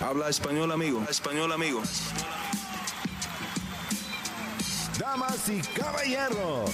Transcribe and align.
Habla 0.00 0.28
español, 0.28 0.70
amigo. 0.70 1.04
Español, 1.10 1.50
amigo. 1.50 1.82
Damas 4.96 5.48
y 5.48 5.60
caballeros, 5.76 6.70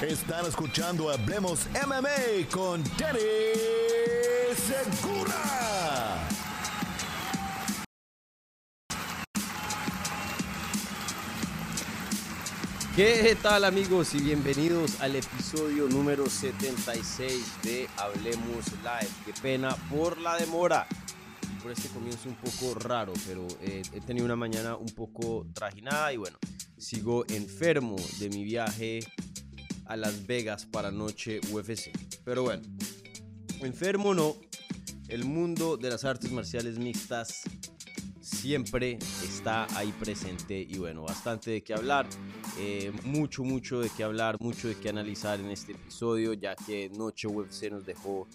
están 0.00 0.46
escuchando 0.46 1.10
Hablemos 1.10 1.66
MMA 1.86 2.48
con 2.50 2.82
Danny 2.96 3.20
Segura. 4.56 6.28
¿Qué 12.96 13.36
tal 13.42 13.64
amigos 13.64 14.14
y 14.14 14.20
bienvenidos 14.20 15.00
al 15.00 15.16
episodio 15.16 15.88
número 15.88 16.28
76 16.28 17.62
de 17.62 17.88
Hablemos 17.98 18.66
Live? 18.82 19.12
Qué 19.26 19.32
pena 19.42 19.76
por 19.90 20.18
la 20.18 20.36
demora 20.36 20.86
por 21.62 21.70
este 21.70 21.88
comienzo 21.88 22.28
un 22.28 22.34
poco 22.34 22.74
raro, 22.74 23.12
pero 23.26 23.46
eh, 23.60 23.82
he 23.92 24.00
tenido 24.00 24.26
una 24.26 24.36
mañana 24.36 24.76
un 24.76 24.88
poco 24.88 25.46
trajinada 25.54 26.12
y 26.12 26.16
bueno, 26.16 26.36
sigo 26.76 27.24
enfermo 27.28 27.96
de 28.18 28.28
mi 28.30 28.42
viaje 28.42 29.00
a 29.86 29.96
Las 29.96 30.26
Vegas 30.26 30.66
para 30.66 30.90
noche 30.90 31.40
UFC. 31.52 31.92
Pero 32.24 32.42
bueno, 32.42 32.62
enfermo 33.60 34.12
no, 34.12 34.36
el 35.08 35.24
mundo 35.24 35.76
de 35.76 35.90
las 35.90 36.04
artes 36.04 36.32
marciales 36.32 36.78
mixtas 36.78 37.42
siempre 38.20 38.98
está 39.22 39.66
ahí 39.76 39.92
presente 39.92 40.60
y 40.60 40.78
bueno, 40.78 41.02
bastante 41.02 41.52
de 41.52 41.62
qué 41.62 41.74
hablar, 41.74 42.08
eh, 42.58 42.92
mucho, 43.04 43.44
mucho 43.44 43.80
de 43.80 43.88
qué 43.96 44.02
hablar, 44.02 44.36
mucho 44.40 44.66
de 44.66 44.74
qué 44.76 44.88
analizar 44.88 45.38
en 45.38 45.50
este 45.50 45.72
episodio, 45.72 46.32
ya 46.32 46.56
que 46.56 46.90
Noche 46.90 47.28
UFC 47.28 47.70
nos 47.70 47.86
dejó 47.86 48.26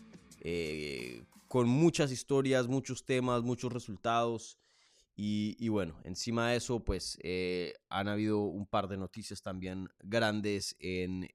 eh, 0.41 1.23
con 1.57 1.69
muchas 1.69 2.11
historias, 2.11 2.67
muchos 2.67 3.03
temas, 3.03 3.41
muchos 3.41 3.73
resultados. 3.73 4.59
Y, 5.15 5.69
bueno, 5.69 5.99
encima 6.03 6.51
de 6.51 6.57
eso, 6.57 6.85
pues 6.85 7.17
eh, 7.23 7.73
han 7.89 8.07
habido 8.07 8.41
un 8.41 8.67
par 8.67 8.87
de 8.87 8.95
noticias 8.95 9.41
también 9.41 9.89
grandes 10.03 10.75
en, 10.77 11.27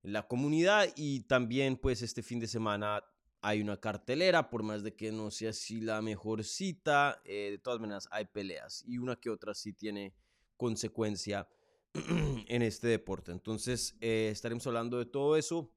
la 0.00 0.26
comunidad 0.26 0.88
y 0.96 1.24
también 1.24 1.76
pues 1.76 2.00
este 2.00 2.22
fin 2.22 2.40
de 2.40 2.46
semana 2.46 3.04
hay 3.42 3.60
una 3.60 3.76
cartelera, 3.78 4.48
por 4.48 4.62
más 4.62 4.82
de 4.82 4.96
que 4.96 5.12
no 5.12 5.30
sea 5.30 5.50
así 5.50 5.82
la 5.82 6.00
mejor 6.00 6.42
cita, 6.42 7.20
eh, 7.26 7.48
de 7.50 7.58
todas 7.58 7.80
maneras 7.80 8.08
hay 8.10 8.24
peleas 8.24 8.82
y 8.86 8.96
una 8.96 9.16
que 9.16 9.28
otra 9.28 9.52
sí 9.52 9.74
tiene 9.74 10.14
consecuencia 10.56 11.46
en 11.92 12.62
este 12.62 12.88
deporte. 12.88 13.32
Entonces 13.32 13.98
eh, 14.00 14.30
estaremos 14.32 14.66
hablando 14.66 14.96
de 14.96 15.04
todo 15.04 15.36
eso. 15.36 15.74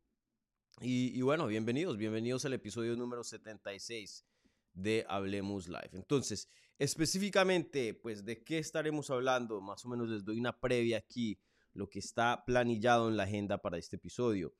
Y, 0.83 1.21
bueno, 1.21 1.45
bienvenidos, 1.45 1.95
bienvenidos 1.95 2.43
al 2.45 2.53
episodio 2.53 2.95
número 2.95 3.23
76 3.23 4.25
de 4.73 5.05
Hablemos 5.07 5.67
Live. 5.67 5.91
Entonces, 5.93 6.49
específicamente, 6.79 7.93
pues 7.93 8.25
de 8.25 8.43
qué 8.43 8.57
estaremos 8.57 9.11
hablando, 9.11 9.61
más 9.61 9.85
o 9.85 9.89
menos 9.89 10.09
les 10.09 10.25
doy 10.25 10.39
una 10.39 10.59
previa 10.59 10.97
aquí, 10.97 11.39
lo 11.73 11.87
que 11.87 11.99
está 11.99 12.43
planillado 12.45 13.09
en 13.09 13.17
la 13.17 13.23
agenda 13.23 13.59
para 13.59 13.77
este 13.77 13.97
episodio. 13.97 14.55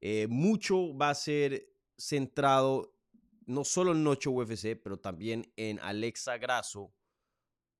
Eh, 0.00 0.26
mucho 0.30 0.96
va 0.96 1.10
a 1.10 1.14
ser 1.14 1.68
centrado 1.98 2.94
no 3.44 3.62
solo 3.62 3.92
en 3.92 4.02
Noche 4.02 4.30
UFC, 4.30 4.80
pero 4.82 4.98
también 4.98 5.52
en 5.56 5.78
Alexa 5.80 6.38
Grasso 6.38 6.94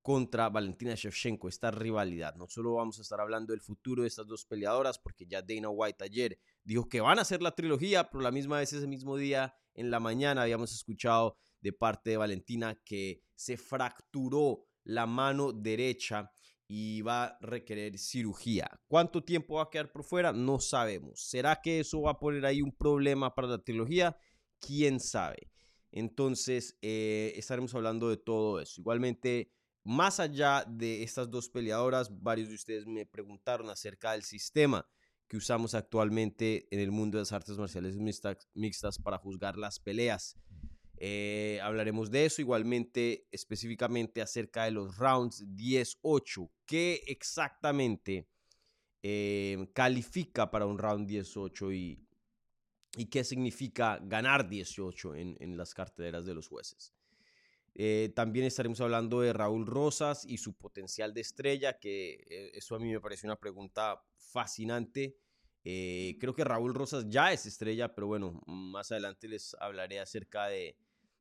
contra 0.06 0.48
Valentina 0.48 0.94
Shevchenko, 0.94 1.48
esta 1.48 1.72
rivalidad. 1.72 2.36
No 2.36 2.46
solo 2.46 2.74
vamos 2.74 2.96
a 3.00 3.02
estar 3.02 3.20
hablando 3.20 3.52
del 3.52 3.60
futuro 3.60 4.02
de 4.02 4.08
estas 4.08 4.24
dos 4.24 4.44
peleadoras, 4.44 5.00
porque 5.00 5.26
ya 5.26 5.42
Dana 5.42 5.68
White 5.68 6.04
ayer 6.04 6.38
dijo 6.62 6.88
que 6.88 7.00
van 7.00 7.18
a 7.18 7.22
hacer 7.22 7.42
la 7.42 7.56
trilogía, 7.56 8.08
pero 8.08 8.22
la 8.22 8.30
misma 8.30 8.58
vez 8.58 8.72
ese 8.72 8.86
mismo 8.86 9.16
día, 9.16 9.52
en 9.74 9.90
la 9.90 9.98
mañana, 9.98 10.42
habíamos 10.42 10.72
escuchado 10.72 11.36
de 11.60 11.72
parte 11.72 12.10
de 12.10 12.18
Valentina 12.18 12.80
que 12.84 13.20
se 13.34 13.56
fracturó 13.56 14.68
la 14.84 15.06
mano 15.06 15.52
derecha 15.52 16.30
y 16.68 17.02
va 17.02 17.24
a 17.24 17.38
requerir 17.40 17.98
cirugía. 17.98 18.70
¿Cuánto 18.86 19.24
tiempo 19.24 19.56
va 19.56 19.64
a 19.64 19.70
quedar 19.70 19.90
por 19.90 20.04
fuera? 20.04 20.32
No 20.32 20.60
sabemos. 20.60 21.18
¿Será 21.20 21.60
que 21.60 21.80
eso 21.80 22.02
va 22.02 22.12
a 22.12 22.20
poner 22.20 22.46
ahí 22.46 22.62
un 22.62 22.70
problema 22.70 23.34
para 23.34 23.48
la 23.48 23.58
trilogía? 23.58 24.16
¿Quién 24.60 25.00
sabe? 25.00 25.50
Entonces, 25.90 26.78
eh, 26.80 27.32
estaremos 27.34 27.74
hablando 27.74 28.08
de 28.08 28.18
todo 28.18 28.60
eso. 28.60 28.80
Igualmente, 28.80 29.50
más 29.86 30.18
allá 30.18 30.64
de 30.68 31.04
estas 31.04 31.30
dos 31.30 31.48
peleadoras, 31.48 32.10
varios 32.20 32.48
de 32.48 32.56
ustedes 32.56 32.86
me 32.86 33.06
preguntaron 33.06 33.70
acerca 33.70 34.12
del 34.12 34.24
sistema 34.24 34.84
que 35.28 35.36
usamos 35.36 35.74
actualmente 35.74 36.66
en 36.72 36.80
el 36.80 36.90
mundo 36.90 37.18
de 37.18 37.22
las 37.22 37.32
artes 37.32 37.56
marciales 37.56 37.96
mixtas, 37.96 38.48
mixtas 38.54 38.98
para 38.98 39.18
juzgar 39.18 39.56
las 39.56 39.78
peleas. 39.78 40.36
Eh, 40.96 41.60
hablaremos 41.62 42.10
de 42.10 42.24
eso 42.24 42.42
igualmente 42.42 43.28
específicamente 43.30 44.20
acerca 44.20 44.64
de 44.64 44.72
los 44.72 44.96
rounds 44.96 45.44
10-8. 45.54 46.50
¿Qué 46.64 47.04
exactamente 47.06 48.28
eh, 49.04 49.68
califica 49.72 50.50
para 50.50 50.66
un 50.66 50.78
round 50.78 51.06
18 51.06 51.72
y, 51.72 52.04
y 52.96 53.06
qué 53.06 53.22
significa 53.22 54.00
ganar 54.02 54.48
18 54.48 55.14
en, 55.14 55.36
en 55.38 55.56
las 55.56 55.74
carteleras 55.74 56.26
de 56.26 56.34
los 56.34 56.48
jueces? 56.48 56.95
Eh, 57.78 58.10
también 58.14 58.46
estaremos 58.46 58.80
hablando 58.80 59.20
de 59.20 59.32
Raúl 59.32 59.66
Rosas 59.66 60.24
y 60.24 60.38
su 60.38 60.54
potencial 60.54 61.12
de 61.12 61.20
estrella, 61.20 61.78
que 61.78 62.50
eso 62.54 62.74
a 62.74 62.78
mí 62.78 62.90
me 62.90 63.00
parece 63.00 63.26
una 63.26 63.38
pregunta 63.38 64.02
fascinante. 64.16 65.18
creo 65.62 66.34
que 66.34 66.44
Raúl 66.44 66.74
Rosas 66.74 67.04
ya 67.08 67.32
es 67.32 67.44
estrella, 67.46 67.94
pero 67.94 68.06
bueno, 68.06 68.40
más 68.46 68.92
adelante 68.92 69.28
les 69.28 69.54
hablaré 69.60 70.00
acerca 70.00 70.46
de, 70.46 70.76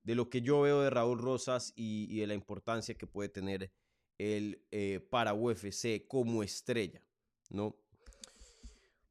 de 0.05 0.13
lo 0.13 0.29
que 0.29 0.41
yo 0.41 0.61
veo 0.61 0.81
de 0.81 0.91
Raúl 0.91 1.17
Rosas 1.17 1.73
y, 1.75 2.19
de 2.19 2.27
la 2.27 2.35
importancia 2.35 2.95
que 2.95 3.07
puede 3.07 3.27
tener 3.27 3.71
él 4.19 4.63
eh, 4.71 4.99
para 5.09 5.33
UFC 5.33 6.07
como 6.07 6.43
estrella, 6.43 7.01
¿no? 7.49 7.75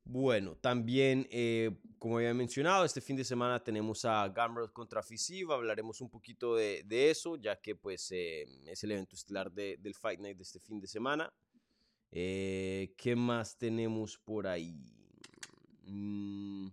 Bueno, 0.04 0.56
también, 0.56 1.27
eh, 1.31 1.77
como 2.04 2.19
había 2.19 2.34
mencionado, 2.34 2.84
este 2.84 3.00
fin 3.00 3.16
de 3.16 3.25
semana 3.25 3.65
tenemos 3.65 4.04
a 4.04 4.28
Gamrot 4.28 4.75
contra 4.75 5.03
Fisiv, 5.03 5.50
hablaremos 5.50 6.03
un 6.03 6.10
poquito 6.10 6.54
de, 6.54 6.84
eso, 7.10 7.37
ya 7.37 7.59
que 7.59 7.76
pues 7.76 8.12
eh, 8.12 8.44
es 8.66 8.84
el 8.84 8.91
evento 8.91 9.16
estelar 9.16 9.50
del 9.50 9.94
Fight 9.94 10.20
Night 10.20 10.37
de 10.37 10.42
este 10.42 10.60
fin 10.60 10.78
de 10.78 10.87
semana. 10.87 11.32
¿Qué 12.10 13.15
más 13.16 13.56
tenemos 13.56 14.19
por 14.19 14.47
ahí? 14.47 14.84
Mm, 15.87 16.69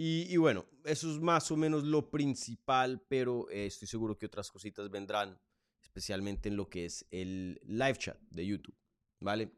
Y, 0.00 0.36
bueno, 0.36 0.64
eso 0.84 1.12
es 1.12 1.18
más 1.20 1.50
o 1.50 1.56
menos 1.56 1.82
lo 1.84 2.08
principal, 2.08 3.04
pero 3.06 3.50
eh, 3.50 3.66
estoy 3.66 3.86
seguro 3.86 4.16
que 4.16 4.24
otras 4.24 4.50
cositas 4.50 4.88
vendrán, 4.90 5.38
especialmente 5.82 6.48
en 6.48 6.56
lo 6.56 6.70
que 6.70 6.86
es 6.86 7.04
el 7.10 7.60
live 7.64 7.98
chat 7.98 8.18
de 8.30 8.46
YouTube, 8.46 8.76
¿vale? 9.18 9.50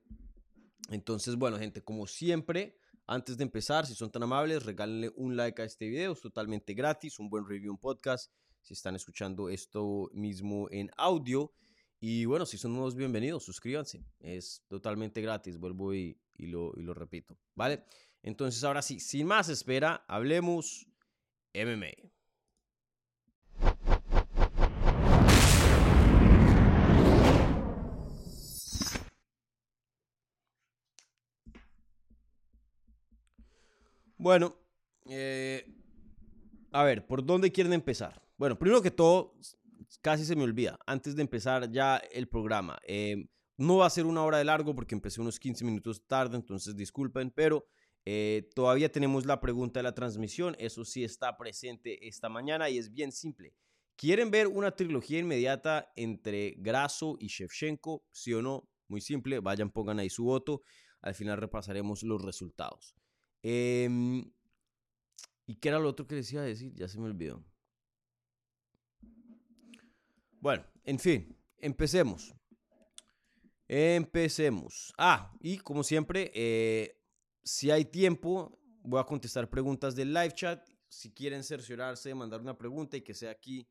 Entonces, 0.90 1.36
bueno, 1.36 1.56
gente, 1.56 1.82
como 1.82 2.06
siempre, 2.06 2.76
antes 3.06 3.36
de 3.36 3.44
empezar, 3.44 3.86
si 3.86 3.94
son 3.94 4.10
tan 4.10 4.24
amables, 4.24 4.64
regálenle 4.64 5.12
un 5.14 5.36
like 5.36 5.62
a 5.62 5.64
este 5.64 5.88
video, 5.88 6.12
es 6.12 6.20
totalmente 6.20 6.74
gratis, 6.74 7.20
un 7.20 7.30
buen 7.30 7.46
review, 7.46 7.72
un 7.72 7.78
podcast, 7.78 8.32
si 8.60 8.74
están 8.74 8.96
escuchando 8.96 9.48
esto 9.48 10.10
mismo 10.12 10.68
en 10.70 10.90
audio. 10.96 11.52
Y 12.00 12.24
bueno, 12.24 12.44
si 12.44 12.58
son 12.58 12.72
nuevos, 12.72 12.96
bienvenidos, 12.96 13.44
suscríbanse, 13.44 14.04
es 14.18 14.64
totalmente 14.66 15.20
gratis, 15.20 15.58
vuelvo 15.58 15.94
y, 15.94 16.20
y, 16.34 16.46
lo, 16.46 16.72
y 16.76 16.82
lo 16.82 16.92
repito, 16.92 17.38
¿vale? 17.54 17.84
Entonces, 18.22 18.64
ahora 18.64 18.82
sí, 18.82 18.98
sin 18.98 19.28
más 19.28 19.48
espera, 19.48 20.04
hablemos 20.08 20.88
MMA. 21.54 22.10
Bueno, 34.20 34.54
eh, 35.08 35.64
a 36.72 36.84
ver, 36.84 37.06
¿por 37.06 37.24
dónde 37.24 37.50
quieren 37.50 37.72
empezar? 37.72 38.20
Bueno, 38.36 38.58
primero 38.58 38.82
que 38.82 38.90
todo, 38.90 39.34
casi 40.02 40.26
se 40.26 40.36
me 40.36 40.44
olvida, 40.44 40.78
antes 40.86 41.16
de 41.16 41.22
empezar 41.22 41.70
ya 41.70 41.96
el 41.96 42.28
programa, 42.28 42.78
eh, 42.86 43.30
no 43.56 43.78
va 43.78 43.86
a 43.86 43.90
ser 43.90 44.04
una 44.04 44.22
hora 44.22 44.36
de 44.36 44.44
largo 44.44 44.74
porque 44.74 44.94
empecé 44.94 45.22
unos 45.22 45.40
15 45.40 45.64
minutos 45.64 46.06
tarde, 46.06 46.36
entonces 46.36 46.76
disculpen, 46.76 47.30
pero 47.30 47.64
eh, 48.04 48.50
todavía 48.54 48.92
tenemos 48.92 49.24
la 49.24 49.40
pregunta 49.40 49.80
de 49.80 49.84
la 49.84 49.94
transmisión, 49.94 50.54
eso 50.58 50.84
sí 50.84 51.02
está 51.02 51.38
presente 51.38 52.06
esta 52.06 52.28
mañana 52.28 52.68
y 52.68 52.76
es 52.76 52.92
bien 52.92 53.12
simple. 53.12 53.54
¿Quieren 53.96 54.30
ver 54.30 54.48
una 54.48 54.72
trilogía 54.72 55.18
inmediata 55.18 55.92
entre 55.96 56.56
Grasso 56.58 57.16
y 57.18 57.28
Shevchenko? 57.28 58.04
¿Sí 58.12 58.34
o 58.34 58.42
no? 58.42 58.68
Muy 58.86 59.00
simple, 59.00 59.40
vayan, 59.40 59.70
pongan 59.70 59.98
ahí 59.98 60.10
su 60.10 60.24
voto. 60.24 60.60
Al 61.00 61.14
final 61.14 61.38
repasaremos 61.38 62.02
los 62.02 62.20
resultados. 62.22 62.99
Em, 63.42 64.30
¿Y 65.46 65.56
qué 65.56 65.68
era 65.68 65.78
lo 65.78 65.88
otro 65.88 66.06
que 66.06 66.14
les 66.14 66.32
iba 66.32 66.42
a 66.42 66.46
decir? 66.46 66.72
Ya 66.74 66.86
se 66.86 66.98
me 66.98 67.06
olvidó. 67.06 67.44
Bueno, 70.40 70.64
en 70.84 70.98
fin, 70.98 71.36
empecemos. 71.58 72.32
Empecemos. 73.66 74.94
Ah, 74.96 75.32
y 75.40 75.58
como 75.58 75.82
siempre, 75.82 76.30
eh, 76.34 77.00
si 77.42 77.70
hay 77.70 77.84
tiempo, 77.84 78.60
voy 78.82 79.00
a 79.00 79.04
contestar 79.04 79.50
preguntas 79.50 79.94
del 79.96 80.14
live 80.14 80.34
chat. 80.34 80.68
si 80.88 81.12
quieren 81.12 81.44
cerciorarse, 81.44 82.14
mandar 82.14 82.40
una 82.40 82.58
pregunta 82.58 82.96
y 82.96 83.02
que 83.02 83.14
sea 83.14 83.30
aquí 83.30 83.68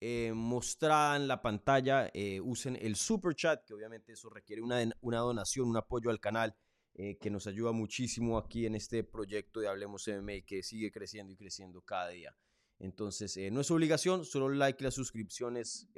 eh, 0.00 0.32
mostrada 0.34 1.16
en 1.16 1.28
la 1.28 1.40
pantalla, 1.40 2.10
eh, 2.12 2.40
usen 2.40 2.76
el 2.80 2.96
super 2.96 3.34
chat, 3.34 3.64
que 3.64 3.74
obviamente 3.74 4.12
eso 4.12 4.28
requiere 4.30 4.60
una, 4.60 4.82
una 5.00 5.18
donación, 5.18 5.68
un 5.68 5.76
apoyo 5.76 6.10
al 6.10 6.18
canal, 6.18 6.56
eh, 6.94 7.18
que 7.18 7.30
nos 7.30 7.46
ayuda 7.46 7.72
muchísimo 7.72 8.38
aquí 8.38 8.66
en 8.66 8.74
este 8.74 9.04
proyecto 9.04 9.60
de 9.60 9.68
Hablemos 9.68 10.08
MMA, 10.08 10.42
que 10.46 10.62
sigue 10.62 10.90
creciendo 10.90 11.32
y 11.32 11.36
creciendo 11.36 11.82
cada 11.82 12.08
día. 12.08 12.36
Entonces, 12.78 13.38
no 13.52 13.60
es 13.60 13.70
obligación, 13.70 14.24
solo 14.24 14.48
like 14.48 14.82
y 14.82 14.84
la 14.84 14.90
suscripción 14.90 15.56
es 15.56 15.88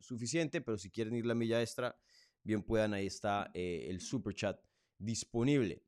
suficiente, 0.00 0.62
pero 0.62 0.78
si 0.78 0.90
quieren 0.90 1.14
ir 1.14 1.26
la 1.26 1.34
milla 1.34 1.60
extra, 1.60 1.94
bien 2.42 2.62
puedan, 2.62 2.94
ahí 2.94 3.06
está 3.06 3.50
el 3.52 4.00
super 4.00 4.34
chat 4.34 4.58
disponible. 4.96 5.84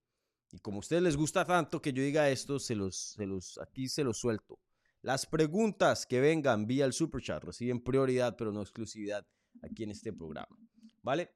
Y 0.54 0.60
como 0.60 0.76
a 0.76 0.80
ustedes 0.80 1.02
les 1.02 1.16
gusta 1.16 1.44
tanto 1.44 1.82
que 1.82 1.92
yo 1.92 2.02
diga 2.02 2.30
esto, 2.30 2.60
se 2.60 2.76
los, 2.76 2.96
se 2.96 3.26
los, 3.26 3.58
aquí 3.58 3.88
se 3.88 4.04
los 4.04 4.18
suelto. 4.18 4.60
Las 5.02 5.26
preguntas 5.26 6.06
que 6.06 6.20
vengan 6.20 6.66
vía 6.66 6.84
el 6.84 6.92
super 6.92 7.20
chat 7.20 7.42
reciben 7.42 7.82
prioridad, 7.82 8.36
pero 8.36 8.52
no 8.52 8.62
exclusividad 8.62 9.26
aquí 9.62 9.82
en 9.82 9.90
este 9.90 10.12
programa. 10.12 10.56
¿Vale? 11.02 11.30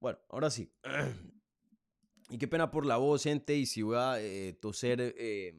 Bueno, 0.00 0.18
ahora 0.30 0.50
sí. 0.50 0.72
Y 2.32 2.38
qué 2.38 2.48
pena 2.48 2.70
por 2.70 2.86
la 2.86 2.96
voz, 2.96 3.24
gente. 3.24 3.54
Y 3.54 3.66
si 3.66 3.82
voy 3.82 3.96
a 3.98 4.18
eh, 4.18 4.54
toser 4.54 5.14
eh, 5.18 5.54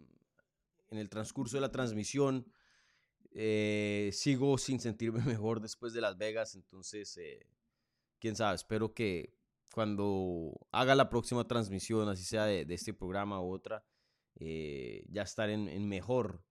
en 0.90 0.98
el 0.98 1.08
transcurso 1.08 1.56
de 1.56 1.62
la 1.62 1.72
transmisión, 1.72 2.52
eh, 3.30 4.10
sigo 4.12 4.58
sin 4.58 4.80
sentirme 4.80 5.22
mejor 5.38 5.62
después 5.62 5.94
de 5.94 6.02
Las 6.02 6.18
Vegas. 6.18 6.56
Entonces, 6.56 7.20
quién 8.18 8.36
sabe, 8.36 8.56
espero 8.56 8.96
que 8.96 9.38
cuando 9.72 10.68
haga 10.72 10.96
la 10.96 11.10
próxima 11.10 11.48
transmisión, 11.48 12.10
así 12.10 12.24
sea 12.24 12.46
de, 12.46 12.66
este 12.68 12.92
programa 12.92 13.40
u 13.40 13.52
otra, 13.52 13.86
ya 14.36 15.22
estar 15.22 15.52
en 15.52 15.88
mejor 15.88 16.44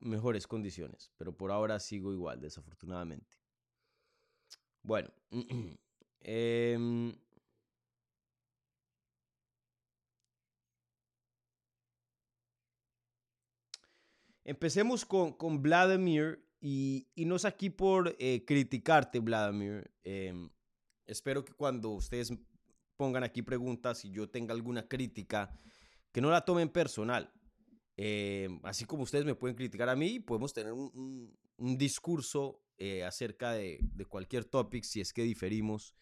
mejores 0.00 0.46
condiciones, 0.46 1.12
pero 1.18 1.36
por 1.36 1.50
ahora 1.50 1.78
sigo 1.80 2.14
igual, 2.14 2.40
desafortunadamente. 2.40 3.38
Bueno, 4.82 5.10
em, 6.20 7.14
empecemos 14.44 15.04
con, 15.04 15.32
con 15.32 15.62
Vladimir 15.62 16.44
y, 16.60 17.06
no 17.16 17.36
es 17.36 17.44
aquí 17.44 17.70
por 17.70 18.16
eh, 18.18 18.44
criticarte, 18.46 19.18
Vladimir. 19.18 19.90
Em, 20.02 20.48
espero 21.06 21.44
que 21.44 21.52
cuando 21.52 21.90
ustedes 21.90 22.32
pongan 22.96 23.24
aquí 23.24 23.42
preguntas 23.42 24.04
y 24.04 24.10
yo 24.10 24.28
tenga 24.30 24.54
alguna 24.54 24.86
crítica, 24.88 25.50
que 26.12 26.20
no 26.20 26.30
la 26.30 26.44
tomen 26.44 26.68
personal. 26.68 27.32
Eh, 27.96 28.48
así 28.62 28.84
como 28.84 29.02
ustedes 29.02 29.24
me 29.24 29.34
pueden 29.34 29.56
criticar 29.56 29.88
a 29.88 29.96
mí, 29.96 30.20
podemos 30.20 30.52
tener 30.52 30.72
un, 30.72 31.36
discurso 31.56 32.62
eh, 32.78 33.04
acerca 33.04 33.52
de, 33.52 33.78
cualquier 34.08 34.44
topic 34.44 34.84
si 34.84 35.00
es 35.00 35.12
que 35.12 35.22
diferimos 35.22 35.94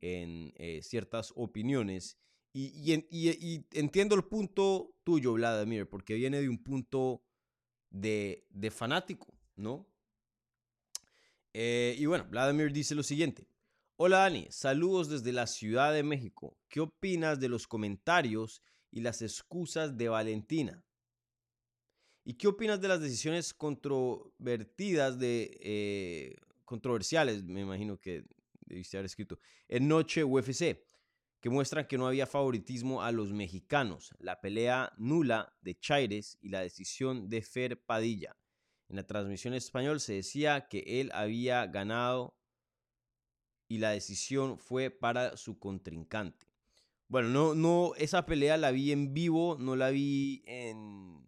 en 0.00 0.52
eh, 0.56 0.80
ciertas 0.82 1.32
opiniones. 1.36 2.16
Y, 2.52 2.92
entiendo 3.72 4.14
el 4.14 4.24
punto 4.24 4.94
tuyo, 5.04 5.34
Vladimir, 5.34 5.88
porque 5.88 6.14
viene 6.14 6.40
de 6.40 6.48
un 6.48 6.62
punto 6.62 7.22
de, 8.00 8.46
de 8.50 8.70
fanático, 8.70 9.32
¿no? 9.56 9.86
y 11.58 12.04
bueno, 12.04 12.26
Vladimir 12.28 12.70
dice 12.70 12.94
lo 12.94 13.02
siguiente. 13.02 13.48
Hola 13.96 14.18
Dani, 14.18 14.46
saludos 14.50 15.08
desde 15.08 15.32
la 15.32 15.46
Ciudad 15.46 15.94
de 15.94 16.02
México. 16.02 16.58
¿Qué 16.68 16.80
opinas 16.80 17.40
de 17.40 17.48
los 17.48 17.66
comentarios 17.66 18.60
y 18.90 19.00
las 19.00 19.22
excusas 19.22 19.96
de 19.96 20.10
Valentina? 20.10 20.84
¿Y 22.24 22.34
qué 22.34 22.46
opinas 22.48 22.78
de 22.82 22.88
las 22.88 23.00
decisiones 23.00 23.54
controvertidas 23.54 25.18
de 25.18 25.58
eh, 25.62 26.36
controversiales, 26.66 27.42
me 27.44 27.62
imagino 27.62 27.98
que 27.98 28.24
debiste 28.66 28.98
haber 28.98 29.06
escrito, 29.06 29.38
en 29.68 29.88
Noche 29.88 30.24
UFC, 30.24 30.85
que 31.40 31.50
muestran 31.50 31.86
que 31.86 31.98
no 31.98 32.06
había 32.06 32.26
favoritismo 32.26 33.02
a 33.02 33.12
los 33.12 33.32
mexicanos, 33.32 34.14
la 34.18 34.40
pelea 34.40 34.92
nula 34.96 35.54
de 35.60 35.78
Chaires 35.78 36.38
y 36.40 36.48
la 36.48 36.60
decisión 36.60 37.28
de 37.28 37.42
Fer 37.42 37.80
Padilla. 37.84 38.36
En 38.88 38.96
la 38.96 39.06
transmisión 39.06 39.54
español 39.54 40.00
se 40.00 40.14
decía 40.14 40.68
que 40.68 41.00
él 41.00 41.10
había 41.12 41.66
ganado 41.66 42.36
y 43.68 43.78
la 43.78 43.90
decisión 43.90 44.58
fue 44.58 44.90
para 44.90 45.36
su 45.36 45.58
contrincante. 45.58 46.46
Bueno, 47.08 47.28
no, 47.28 47.54
no, 47.54 47.94
esa 47.96 48.26
pelea 48.26 48.56
la 48.56 48.70
vi 48.70 48.92
en 48.92 49.14
vivo, 49.14 49.56
no 49.58 49.76
la 49.76 49.90
vi 49.90 50.42
en, 50.46 51.24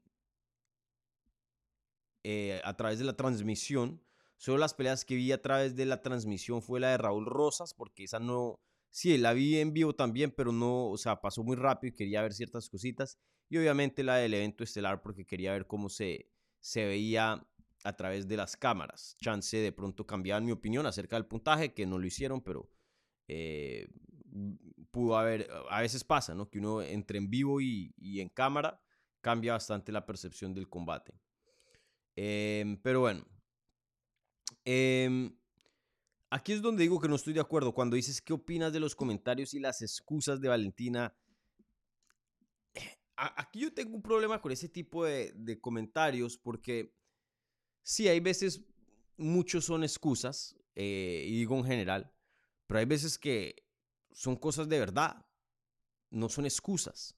eh, 2.24 2.60
a 2.64 2.76
través 2.76 2.98
de 2.98 3.04
la 3.04 3.16
transmisión. 3.16 4.02
Solo 4.36 4.58
las 4.58 4.74
peleas 4.74 5.04
que 5.04 5.14
vi 5.14 5.32
a 5.32 5.42
través 5.42 5.76
de 5.76 5.86
la 5.86 6.02
transmisión 6.02 6.62
fue 6.62 6.80
la 6.80 6.90
de 6.90 6.98
Raúl 6.98 7.26
Rosas, 7.26 7.74
porque 7.74 8.04
esa 8.04 8.18
no, 8.20 8.60
sí, 8.90 9.18
la 9.18 9.32
vi 9.32 9.58
en 9.58 9.72
vivo 9.72 9.94
también, 9.94 10.30
pero 10.30 10.52
no, 10.52 10.88
o 10.88 10.96
sea, 10.96 11.20
pasó 11.20 11.42
muy 11.42 11.56
rápido 11.56 11.92
y 11.92 11.96
quería 11.96 12.22
ver 12.22 12.32
ciertas 12.32 12.68
cositas. 12.68 13.18
Y 13.48 13.58
obviamente 13.58 14.02
la 14.02 14.16
del 14.16 14.34
evento 14.34 14.64
estelar, 14.64 15.00
porque 15.02 15.24
quería 15.24 15.52
ver 15.52 15.66
cómo 15.66 15.88
se, 15.88 16.30
se 16.60 16.84
veía 16.84 17.46
a 17.84 17.96
través 17.96 18.28
de 18.28 18.36
las 18.36 18.56
cámaras. 18.56 19.16
Chance 19.20 19.56
de 19.56 19.72
pronto 19.72 20.06
cambiar 20.06 20.42
mi 20.42 20.52
opinión 20.52 20.86
acerca 20.86 21.16
del 21.16 21.26
puntaje, 21.26 21.72
que 21.72 21.86
no 21.86 21.98
lo 21.98 22.06
hicieron, 22.06 22.42
pero 22.42 22.68
eh, 23.26 23.88
pudo 24.90 25.16
haber, 25.16 25.48
a 25.70 25.80
veces 25.80 26.04
pasa, 26.04 26.34
¿no? 26.34 26.50
Que 26.50 26.58
uno 26.58 26.82
entre 26.82 27.18
en 27.18 27.30
vivo 27.30 27.60
y, 27.60 27.94
y 27.96 28.20
en 28.20 28.28
cámara 28.28 28.80
cambia 29.20 29.52
bastante 29.52 29.92
la 29.92 30.06
percepción 30.06 30.54
del 30.54 30.68
combate. 30.68 31.14
Em, 32.16 32.76
pero 32.82 33.00
bueno. 33.00 33.24
Em, 34.64 35.37
aquí 36.30 36.52
es 36.52 36.62
donde 36.62 36.82
digo 36.82 37.00
que 37.00 37.08
no 37.08 37.16
estoy 37.16 37.32
de 37.32 37.40
acuerdo. 37.40 37.72
Cuando 37.72 37.96
dices 37.96 38.20
qué 38.20 38.32
opinas 38.32 38.72
de 38.72 38.80
los 38.80 38.94
comentarios 38.94 39.54
y 39.54 39.60
las 39.60 39.82
excusas 39.82 40.40
de 40.40 40.48
Valentina. 40.48 41.14
Aquí 43.16 43.60
yo 43.60 43.74
tengo 43.74 43.96
un 43.96 44.02
problema 44.02 44.40
con 44.40 44.52
ese 44.52 44.68
tipo 44.68 45.04
de, 45.04 45.58
comentarios 45.60 46.38
porque 46.38 46.94
sí, 47.82 48.06
hay 48.06 48.20
veces 48.20 48.62
muchos 49.16 49.64
son 49.64 49.82
excusas, 49.82 50.56
eh, 50.76 51.24
y 51.26 51.38
digo 51.38 51.56
en 51.56 51.64
general, 51.64 52.12
pero 52.68 52.78
hay 52.78 52.86
veces 52.86 53.18
que 53.18 53.66
son 54.12 54.36
cosas 54.36 54.68
de 54.68 54.78
verdad, 54.78 55.26
no 56.10 56.28
son 56.28 56.44
excusas. 56.44 57.16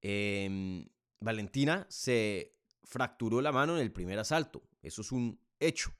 Em, 0.00 0.88
Valentina 1.18 1.86
se 1.90 2.56
fracturó 2.84 3.40
la 3.40 3.50
mano 3.50 3.76
en 3.76 3.82
el 3.82 3.92
primer 3.92 4.20
asalto. 4.20 4.62
Eso 4.80 5.02
es 5.02 5.10
un 5.10 5.40
hecho 5.58 5.92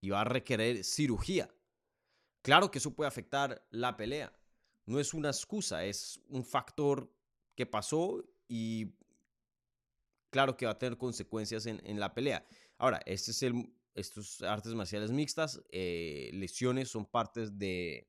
y 0.00 0.10
va 0.10 0.20
a 0.20 0.24
requerir 0.24 0.84
cirugía. 0.84 1.52
Claro 2.42 2.70
que 2.70 2.78
eso 2.78 2.94
puede 2.94 3.08
afectar 3.08 3.66
la 3.70 3.96
pelea. 3.96 4.32
No 4.86 5.00
es 5.00 5.12
una 5.12 5.28
excusa, 5.28 5.84
es 5.84 6.20
un 6.28 6.44
factor 6.44 7.12
que 7.54 7.66
pasó 7.66 8.24
y 8.48 8.94
claro 10.30 10.56
que 10.56 10.66
va 10.66 10.72
a 10.72 10.78
tener 10.78 10.96
consecuencias 10.96 11.66
en, 11.66 12.00
la 12.00 12.14
pelea. 12.14 12.46
Ahora, 12.78 13.00
este 13.04 13.32
es 13.32 13.42
el, 13.42 13.74
estos 13.94 14.40
artes 14.42 14.74
marciales 14.74 15.10
mixtas, 15.10 15.60
eh, 15.70 16.30
lesiones 16.32 16.88
son 16.88 17.04
partes 17.04 17.58
de 17.58 18.08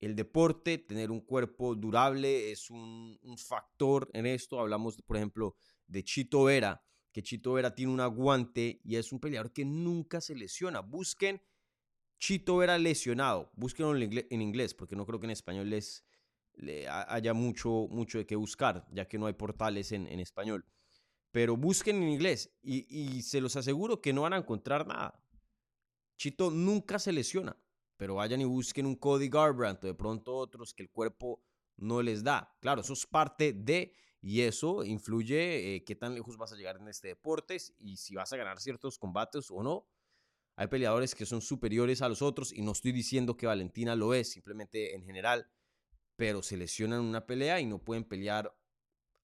el 0.00 0.16
deporte, 0.16 0.78
tener 0.78 1.10
un 1.10 1.20
cuerpo 1.20 1.74
durable 1.74 2.50
es 2.50 2.70
un, 2.70 3.18
un 3.22 3.36
factor 3.36 4.08
en 4.14 4.24
esto. 4.24 4.58
Hablamos, 4.58 4.96
por 5.02 5.18
ejemplo, 5.18 5.54
de 5.86 6.02
Chito 6.02 6.44
Vera, 6.44 6.82
que 7.12 7.22
Chito 7.22 7.52
Vera 7.52 7.74
tiene 7.74 7.92
un 7.92 8.00
aguante 8.00 8.80
y 8.82 8.96
es 8.96 9.12
un 9.12 9.20
peleador 9.20 9.52
que 9.52 9.66
nunca 9.66 10.22
se 10.22 10.34
lesiona. 10.34 10.80
Busquen 10.80 11.42
Chito 12.20 12.58
Vera 12.58 12.76
lesionado, 12.76 13.50
búsquenlo 13.56 13.96
en 13.96 14.42
inglés, 14.42 14.74
porque 14.74 14.94
no 14.94 15.06
creo 15.06 15.18
que 15.18 15.26
en 15.26 15.30
español 15.30 15.70
les, 15.70 16.04
haya 16.88 17.32
mucho, 17.32 17.88
mucho 17.90 18.18
de 18.18 18.26
qué 18.26 18.36
buscar, 18.36 18.86
ya 18.92 19.08
que 19.08 19.18
no 19.18 19.26
hay 19.26 19.32
portales 19.32 19.90
en, 19.92 20.06
español. 20.20 20.66
Pero 21.32 21.56
busquen 21.56 22.02
en 22.02 22.10
inglés 22.10 22.54
y, 22.62 22.86
y 22.94 23.22
se 23.22 23.40
los 23.40 23.56
aseguro 23.56 24.02
que 24.02 24.12
no 24.12 24.22
van 24.22 24.34
a 24.34 24.38
encontrar 24.38 24.86
nada. 24.86 25.24
Chito 26.18 26.50
nunca 26.50 26.98
se 26.98 27.12
lesiona, 27.12 27.56
pero 27.96 28.16
vayan 28.16 28.42
y 28.42 28.44
busquen 28.44 28.84
un 28.84 28.96
Cody 28.96 29.30
Garbrandt 29.30 29.84
o 29.84 29.86
de 29.86 29.94
pronto 29.94 30.36
otros 30.36 30.74
que 30.74 30.82
el 30.82 30.90
cuerpo 30.90 31.42
no 31.78 32.02
les 32.02 32.22
da. 32.22 32.54
Claro, 32.60 32.82
eso 32.82 32.92
es 32.92 33.06
parte 33.06 33.54
de 33.54 33.94
y 34.20 34.42
eso 34.42 34.84
influye 34.84 35.76
eh, 35.76 35.84
qué 35.84 35.96
tan 35.96 36.14
lejos 36.14 36.36
vas 36.36 36.52
a 36.52 36.56
llegar 36.56 36.76
en 36.76 36.88
este 36.88 37.08
deporte 37.08 37.56
y 37.78 37.96
si 37.96 38.14
vas 38.14 38.30
a 38.34 38.36
ganar 38.36 38.60
ciertos 38.60 38.98
combates 38.98 39.50
o 39.50 39.62
no. 39.62 39.86
Hay 40.60 40.66
peleadores 40.66 41.14
que 41.14 41.24
son 41.24 41.40
superiores 41.40 42.02
a 42.02 42.08
los 42.10 42.20
otros 42.20 42.52
y 42.52 42.60
no 42.60 42.72
estoy 42.72 42.92
diciendo 42.92 43.34
que 43.34 43.46
Valentina 43.46 43.96
lo 43.96 44.12
es, 44.12 44.30
simplemente 44.30 44.94
en 44.94 45.02
general, 45.02 45.50
pero 46.16 46.42
se 46.42 46.58
lesionan 46.58 47.00
en 47.00 47.06
una 47.06 47.24
pelea 47.24 47.60
y 47.60 47.64
no 47.64 47.78
pueden 47.78 48.04
pelear 48.04 48.54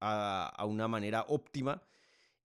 a, 0.00 0.64
una 0.66 0.88
manera 0.88 1.26
óptima. 1.28 1.82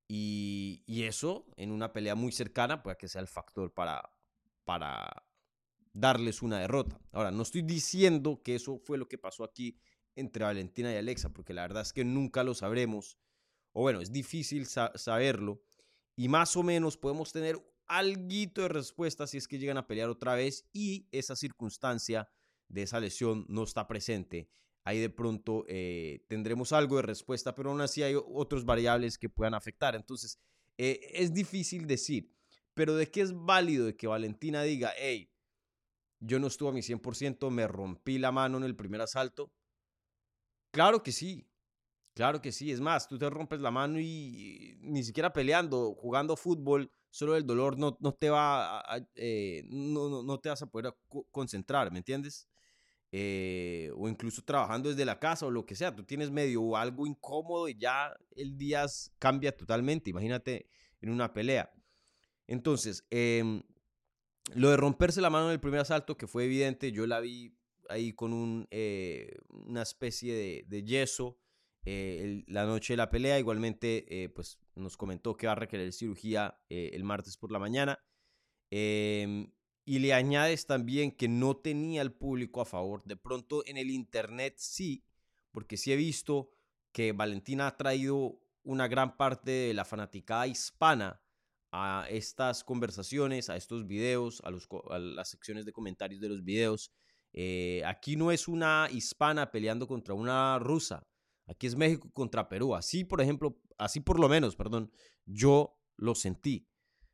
Y, 0.10 0.83
eso 0.88 1.45
en 1.55 1.71
una 1.71 1.93
pelea 1.93 2.15
muy 2.15 2.33
cercana 2.33 2.83
puede 2.83 2.98
que 2.98 3.07
sea 3.07 3.21
el 3.21 3.29
factor 3.29 3.74
para, 3.74 4.12
para 4.65 5.24
darles 5.93 6.41
una 6.41 6.60
derrota. 6.60 7.00
Ahora, 7.13 7.31
no 7.31 7.43
estoy 7.43 7.62
diciendo 7.62 8.41
que 8.43 8.55
eso 8.55 8.77
fue 8.77 8.98
lo 8.98 9.07
que 9.07 9.17
pasó 9.17 9.45
aquí 9.45 9.77
entre 10.17 10.43
Valentina 10.43 10.91
y 10.91 10.98
Alexa, 10.98 11.29
porque 11.29 11.53
la 11.53 11.62
verdad 11.62 11.83
es 11.83 11.93
que 11.93 12.03
nunca 12.03 12.43
lo 12.43 12.53
sabremos, 12.55 13.17
o 13.71 13.83
bueno, 13.83 14.01
es 14.01 14.12
difícil 14.12 14.65
saberlo, 14.65 15.62
y 16.17 16.27
más 16.27 16.57
o 16.57 16.63
menos 16.63 16.98
podemos 16.98 17.31
tener 17.31 17.71
algo 17.98 18.62
de 18.63 18.67
respuesta 18.67 19.27
si 19.27 19.38
es 19.38 19.48
que 19.48 19.60
llegan 19.60 19.77
a 19.77 19.88
pelear 19.88 20.10
otra 20.10 20.36
vez 20.36 20.65
y 20.74 21.07
esa 21.12 21.36
circunstancia 21.36 22.29
de 22.69 22.83
esa 22.83 23.00
lesión 23.00 23.45
no 23.50 23.63
está 23.63 23.88
presente. 23.88 24.50
Ahí 24.83 25.00
de 25.00 25.10
pronto 25.10 25.65
eh, 25.67 26.25
tendremos 26.27 26.71
algo 26.71 26.95
de 26.95 27.03
respuesta, 27.03 27.53
pero 27.53 27.69
aún 27.69 27.81
así 27.81 28.01
hay 28.01 28.15
otras 28.15 28.65
variables 28.65 29.17
que 29.17 29.29
puedan 29.29 29.53
afectar. 29.53 29.95
Entonces, 29.95 30.39
eh, 30.77 31.00
es 31.13 31.33
difícil 31.33 31.86
decir, 31.86 32.33
pero 32.74 32.95
de 32.95 33.12
qué 33.12 33.21
es 33.21 33.33
válido 33.33 33.86
de 33.86 33.95
que 33.95 34.07
Valentina 34.07 34.63
diga, 34.63 34.91
hey, 34.98 35.31
yo 36.19 36.39
no 36.39 36.48
estuve 36.48 36.69
a 36.69 36.74
mi 36.74 36.81
100%, 36.81 37.51
me 37.51 37.67
rompí 37.67 38.17
la 38.17 38.31
mano 38.31 38.57
en 38.57 38.63
el 38.63 38.75
primer 38.75 39.01
asalto. 39.01 39.51
Claro 40.71 41.03
que 41.03 41.12
sí, 41.12 41.48
claro 42.15 42.41
que 42.41 42.51
sí. 42.51 42.71
Es 42.71 42.79
más, 42.79 43.07
tú 43.07 43.17
te 43.17 43.29
rompes 43.29 43.60
la 43.60 43.71
mano 43.71 44.00
y, 44.00 44.77
ni 44.81 45.03
siquiera 45.03 45.33
peleando, 45.33 45.93
jugando 45.93 46.38
fútbol, 46.38 46.91
solo 47.12 47.36
el 47.36 47.46
dolor 47.46 47.77
no, 47.77 47.98
no 48.00 48.13
te 48.13 48.30
va 48.30 48.80
a, 48.80 49.06
eh, 49.15 49.63
no, 49.70 50.24
no, 50.24 50.39
te 50.39 50.50
vas 50.50 50.62
a 50.62 50.72
poder 50.72 50.96
concentrar, 51.30 51.91
¿me 51.91 52.00
entiendes? 52.00 52.48
Eh, 53.12 53.91
o 53.96 54.08
incluso 54.08 54.41
trabajando 54.44 54.89
desde 54.89 55.03
la 55.03 55.20
casa 55.20 55.46
o 55.46 55.51
lo 55.51 55.65
que 55.65 55.75
sea, 55.75 55.94
tú 55.94 56.06
tienes 56.06 56.32
medio 56.32 56.77
algo 56.77 57.06
incómodo 57.06 57.68
y 57.68 57.77
ya 57.77 58.15
el 58.32 58.58
día 58.58 58.86
cambia 59.20 59.56
totalmente, 59.56 60.10
imagínate 60.10 60.70
en 61.01 61.10
una 61.10 61.34
pelea. 61.34 61.70
Entonces, 62.48 63.06
em, 63.10 63.62
lo 64.56 64.70
de 64.70 64.77
romperse 64.77 65.20
la 65.20 65.30
mano 65.30 65.48
en 65.48 65.53
el 65.53 65.60
primer 65.60 65.82
asalto, 65.82 66.18
que 66.18 66.27
fue 66.27 66.46
evidente, 66.46 66.94
yo 66.94 67.06
la 67.08 67.20
vi 67.20 67.53
ahí 67.89 68.13
con 68.13 68.32
un, 68.32 68.68
eh, 68.72 69.36
una 69.50 69.82
especie 69.82 70.63
de, 70.65 70.84
yeso 70.84 71.38
la 71.84 72.65
noche 72.65 72.94
de 72.94 72.98
la 72.98 73.10
pelea, 73.10 73.39
igualmente 73.39 74.32
pues 74.36 74.61
nos 74.75 74.98
comentó 74.98 75.36
que 75.36 75.48
va 75.48 75.54
a 75.54 75.56
requerir 75.56 75.94
cirugía 75.94 76.60
el 76.70 77.04
martes 77.04 77.38
por 77.38 77.51
la 77.51 77.60
mañana. 77.60 78.00
Em, 78.70 79.51
y 79.86 80.00
le 80.00 80.13
añades 80.13 80.66
también 80.66 81.12
que 81.12 81.28
no 81.28 81.58
tenía 81.58 82.01
el 82.01 82.13
público 82.13 82.62
a 82.62 82.66
favor. 82.66 83.04
De 83.04 83.18
pronto 83.18 83.63
en 83.66 83.78
el 83.78 83.90
Internet 83.90 84.56
sí, 84.58 85.06
porque 85.51 85.78
sí 85.78 85.92
he 85.92 85.96
visto 85.96 86.51
que 86.92 87.12
Valentina 87.12 87.68
ha 87.68 87.78
traído 87.78 88.40
una 88.63 88.88
gran 88.88 89.18
parte 89.18 89.51
de 89.51 89.74
la 89.74 89.86
fanaticada 89.86 90.48
hispana 90.48 91.22
a 91.72 92.06
estas 92.10 92.63
conversaciones, 92.63 93.50
a 93.50 93.56
estos 93.56 93.88
videos, 93.88 94.42
a, 94.44 95.00
las 95.00 95.30
secciones 95.30 95.66
de 95.66 95.72
comentarios 95.72 96.22
de 96.22 96.30
los 96.30 96.44
videos. 96.44 96.92
Eh, 97.34 97.82
aquí 97.86 98.18
no 98.18 98.32
es 98.32 98.48
una 98.48 98.90
hispana 98.92 99.51
peleando 99.51 99.88
contra 99.88 100.13
una 100.13 100.60
rusa. 100.60 101.08
Aquí 101.51 101.67
es 101.67 101.75
México 101.75 102.10
contra 102.13 102.48
Perú. 102.48 102.75
Así, 102.75 103.03
por 103.03 103.22
ejemplo, 103.22 103.60
así 103.77 104.00
por 104.00 104.20
lo 104.20 104.29
menos, 104.29 104.55
perdón, 104.55 104.91
yo 105.25 105.77
lo 105.98 106.15
sentí. 106.15 106.70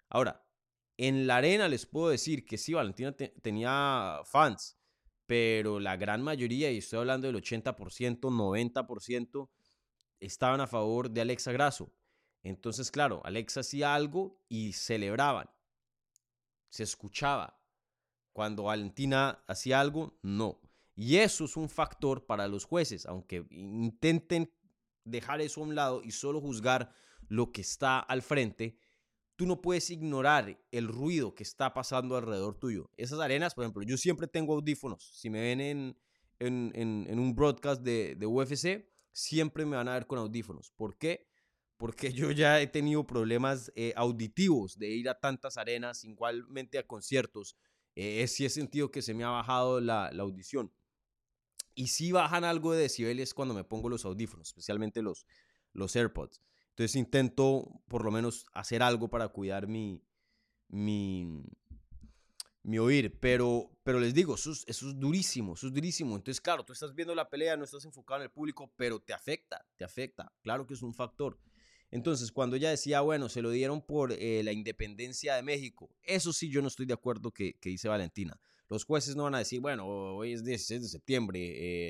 Ahora, 0.10 0.48
en 0.96 1.26
la 1.26 1.38
arena 1.38 1.68
les 1.68 1.88
puedo 1.88 2.10
decir 2.10 2.46
que 2.46 2.58
sí, 2.58 2.74
Valentina 2.74 3.16
tenía 3.42 4.22
fans, 4.26 4.78
pero 5.26 5.80
la 5.80 5.98
gran 5.98 6.22
mayoría, 6.22 6.72
y 6.72 6.78
estoy 6.78 7.00
hablando 7.00 7.26
del 7.26 7.36
80%, 7.36 8.30
90%, 8.30 9.50
estaban 10.20 10.62
a 10.62 10.68
favor 10.68 11.10
de 11.10 11.22
Alexa 11.22 11.52
Grasso. 11.52 11.92
Entonces, 12.44 12.92
claro, 12.92 13.22
Alexa 13.26 13.62
hacía 13.62 13.96
algo 13.96 14.40
y 14.48 14.74
celebraban. 14.74 15.50
Se 16.70 16.84
escuchaba. 16.84 17.60
Cuando 18.34 18.64
Valentina 18.64 19.44
hacía 19.48 19.82
algo, 19.82 20.20
no. 20.22 20.62
Y 21.00 21.18
eso 21.18 21.46
es 21.46 21.56
un 21.56 21.70
factor 21.70 22.26
para 22.26 22.48
los 22.48 22.66
jueces, 22.66 23.06
aunque 23.06 23.46
intenten 23.52 24.52
dejar 25.06 25.42
eso 25.42 25.62
a 25.62 25.66
un 25.66 25.76
lado 25.76 26.02
y 26.04 26.10
solo 26.10 26.42
juzgar 26.42 26.92
lo 27.30 27.52
que 27.52 27.62
está 27.62 28.00
al 28.00 28.24
frente, 28.24 28.80
tú 29.36 29.46
no 29.46 29.62
puedes 29.62 29.92
ignorar 29.92 30.60
el 30.72 30.88
ruido 30.88 31.36
que 31.36 31.44
está 31.44 31.72
pasando 31.76 32.18
alrededor 32.18 32.60
tuyo. 32.60 32.90
Esas 32.98 33.20
arenas, 33.20 33.54
por 33.54 33.64
ejemplo, 33.64 33.84
yo 33.84 33.96
siempre 33.96 34.28
tengo 34.28 34.56
audífonos. 34.56 35.12
Si 35.14 35.30
me 35.30 35.40
ven 35.40 35.62
en, 35.62 35.98
en, 36.40 37.20
un 37.20 37.36
broadcast 37.36 37.84
de, 37.84 38.16
de, 38.16 38.26
UFC, 38.26 38.90
siempre 39.12 39.68
me 39.68 39.78
van 39.78 39.90
a 39.90 39.94
ver 39.94 40.08
con 40.08 40.18
audífonos. 40.18 40.72
¿Por 40.72 40.98
qué? 40.98 41.28
Porque 41.78 42.12
yo 42.12 42.32
ya 42.32 42.60
he 42.60 42.66
tenido 42.66 43.06
problemas 43.06 43.72
eh, 43.76 43.94
auditivos 43.96 44.80
de 44.80 44.90
ir 44.90 45.10
a 45.10 45.20
tantas 45.20 45.58
arenas, 45.58 46.04
igualmente 46.04 46.80
a 46.80 46.88
conciertos. 46.88 47.56
Eh, 47.94 48.26
sí 48.28 48.46
he 48.46 48.50
sentido 48.50 48.90
que 48.90 49.04
se 49.04 49.14
me 49.14 49.24
ha 49.24 49.30
bajado 49.30 49.80
la, 49.80 50.10
la 50.12 50.24
audición. 50.24 50.72
Y 51.78 51.90
si 51.90 52.12
bajan 52.12 52.44
algo 52.44 52.74
de 52.74 52.82
decibeles 52.82 53.36
cuando 53.36 53.54
me 53.54 53.64
pongo 53.64 53.88
los 53.88 54.04
audífonos, 54.04 54.48
especialmente 54.48 55.04
los, 55.04 55.28
los 55.74 55.96
AirPods. 55.96 56.42
Entonces 56.70 56.96
intento 56.96 57.84
por 57.88 58.04
lo 58.04 58.10
menos 58.10 58.48
hacer 58.52 58.82
algo 58.82 59.12
para 59.12 59.28
cuidar 59.28 59.68
mi, 59.68 60.04
mi, 60.70 61.44
mi 62.64 62.80
oír. 62.80 63.20
Pero, 63.20 63.70
pero 63.84 64.00
les 64.00 64.16
digo, 64.16 64.34
eso 64.34 64.54
es, 64.54 64.82
durísimo, 64.96 65.54
eso 65.54 65.68
es 65.68 65.74
durísimo. 65.74 66.16
Entonces, 66.16 66.42
claro, 66.42 66.66
tú 66.66 66.74
estás 66.74 66.96
viendo 66.96 67.14
la 67.14 67.30
pelea, 67.30 67.56
no 67.56 67.64
estás 67.64 67.86
enfocado 67.86 68.22
en 68.22 68.24
el 68.24 68.32
público, 68.32 68.74
pero 68.76 69.00
te 69.00 69.14
afecta, 69.14 69.64
te 69.76 69.84
afecta. 69.84 70.34
Claro 70.42 70.66
que 70.66 70.74
es 70.74 70.82
un 70.82 70.96
factor. 70.96 71.40
Entonces, 71.92 72.32
cuando 72.32 72.56
ella 72.56 72.72
decía, 72.72 73.02
bueno, 73.02 73.30
se 73.30 73.44
lo 73.44 73.52
dieron 73.52 73.86
por 73.86 74.14
eh, 74.14 74.42
la 74.44 74.52
independencia 74.52 75.36
de 75.36 75.44
México, 75.44 75.96
eso 76.02 76.34
sí 76.34 76.50
yo 76.50 76.64
no 76.64 76.70
estoy 76.70 76.88
de 76.88 76.96
acuerdo 76.96 77.32
que, 77.32 77.60
que, 77.60 77.70
dice 77.70 77.88
Valentina. 77.88 78.42
Los 78.70 78.84
jueces 78.86 79.16
no 79.16 79.24
van 79.24 79.36
a 79.36 79.40
decir, 79.40 79.62
bueno, 79.62 79.88
hoy 79.88 80.34
es 80.34 80.44
16 80.44 80.82
de 80.82 80.88
septiembre, 80.88 81.40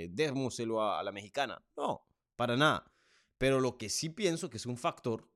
eh, 0.03 0.09
démoselo 0.11 0.83
a 0.83 1.01
la 1.03 1.11
mexicana. 1.11 1.63
No, 1.75 2.05
para 2.35 2.55
nada. 2.55 2.91
Pero 3.37 3.59
lo 3.59 3.77
que 3.77 3.89
sí 3.89 4.09
pienso 4.09 4.49
que 4.49 4.57
es 4.57 4.65
un 4.65 4.77
factor, 4.77 5.29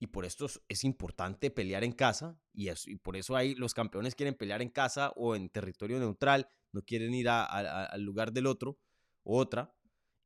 y 0.00 0.06
por 0.06 0.24
esto 0.24 0.46
es 0.68 0.84
importante 0.84 1.50
pelear 1.50 1.84
en 1.84 1.92
casa, 1.92 2.40
y, 2.52 2.70
por 2.96 3.16
eso 3.16 3.36
hay, 3.36 3.54
los 3.54 3.74
campeones 3.74 4.14
quieren 4.14 4.34
pelear 4.34 4.62
en 4.62 4.70
casa 4.70 5.12
o 5.16 5.34
en 5.34 5.48
territorio 5.48 5.98
neutral, 5.98 6.48
no 6.72 6.82
quieren 6.82 7.14
ir 7.14 7.28
al 7.28 8.02
lugar 8.02 8.32
del 8.32 8.46
otro 8.46 8.78
otra. 9.28 9.74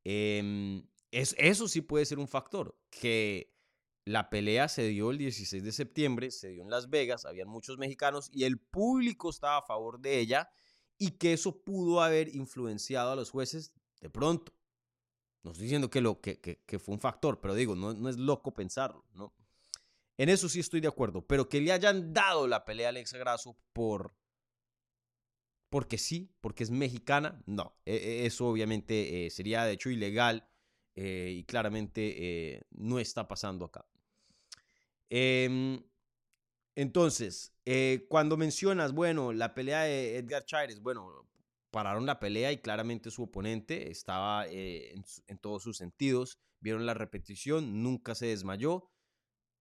Em, 0.04 0.86
es, 1.10 1.34
eso 1.38 1.68
sí 1.68 1.80
puede 1.80 2.06
ser 2.06 2.18
un 2.18 2.28
factor, 2.28 2.76
que 2.90 3.51
la 4.04 4.30
pelea 4.30 4.68
se 4.68 4.88
dio 4.88 5.11
el 5.11 5.18
16 5.18 5.62
de 5.62 5.73
septiembre, 5.73 6.30
se 6.30 6.49
dio 6.49 6.62
en 6.62 6.71
Las 6.71 6.90
Vegas, 6.90 7.25
habían 7.25 7.49
muchos 7.49 7.78
mexicanos 7.78 8.30
y 8.32 8.44
el 8.44 8.59
público 8.59 9.30
estaba 9.30 9.59
a 9.59 9.62
favor 9.62 10.00
de 10.00 10.18
ella 10.18 10.50
y 10.99 11.12
que 11.12 11.32
eso 11.32 11.62
pudo 11.62 12.00
haber 12.02 12.35
influenciado 12.35 13.12
a 13.12 13.16
los 13.16 13.30
jueces 13.30 13.73
de 14.00 14.11
pronto. 14.11 14.52
No 15.42 15.52
estoy 15.52 15.64
diciendo 15.64 15.90
que, 15.90 16.00
lo, 16.00 16.21
que, 16.21 16.78
fue 16.78 16.94
un 16.94 17.00
factor, 17.00 17.40
pero 17.40 17.54
digo, 17.54 17.75
no, 17.75 17.94
no, 17.94 18.09
es 18.09 18.16
loco 18.16 18.54
pensarlo, 18.54 19.04
¿no? 19.12 19.35
En 20.16 20.28
eso 20.28 20.49
sí 20.49 20.61
estoy 20.61 20.80
de 20.80 20.88
acuerdo, 20.88 21.26
pero 21.26 21.49
que 21.49 21.61
le 21.61 21.73
hayan 21.73 22.12
dado 22.12 22.47
la 22.47 22.64
pelea 22.64 22.88
a 22.88 22.90
Alexa 22.90 23.18
Grasso 23.18 23.56
por... 23.73 24.14
Porque 25.68 25.97
sí, 25.97 26.37
porque 26.40 26.64
es 26.64 26.71
mexicana, 26.71 27.42
no. 27.47 27.75
E, 27.87 27.94
e, 27.94 28.26
eso 28.26 28.47
obviamente 28.47 29.26
eh, 29.26 29.30
sería 29.30 29.64
de 29.64 29.73
hecho 29.73 29.88
ilegal 29.88 30.47
eh, 30.94 31.32
y 31.35 31.44
claramente 31.44 32.54
eh, 32.54 32.62
no 32.71 32.99
está 32.99 33.26
pasando 33.26 33.64
acá. 33.64 33.87
Em, 35.14 35.85
entonces, 36.75 37.52
cuando 38.09 38.38
mencionas, 38.38 38.95
bueno, 38.95 39.35
la 39.35 39.52
pelea 39.52 39.83
de 39.83 40.16
Edgar 40.16 40.47
Chaires, 40.47 40.81
bueno, 40.81 41.28
pararon 41.71 42.07
la 42.07 42.19
pelea 42.19 42.50
y 42.50 42.62
claramente 42.62 43.11
su 43.11 43.25
oponente 43.25 43.90
estaba 43.90 44.47
eh, 44.49 44.95
en, 45.26 45.38
todos 45.38 45.62
sus 45.62 45.76
sentidos. 45.76 46.38
Vieron 46.61 46.87
la 46.87 46.95
repetición, 46.95 47.83
nunca 47.83 48.14
se 48.14 48.26
desmayó. 48.26 48.90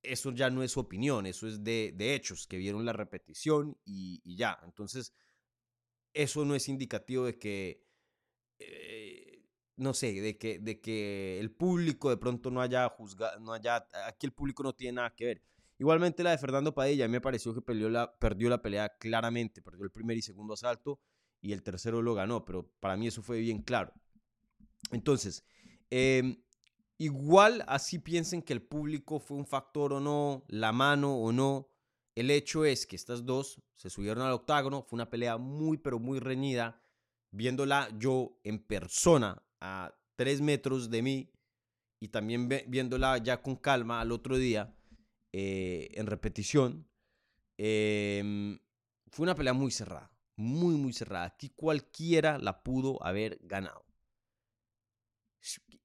Eso 0.04 0.32
ya 0.32 0.50
no 0.50 0.64
es 0.64 0.78
opinión, 0.78 1.26
eso 1.26 1.50
es 1.50 1.66
de, 1.66 1.94
hechos, 2.00 2.48
que 2.48 2.58
vieron 2.58 2.86
la 2.86 2.94
repetición 2.94 3.78
y, 3.84 4.22
ya. 4.38 4.58
Entonces, 4.64 5.14
eso 6.14 6.46
no 6.46 6.56
es 6.56 6.70
indicativo 6.70 7.26
de 7.26 7.38
que, 7.38 7.86
eh, 8.60 9.11
no 9.82 9.96
sé, 9.96 10.14
de 10.22 10.38
que, 10.38 10.60
de 10.60 10.80
que 10.80 11.40
el 11.40 11.52
público 11.52 12.12
de 12.12 12.18
pronto 12.18 12.52
no 12.52 12.62
haya 12.62 12.88
juzgado, 12.90 13.40
no 13.40 13.52
haya, 13.52 13.88
aquí 14.06 14.28
el 14.28 14.32
público 14.32 14.62
no 14.62 14.74
tiene 14.74 14.98
nada 14.98 15.16
que 15.16 15.26
ver. 15.26 15.42
Igualmente 15.80 16.22
la 16.22 16.30
de 16.30 16.38
Fernando 16.38 16.72
Padilla, 16.76 17.06
a 17.06 17.08
mí 17.08 17.14
me 17.14 17.22
pareció 17.22 17.52
que 17.54 17.74
la, 17.74 18.16
perdió 18.20 18.48
la 18.48 18.62
pelea 18.62 18.90
claramente, 19.00 19.64
perdió 19.64 19.84
el 19.84 19.92
primer 19.92 20.16
y 20.18 20.22
segundo 20.22 20.54
asalto 20.54 21.00
y 21.42 21.54
el 21.54 21.64
tercero 21.64 22.04
lo 22.04 22.14
ganó, 22.14 22.46
pero 22.46 22.70
para 22.80 22.96
mí 22.96 23.08
eso 23.08 23.24
fue 23.24 23.40
bien 23.40 23.64
claro. 23.64 23.92
Entonces, 24.92 25.44
em, 25.90 26.44
igual 27.00 27.64
así 27.68 27.98
piensen 27.98 28.44
que 28.44 28.54
el 28.54 28.62
público 28.62 29.20
fue 29.20 29.38
un 29.38 29.48
factor 29.48 29.94
o 29.94 30.00
no, 30.00 30.46
la 30.48 30.72
mano 30.72 31.16
o 31.16 31.32
no, 31.32 31.70
el 32.14 32.30
hecho 32.30 32.66
es 32.66 32.86
que 32.86 32.96
estas 32.96 33.26
dos 33.26 33.60
se 33.76 33.90
subieron 33.90 34.24
al 34.24 34.34
octágono, 34.34 34.84
fue 34.84 34.98
una 34.98 35.10
pelea 35.10 35.38
muy, 35.38 35.78
pero 35.78 35.98
muy 35.98 36.20
reñida, 36.20 36.84
viéndola 37.32 37.90
yo 37.98 38.38
en 38.44 38.60
persona 38.60 39.42
a 39.62 39.96
tres 40.16 40.42
metros 40.42 40.90
de 40.90 41.02
mí 41.02 41.32
y 42.00 42.10
también 42.10 42.50
viéndola 42.68 43.18
ya 43.20 43.42
con 43.42 43.56
calma 43.56 44.02
al 44.02 44.12
otro 44.12 44.38
día 44.38 44.76
eh, 45.32 45.90
en 45.94 46.08
repetición. 46.08 46.88
Em, 47.58 48.60
fue 49.12 49.24
una 49.24 49.36
pelea 49.36 49.54
muy 49.54 49.72
cerrada 49.72 50.12
muy, 50.42 50.76
muy 50.76 50.92
cerrada. 50.92 51.26
Aquí 51.26 51.50
cualquiera 51.50 52.38
la 52.38 52.64
pudo 52.64 53.02
haber 53.06 53.40
ganado. 53.44 53.86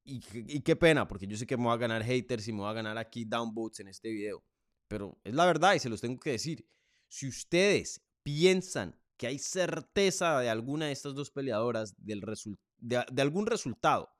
Y, 0.04 0.60
qué 0.60 0.76
pena, 0.76 1.08
porque 1.08 1.26
yo 1.26 1.36
sé 1.36 1.46
que 1.46 1.56
me 1.56 1.64
voy 1.64 1.74
a 1.74 1.78
ganar 1.78 2.04
haters 2.04 2.46
y 2.46 2.52
me 2.52 2.60
voy 2.60 2.70
a 2.70 2.74
ganar 2.74 2.96
aquí 2.96 3.24
downvotes 3.24 3.80
en 3.80 3.88
este 3.88 4.10
video. 4.10 4.44
pero 4.88 5.18
es 5.24 5.34
la 5.34 5.44
verdad 5.46 5.74
y 5.74 5.80
se 5.80 5.88
los 5.88 6.00
tengo 6.00 6.18
que 6.20 6.30
decir. 6.30 6.64
Si 7.08 7.26
ustedes 7.26 8.00
piensan 8.22 8.96
que 9.16 9.26
hay 9.26 9.38
certeza 9.38 10.38
de 10.40 10.48
alguna 10.48 10.86
de 10.86 10.92
estas 10.92 11.14
dos 11.14 11.30
peleadoras 11.30 11.94
del 11.98 12.22
de, 12.78 13.04
algún 13.20 13.46
resultado 13.46 14.10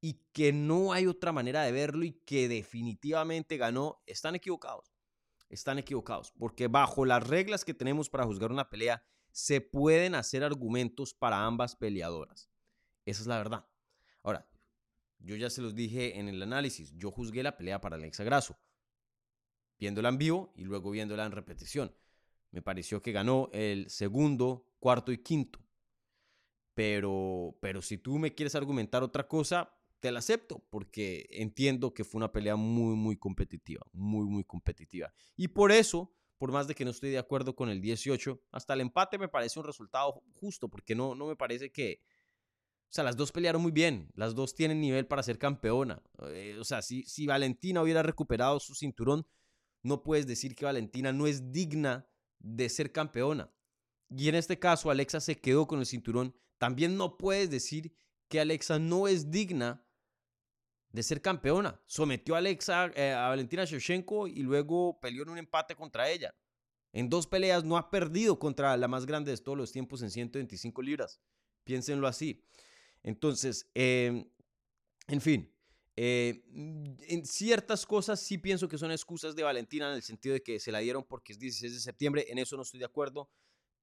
y 0.00 0.14
que 0.32 0.52
no 0.52 0.92
hay 0.92 1.06
otra 1.06 1.32
manera 1.32 1.62
de 1.62 1.72
verlo 1.72 2.04
y 2.04 2.12
que 2.12 2.48
definitivamente 2.48 3.56
ganó, 3.56 4.02
están 4.06 4.34
equivocados. 4.34 4.92
Están 5.48 5.78
equivocados, 5.78 6.32
porque 6.32 6.66
bajo 6.66 7.04
las 7.04 7.26
reglas 7.26 7.64
que 7.64 7.74
tenemos 7.74 8.08
para 8.08 8.24
juzgar 8.24 8.50
una 8.50 8.70
pelea, 8.70 9.04
se 9.30 9.60
pueden 9.60 10.14
hacer 10.14 10.42
argumentos 10.42 11.14
para 11.14 11.44
ambas 11.44 11.76
peleadoras. 11.76 12.50
Esa 13.04 13.20
es 13.20 13.26
la 13.26 13.36
verdad. 13.36 13.66
Ahora, 14.22 14.48
yo 15.18 15.36
ya 15.36 15.50
se 15.50 15.62
los 15.62 15.74
dije 15.74 16.18
en 16.18 16.28
el 16.28 16.42
análisis, 16.42 16.92
yo 16.96 17.10
juzgué 17.10 17.42
la 17.42 17.56
pelea 17.56 17.80
para 17.80 17.96
Alexa 17.96 18.24
Grasso, 18.24 18.58
viéndola 19.78 20.08
en 20.08 20.18
vivo 20.18 20.52
y 20.56 20.64
luego 20.64 20.90
viéndola 20.90 21.26
en 21.26 21.32
repetición. 21.32 21.94
Me 22.50 22.62
pareció 22.62 23.00
que 23.02 23.12
ganó 23.12 23.48
el 23.52 23.88
segundo, 23.88 24.66
cuarto 24.78 25.12
y 25.12 25.18
quinto. 25.18 25.61
Pero, 26.74 27.56
pero 27.60 27.82
si 27.82 27.98
tú 27.98 28.18
me 28.18 28.34
quieres 28.34 28.54
argumentar 28.54 29.02
otra 29.02 29.28
cosa, 29.28 29.70
te 30.00 30.10
la 30.10 30.18
acepto, 30.18 30.64
porque 30.70 31.28
entiendo 31.30 31.94
que 31.94 32.02
fue 32.04 32.18
una 32.18 32.32
pelea 32.32 32.56
muy, 32.56 32.96
muy 32.96 33.16
competitiva, 33.16 33.86
muy, 33.92 34.26
muy 34.26 34.42
competitiva. 34.42 35.14
Y 35.36 35.48
por 35.48 35.70
eso, 35.70 36.12
por 36.38 36.50
más 36.50 36.66
de 36.66 36.74
que 36.74 36.84
no 36.84 36.90
estoy 36.90 37.10
de 37.10 37.18
acuerdo 37.18 37.54
con 37.54 37.68
el 37.68 37.80
18, 37.80 38.42
hasta 38.50 38.74
el 38.74 38.80
empate 38.80 39.16
me 39.16 39.28
parece 39.28 39.60
un 39.60 39.66
resultado 39.66 40.22
justo, 40.34 40.68
porque 40.68 40.94
no, 40.94 41.14
no 41.14 41.26
me 41.26 41.36
parece 41.36 41.70
que... 41.70 42.00
O 42.90 42.94
sea, 42.94 43.04
las 43.04 43.16
dos 43.16 43.32
pelearon 43.32 43.62
muy 43.62 43.70
bien, 43.70 44.10
las 44.14 44.34
dos 44.34 44.54
tienen 44.54 44.80
nivel 44.80 45.06
para 45.06 45.22
ser 45.22 45.38
campeona. 45.38 46.02
Eh, 46.30 46.56
o 46.60 46.64
sea, 46.64 46.82
si, 46.82 47.04
si 47.04 47.26
Valentina 47.26 47.80
hubiera 47.80 48.02
recuperado 48.02 48.60
su 48.60 48.74
cinturón, 48.74 49.24
no 49.82 50.02
puedes 50.02 50.26
decir 50.26 50.54
que 50.54 50.64
Valentina 50.64 51.12
no 51.12 51.26
es 51.26 51.52
digna 51.52 52.06
de 52.40 52.68
ser 52.68 52.92
campeona. 52.92 53.50
Y 54.10 54.28
en 54.28 54.34
este 54.34 54.58
caso, 54.58 54.90
Alexa 54.90 55.20
se 55.20 55.40
quedó 55.40 55.66
con 55.66 55.78
el 55.78 55.86
cinturón. 55.86 56.36
También 56.62 56.96
no 56.96 57.18
puedes 57.18 57.50
decir 57.50 57.92
que 58.28 58.38
Alexa 58.38 58.78
no 58.78 59.08
es 59.08 59.32
digna 59.32 59.84
de 60.92 61.02
ser 61.02 61.20
campeona. 61.20 61.82
Sometió 61.86 62.36
a 62.36 62.38
Alexa 62.38 62.92
eh, 62.94 63.10
a 63.10 63.26
Valentina 63.26 63.64
Shevchenko 63.64 64.28
y 64.28 64.44
luego 64.44 65.00
peleó 65.00 65.24
en 65.24 65.30
un 65.30 65.38
empate 65.38 65.74
contra 65.74 66.08
ella. 66.08 66.32
En 66.92 67.10
dos 67.10 67.26
peleas 67.26 67.64
no 67.64 67.76
ha 67.76 67.90
perdido 67.90 68.38
contra 68.38 68.76
la 68.76 68.86
más 68.86 69.06
grande 69.06 69.32
de 69.32 69.38
todos 69.38 69.58
los 69.58 69.72
tiempos 69.72 70.02
en 70.02 70.12
125 70.12 70.82
libras. 70.82 71.20
Piénsenlo 71.64 72.06
así. 72.06 72.44
Entonces, 73.02 73.68
em, 73.74 74.30
en 75.08 75.20
fin, 75.20 75.52
eh, 75.96 76.44
en 77.08 77.26
ciertas 77.26 77.84
cosas 77.84 78.20
sí 78.20 78.38
pienso 78.38 78.68
que 78.68 78.78
son 78.78 78.92
excusas 78.92 79.34
de 79.34 79.42
Valentina 79.42 79.88
en 79.88 79.96
el 79.96 80.02
sentido 80.02 80.34
de 80.34 80.44
que 80.44 80.60
se 80.60 80.70
la 80.70 80.78
dieron 80.78 81.02
porque 81.02 81.32
es 81.32 81.40
16 81.40 81.74
de 81.74 81.80
septiembre, 81.80 82.26
en 82.28 82.38
eso 82.38 82.56
no 82.56 82.62
estoy 82.62 82.78
de 82.78 82.86
acuerdo, 82.86 83.32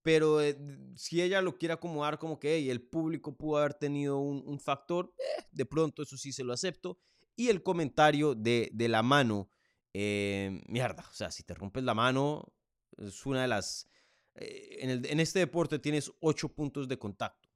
pero 0.01 0.41
eh, 0.41 0.57
si 0.95 1.21
ella 1.21 1.41
lo 1.41 1.57
quiere 1.57 1.73
acomodar 1.73 2.17
como 2.17 2.39
que 2.39 2.69
el 2.71 2.81
público 2.81 3.35
pudo 3.35 3.57
haber 3.57 3.73
tenido 3.73 4.17
un, 4.19 4.59
factor, 4.59 5.13
eh, 5.17 5.43
de 5.51 5.65
pronto 5.65 6.03
eso 6.03 6.17
sí 6.17 6.31
se 6.31 6.43
lo 6.43 6.53
acepto. 6.53 6.99
Y 7.35 7.47
el 7.49 7.63
comentario 7.63 8.35
de, 8.35 8.69
de 8.73 8.87
la 8.89 9.01
mano, 9.01 9.49
mierda, 9.93 11.05
o 11.09 11.13
sea, 11.13 11.31
si 11.31 11.43
te 11.43 11.53
rompes 11.53 11.83
la 11.83 11.93
mano, 11.93 12.53
es 12.97 13.25
una 13.25 13.41
de 13.43 13.47
las... 13.47 13.89
En, 14.35 14.89
el, 14.89 15.05
en, 15.05 15.19
este 15.19 15.39
deporte 15.39 15.79
tienes 15.79 16.11
8 16.21 16.49
puntos 16.49 16.87
de 16.87 16.97
contacto, 16.97 17.49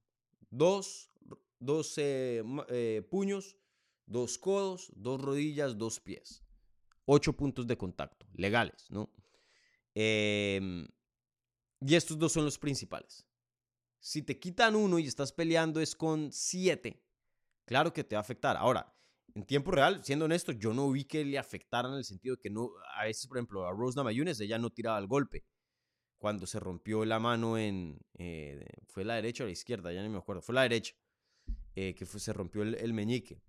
dos, 0.49 1.11
dos 1.59 1.95
puños, 3.09 3.57
dos 4.05 4.37
codos, 4.37 4.91
dos 4.95 5.21
rodillas, 5.21 5.77
dos 5.77 5.99
pies. 5.99 6.43
Ocho 7.05 7.33
puntos 7.33 7.67
de 7.67 7.77
contacto, 7.77 8.25
legales, 8.33 8.89
¿no? 8.89 9.09
Em, 9.93 10.87
y 11.85 11.95
estos 11.95 12.17
dos 12.17 12.31
son 12.31 12.45
los 12.45 12.57
principales. 12.57 13.25
Si 13.99 14.21
te 14.21 14.39
quitan 14.39 14.75
uno 14.75 14.99
y 14.99 15.07
estás 15.07 15.31
peleando 15.31 15.79
es 15.79 15.95
con 15.95 16.31
siete, 16.31 17.03
claro 17.65 17.93
que 17.93 18.03
te 18.03 18.15
va 18.15 18.19
a 18.19 18.21
afectar. 18.21 18.57
Ahora, 18.57 18.93
en 19.33 19.45
tiempo 19.45 19.71
real, 19.71 20.03
siendo 20.03 20.25
honesto, 20.25 20.51
yo 20.51 20.73
no 20.73 20.91
vi 20.91 21.05
que 21.05 21.23
le 21.25 21.37
afectara 21.37 21.89
en 21.89 21.95
el 21.95 22.03
sentido 22.03 22.35
de 22.35 22.41
que 22.41 22.49
no, 22.49 22.71
a 22.95 23.05
veces, 23.05 23.27
por 23.27 23.37
ejemplo, 23.37 23.65
a 23.65 23.71
Rose 23.71 23.95
Namajunas, 23.95 24.39
ella 24.39 24.57
no 24.57 24.69
tiraba 24.69 24.99
el 24.99 25.07
golpe. 25.07 25.45
Cuando 26.17 26.45
se 26.45 26.59
rompió 26.59 27.03
la 27.03 27.19
mano 27.19 27.57
en, 27.57 27.99
eh, 28.13 28.65
fue 28.87 29.03
la 29.03 29.15
derecha 29.15 29.43
o 29.43 29.47
la 29.47 29.51
izquierda, 29.51 29.91
ya 29.91 30.03
no 30.03 30.09
me 30.09 30.17
acuerdo, 30.17 30.41
fue 30.41 30.55
la 30.55 30.61
derecha, 30.61 30.95
eh, 31.75 31.95
que 31.95 32.05
se 32.05 32.31
rompió 32.31 32.61
el 32.63 32.93
meñique 32.93 33.41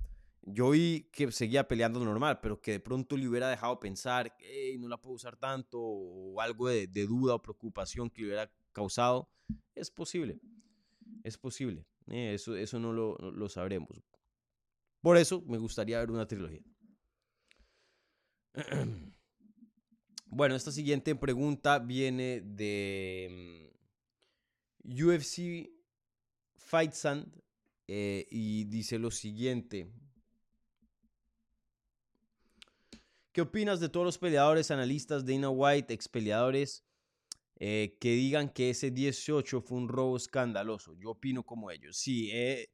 yo 0.46 0.70
vi 0.70 1.08
que 1.12 1.32
seguía 1.32 1.66
peleando 1.66 2.04
normal, 2.04 2.40
pero 2.40 2.60
que 2.60 2.72
de 2.72 2.80
pronto 2.80 3.16
le 3.16 3.28
hubiera 3.28 3.48
dejado 3.48 3.80
pensar, 3.80 4.34
hey, 4.38 4.76
no 4.78 4.88
la 4.88 5.00
puedo 5.00 5.16
usar 5.16 5.36
tanto, 5.36 5.80
o 5.80 6.40
algo 6.40 6.68
de, 6.68 6.86
duda 6.86 7.34
o 7.34 7.42
preocupación 7.42 8.10
que 8.10 8.22
le 8.22 8.28
hubiera 8.28 8.52
causado, 8.72 9.30
es 9.74 9.90
posible. 9.90 10.40
Es 11.22 11.38
posible. 11.38 11.86
Eh, 12.08 12.34
eso, 12.34 12.56
eso 12.56 12.78
no 12.78 12.92
lo, 12.92 13.16
lo, 13.16 13.48
sabremos. 13.48 14.02
Por 15.00 15.16
eso 15.16 15.42
me 15.42 15.58
gustaría 15.58 15.98
ver 15.98 16.10
una 16.10 16.26
trilogía. 16.26 16.62
Bueno, 20.36 20.56
esta 20.56 20.72
siguiente 20.72 21.14
pregunta 21.14 21.78
viene 21.78 22.40
de 22.40 23.70
mm, 24.82 25.04
UFC 25.04 25.70
Fight 26.56 26.90
Sand 26.90 27.40
eh, 27.86 28.26
y 28.32 28.64
dice 28.64 28.98
lo 28.98 29.12
siguiente. 29.12 29.92
¿Qué 33.34 33.40
opinas 33.40 33.80
de 33.80 33.88
todos 33.88 34.06
los 34.06 34.16
peleadores, 34.16 34.70
analistas, 34.70 35.26
Dana 35.26 35.50
White, 35.50 35.92
ex 35.92 36.08
peleadores, 36.08 36.84
eh, 37.56 37.96
que 38.00 38.12
digan 38.12 38.48
que 38.48 38.70
ese 38.70 38.92
18 38.92 39.60
fue 39.60 39.76
un 39.76 39.88
robo 39.88 40.16
escandaloso? 40.16 40.94
Yo 40.94 41.10
opino 41.10 41.42
como 41.42 41.72
ellos. 41.72 41.96
Sí, 41.96 42.30
eh, 42.32 42.68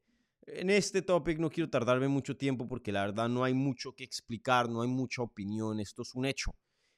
en 0.45 0.69
este 0.69 1.01
topic 1.01 1.39
no 1.39 1.49
quiero 1.49 1.67
tardarme 1.67 2.07
mucho 2.07 2.37
tiempo 2.37 2.67
porque 2.67 2.91
la 2.91 3.01
verdad 3.01 3.27
no 3.27 3.43
hay 3.43 3.55
mucho 3.55 3.95
que 3.95 4.03
explicar, 4.03 4.69
no 4.69 4.83
hay 4.83 4.87
mucha 4.87 5.23
opinión, 5.23 5.79
esto 5.79 6.03
es 6.03 6.13
un 6.13 6.25
hecho. 6.25 6.55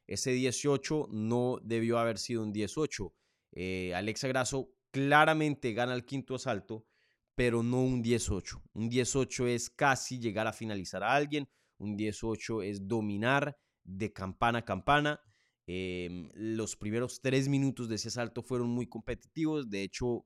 Ese 0.07 0.31
18 0.31 1.07
no 1.11 1.57
debió 1.63 1.99
haber 1.99 2.17
sido 2.17 2.43
un 2.43 2.51
18. 2.51 3.13
Eh, 3.53 3.93
Alexa 3.95 4.27
Grasso 4.27 4.73
claramente 4.91 5.71
gana 5.71 5.93
el 5.93 6.03
quinto 6.03 6.35
asalto, 6.35 6.85
pero 7.33 7.63
no 7.63 7.81
un 7.81 8.01
18. 8.01 8.61
Un 8.73 8.89
18 8.89 9.47
es 9.47 9.69
casi 9.69 10.19
llegar 10.19 10.47
a 10.47 10.51
finalizar 10.51 11.01
a 11.01 11.15
alguien 11.15 11.47
un 11.83 11.97
18 11.97 12.63
es 12.63 12.87
dominar 12.87 13.57
de 13.83 14.11
campana 14.11 14.59
a 14.59 14.65
campana. 14.65 15.19
Em, 15.65 16.29
los 16.33 16.75
primeros 16.75 17.21
tres 17.21 17.47
minutos 17.47 17.87
de 17.87 17.95
ese 17.95 18.09
asalto 18.09 18.41
fueron 18.41 18.69
muy 18.69 18.87
competitivos. 18.87 19.69
De 19.69 19.83
hecho, 19.83 20.25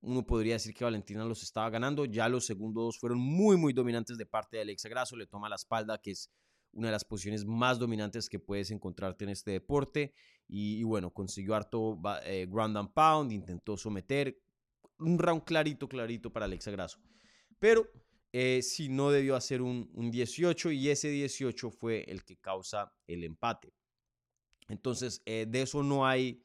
uno 0.00 0.24
podría 0.24 0.54
decir 0.54 0.74
que 0.74 0.84
Valentina 0.84 1.24
los 1.24 1.42
estaba 1.42 1.68
ganando. 1.70 2.04
Ya 2.04 2.28
los 2.28 2.46
segundos 2.46 2.84
dos 2.84 2.98
fueron 2.98 3.18
muy, 3.18 3.56
muy 3.56 3.72
dominantes 3.72 4.16
de 4.16 4.26
parte 4.26 4.56
de 4.56 4.62
Alexa 4.62 4.88
Grasso. 4.88 5.16
Le 5.16 5.26
toma 5.26 5.48
la 5.48 5.56
espalda, 5.56 5.98
que 5.98 6.12
es 6.12 6.30
una 6.72 6.88
de 6.88 6.92
las 6.92 7.04
posiciones 7.04 7.44
más 7.44 7.78
dominantes 7.78 8.28
que 8.28 8.38
puedes 8.38 8.70
encontrarte 8.70 9.24
en 9.24 9.30
este 9.30 9.50
deporte. 9.50 10.14
Y, 10.46 10.82
bueno, 10.84 11.12
consiguió 11.12 11.54
harto 11.54 12.00
eh, 12.24 12.46
ground 12.48 12.76
and 12.76 12.92
pound, 12.92 13.32
intentó 13.32 13.76
someter. 13.76 14.38
Un 14.98 15.18
round 15.18 15.44
clarito, 15.44 15.88
clarito 15.88 16.32
para 16.32 16.46
Alexa 16.46 16.70
Grasso. 16.70 16.98
Pero 17.58 17.88
eh, 18.32 18.60
si 18.62 18.88
no 18.88 19.10
debió 19.10 19.36
hacer 19.36 19.62
un, 19.62 19.88
18 19.94 20.70
y 20.72 20.90
ese 20.90 21.08
18 21.08 21.70
fue 21.70 22.04
el 22.08 22.24
que 22.24 22.36
causa 22.36 22.92
el 23.06 23.24
empate. 23.24 23.72
Entonces, 24.68 25.22
eh, 25.24 25.46
de 25.48 25.62
eso 25.62 25.82
no 25.82 26.06
hay, 26.06 26.44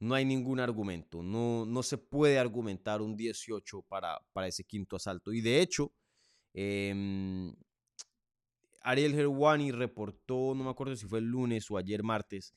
no 0.00 0.14
hay 0.14 0.24
ningún 0.24 0.60
argumento. 0.60 1.22
No, 1.22 1.64
no 1.64 1.82
se 1.82 1.96
puede 1.96 2.38
argumentar 2.38 3.00
un 3.00 3.16
18 3.16 3.82
para, 3.88 4.20
para 4.32 4.48
ese 4.48 4.64
quinto 4.64 4.96
asalto. 4.96 5.32
Y 5.32 5.40
de 5.40 5.62
hecho, 5.62 5.94
em, 6.52 7.54
Ariel 8.82 9.14
Herwani 9.14 9.72
reportó, 9.72 10.54
no 10.54 10.64
me 10.64 10.70
acuerdo 10.70 10.94
si 10.96 11.06
fue 11.06 11.20
el 11.20 11.26
lunes 11.26 11.70
o 11.70 11.78
ayer 11.78 12.02
martes, 12.02 12.54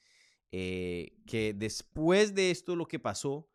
eh, 0.51 1.13
que 1.25 1.53
después 1.53 2.35
de 2.35 2.51
esto 2.51 2.75
lo 2.75 2.85
que 2.85 2.99
pasó, 2.99 3.49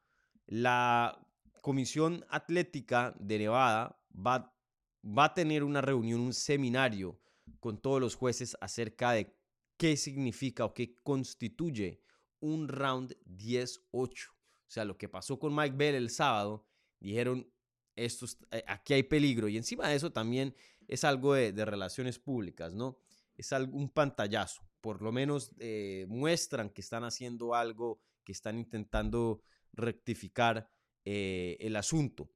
la 0.47 1.23
Comisión 1.61 2.25
Atlética 2.31 3.15
de 3.19 3.39
Nevada 3.41 4.01
va 4.15 4.56
va 5.07 5.27
a 5.27 5.35
tener 5.35 5.63
una 5.63 5.81
reunión, 5.81 6.21
un 6.21 6.35
seminario 6.35 7.19
con 7.61 7.79
todos 7.79 8.01
los 8.01 8.15
jueces 8.15 8.57
acerca 8.61 9.13
de 9.13 9.35
qué 9.77 9.97
significa 9.97 10.65
o 10.65 10.75
qué 10.75 10.97
constituye 11.03 12.03
un 12.41 12.69
round 12.69 13.17
10-8. 13.27 14.31
O 14.31 14.69
sea, 14.69 14.85
lo 14.85 14.97
que 14.99 15.09
pasó 15.09 15.39
con 15.39 15.55
Mike 15.55 15.77
Bell 15.77 15.95
el 15.95 16.11
sábado, 16.11 16.67
dijeron, 16.99 17.49
esto, 17.95 18.27
eh, 18.51 18.65
aquí 18.67 18.95
hay 18.95 19.05
peligro. 19.05 19.49
Y 19.49 19.57
encima 19.57 19.89
de 19.89 19.97
eso 19.97 20.13
también 20.13 20.55
es 20.89 21.05
algo 21.05 21.35
de, 21.35 21.65
relaciones 21.65 22.19
públicas, 22.19 22.75
¿no? 22.75 22.99
Es 23.37 23.53
algo, 23.53 23.77
un 23.77 23.91
pantallazo. 23.91 24.63
Por 24.81 25.03
lo 25.03 25.13
menos 25.13 25.53
eh, 25.59 26.07
muestran 26.09 26.71
que 26.71 26.81
están 26.81 27.05
haciendo 27.05 27.55
algo, 27.55 28.01
que 28.25 28.33
están 28.33 28.59
intentando 28.59 29.43
rectificar 29.73 30.71
eh, 31.05 31.57
el 31.61 31.77
asunto. 31.77 32.31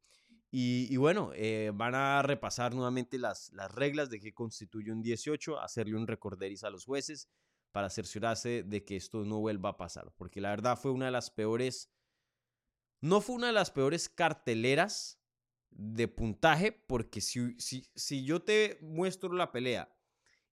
Y, 0.52 0.96
bueno, 0.96 1.30
eh, 1.34 1.70
van 1.72 1.94
a 1.94 2.22
repasar 2.22 2.74
nuevamente 2.74 3.18
las, 3.18 3.52
las 3.52 3.72
reglas 3.72 4.10
de 4.10 4.18
qué 4.18 4.34
constituye 4.34 4.90
un 4.90 5.00
18, 5.00 5.60
hacerle 5.60 5.94
un 5.94 6.08
recorderis 6.08 6.64
a 6.64 6.70
los 6.70 6.84
jueces 6.84 7.28
para 7.70 7.88
cerciorarse 7.88 8.64
de 8.64 8.84
que 8.84 8.96
esto 8.96 9.24
no 9.24 9.38
vuelva 9.38 9.70
a 9.70 9.76
pasar. 9.76 10.12
Porque 10.16 10.40
la 10.40 10.50
verdad 10.50 10.76
fue 10.76 10.90
una 10.90 11.06
de 11.06 11.12
las 11.12 11.30
peores, 11.30 11.92
no 13.00 13.20
fue 13.20 13.36
una 13.36 13.46
de 13.46 13.52
las 13.52 13.70
peores 13.70 14.08
carteleras 14.08 15.20
de 15.70 16.08
puntaje, 16.08 16.72
porque 16.72 17.20
si, 17.20 17.54
si, 17.60 17.88
si 17.94 18.24
yo 18.24 18.42
te 18.42 18.76
muestro 18.82 19.32
la 19.32 19.52
pelea 19.52 19.96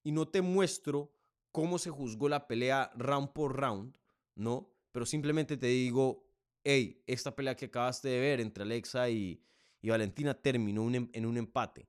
y 0.04 0.12
no 0.12 0.28
te 0.28 0.42
muestro 0.42 1.12
cómo 1.50 1.76
se 1.76 1.90
juzgó 1.90 2.28
la 2.28 2.46
pelea 2.46 2.92
round 2.94 3.32
por 3.32 3.56
round, 3.60 3.98
¿no? 4.36 4.72
Pero 4.92 5.06
simplemente 5.06 5.56
te 5.56 5.66
digo, 5.66 6.24
hey, 6.62 7.02
esta 7.08 7.34
pelea 7.34 7.56
que 7.56 7.64
acabaste 7.64 8.06
de 8.06 8.20
ver 8.20 8.40
entre 8.40 8.62
Alexa 8.62 9.10
y, 9.10 9.42
Valentina 9.82 10.34
terminó 10.34 10.88
em, 10.94 11.08
en 11.12 11.26
un 11.26 11.36
empate. 11.36 11.88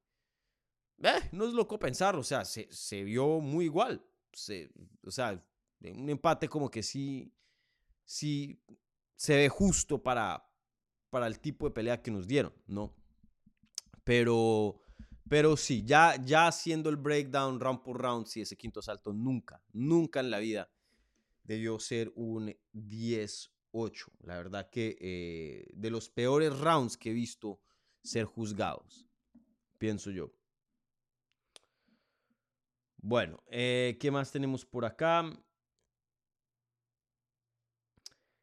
Eh, 1.02 1.30
no 1.32 1.47
es 1.47 1.54
loco 1.54 1.80
pensar, 1.80 2.15
o 2.15 2.23
sea, 2.23 2.45
se, 2.45 3.04
vio 3.04 3.39
muy 3.39 3.65
igual. 3.65 4.06
o 5.06 5.12
sea, 5.12 5.43
un 5.82 6.10
empate 6.10 6.47
como 6.47 6.69
que 6.69 6.84
sí, 6.84 7.34
sí 8.04 8.62
se 9.15 9.36
ve 9.36 9.49
justo 9.49 10.02
para, 10.02 10.45
para 11.10 11.28
el 11.28 11.39
tipo 11.39 11.65
de 11.65 11.71
pelea 11.71 12.02
que 12.02 12.12
nos 12.12 12.28
dieron, 12.28 12.54
¿no? 12.67 12.93
Pero, 14.04 14.82
pero 15.28 15.56
sí, 15.56 15.84
ya, 15.84 16.15
ya 16.23 16.47
haciendo 16.47 16.89
el 16.89 16.97
breakdown 16.97 17.60
round 17.60 17.82
por 17.82 18.02
round, 18.02 18.28
sí, 18.28 18.41
ese 18.41 18.58
quinto 18.58 18.82
salto 18.82 19.13
nunca, 19.13 19.63
nunca 19.71 20.19
en 20.19 20.32
la 20.32 20.39
vida 20.39 20.69
debió 21.43 21.80
ser 21.80 22.12
un 22.15 22.56
10 22.73 23.52
8. 23.71 24.12
La 24.23 24.38
verdad 24.38 24.69
que 24.69 24.97
eh, 24.99 25.67
de 25.73 25.89
los 25.89 26.10
peores 26.10 26.58
rounds 26.58 26.97
que 26.97 27.12
he 27.12 27.13
visto 27.13 27.60
ser 28.03 28.25
juzgados, 28.25 29.07
pienso 29.77 30.12
yo. 30.12 30.31
Bueno, 32.97 33.41
eh, 33.47 33.97
¿qué 33.99 34.12
más 34.12 34.31
tenemos 34.31 34.65
por 34.65 34.85
acá? 34.85 35.31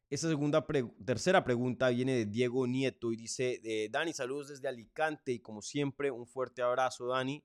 Esta 0.09 0.29
segunda 0.29 0.65
tercera 1.05 1.43
pregunta 1.43 1.89
viene 1.89 2.13
de 2.13 2.25
Diego 2.25 2.65
Nieto 2.65 3.11
y 3.11 3.17
dice, 3.17 3.59
eh, 3.63 3.89
Dani, 3.91 4.13
saludos 4.13 4.47
desde 4.47 4.67
Alicante 4.67 5.33
y 5.33 5.39
como 5.39 5.61
siempre, 5.61 6.11
un 6.11 6.25
fuerte 6.25 6.61
abrazo, 6.61 7.07
Dani. 7.07 7.43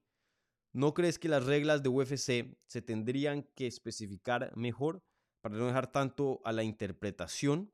¿No 0.72 0.94
crees 0.94 1.18
que 1.18 1.28
las 1.28 1.44
reglas 1.44 1.82
de 1.82 1.88
UFC 1.88 2.56
se 2.66 2.82
tendrían 2.82 3.42
que 3.54 3.66
especificar 3.66 4.56
mejor? 4.56 5.02
para 5.42 5.56
no 5.56 5.66
dejar 5.66 5.90
tanto 5.92 6.40
a 6.44 6.52
la 6.52 6.62
interpretación. 6.62 7.70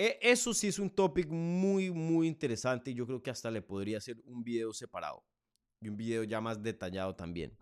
E, 0.00 0.16
eso 0.22 0.54
sí 0.54 0.68
es 0.68 0.78
un 0.78 0.90
topic 0.90 1.28
muy, 1.28 1.90
muy 1.90 2.28
interesante 2.28 2.92
y 2.92 2.94
yo 2.94 3.04
creo 3.04 3.20
que 3.20 3.30
hasta 3.30 3.50
le 3.50 3.62
podría 3.62 3.98
hacer 3.98 4.16
un 4.24 4.44
video 4.44 4.72
separado 4.72 5.26
y 5.80 5.88
un 5.88 5.96
video 5.96 6.22
ya 6.22 6.40
más 6.40 6.62
detallado 6.62 7.16
también. 7.16 7.58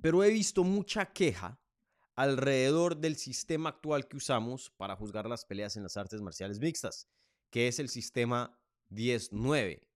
Pero 0.00 0.24
he 0.24 0.30
visto 0.30 0.64
mucha 0.64 1.12
queja 1.12 1.60
alrededor 2.16 2.96
del 2.96 3.16
sistema 3.16 3.68
actual 3.68 4.08
que 4.08 4.16
usamos 4.16 4.70
para 4.70 4.96
juzgar 4.96 5.28
las 5.28 5.44
peleas 5.44 5.76
en 5.76 5.82
las 5.82 5.98
artes 5.98 6.22
marciales 6.22 6.58
mixtas, 6.58 7.06
que 7.50 7.68
es 7.68 7.78
el 7.78 7.90
sistema 7.90 8.58
10-9. 8.90 9.86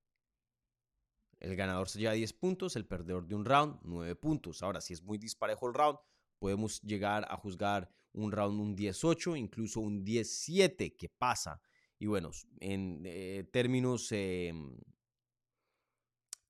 El 1.41 1.57
ganador 1.57 1.89
se 1.89 2.01
lleva 2.01 2.13
10 2.13 2.35
puntos, 2.35 2.77
el 2.77 2.87
perdedor 2.87 3.27
de 3.27 3.35
un 3.35 3.47
round 3.47 3.81
9 3.83 4.15
puntos. 4.17 4.63
Ahora, 4.63 4.83
si 4.83 4.93
es 4.93 5.03
muy 5.03 5.17
disparejo 5.17 5.67
el 5.69 5.75
round, 5.75 5.99
podemos 6.39 6.83
llegar 6.83 7.27
a 7.31 7.37
juzgar 7.37 7.91
un 8.15 8.33
round 8.33 8.61
un 8.61 8.75
18, 8.75 9.37
incluso 9.37 9.81
un 9.81 10.05
17 10.05 10.97
que 10.97 11.09
pasa. 11.09 11.61
Y 11.99 12.07
bueno, 12.07 12.31
en 12.61 13.03
eh, 13.05 13.45
términos 13.53 14.11
em, 14.13 14.77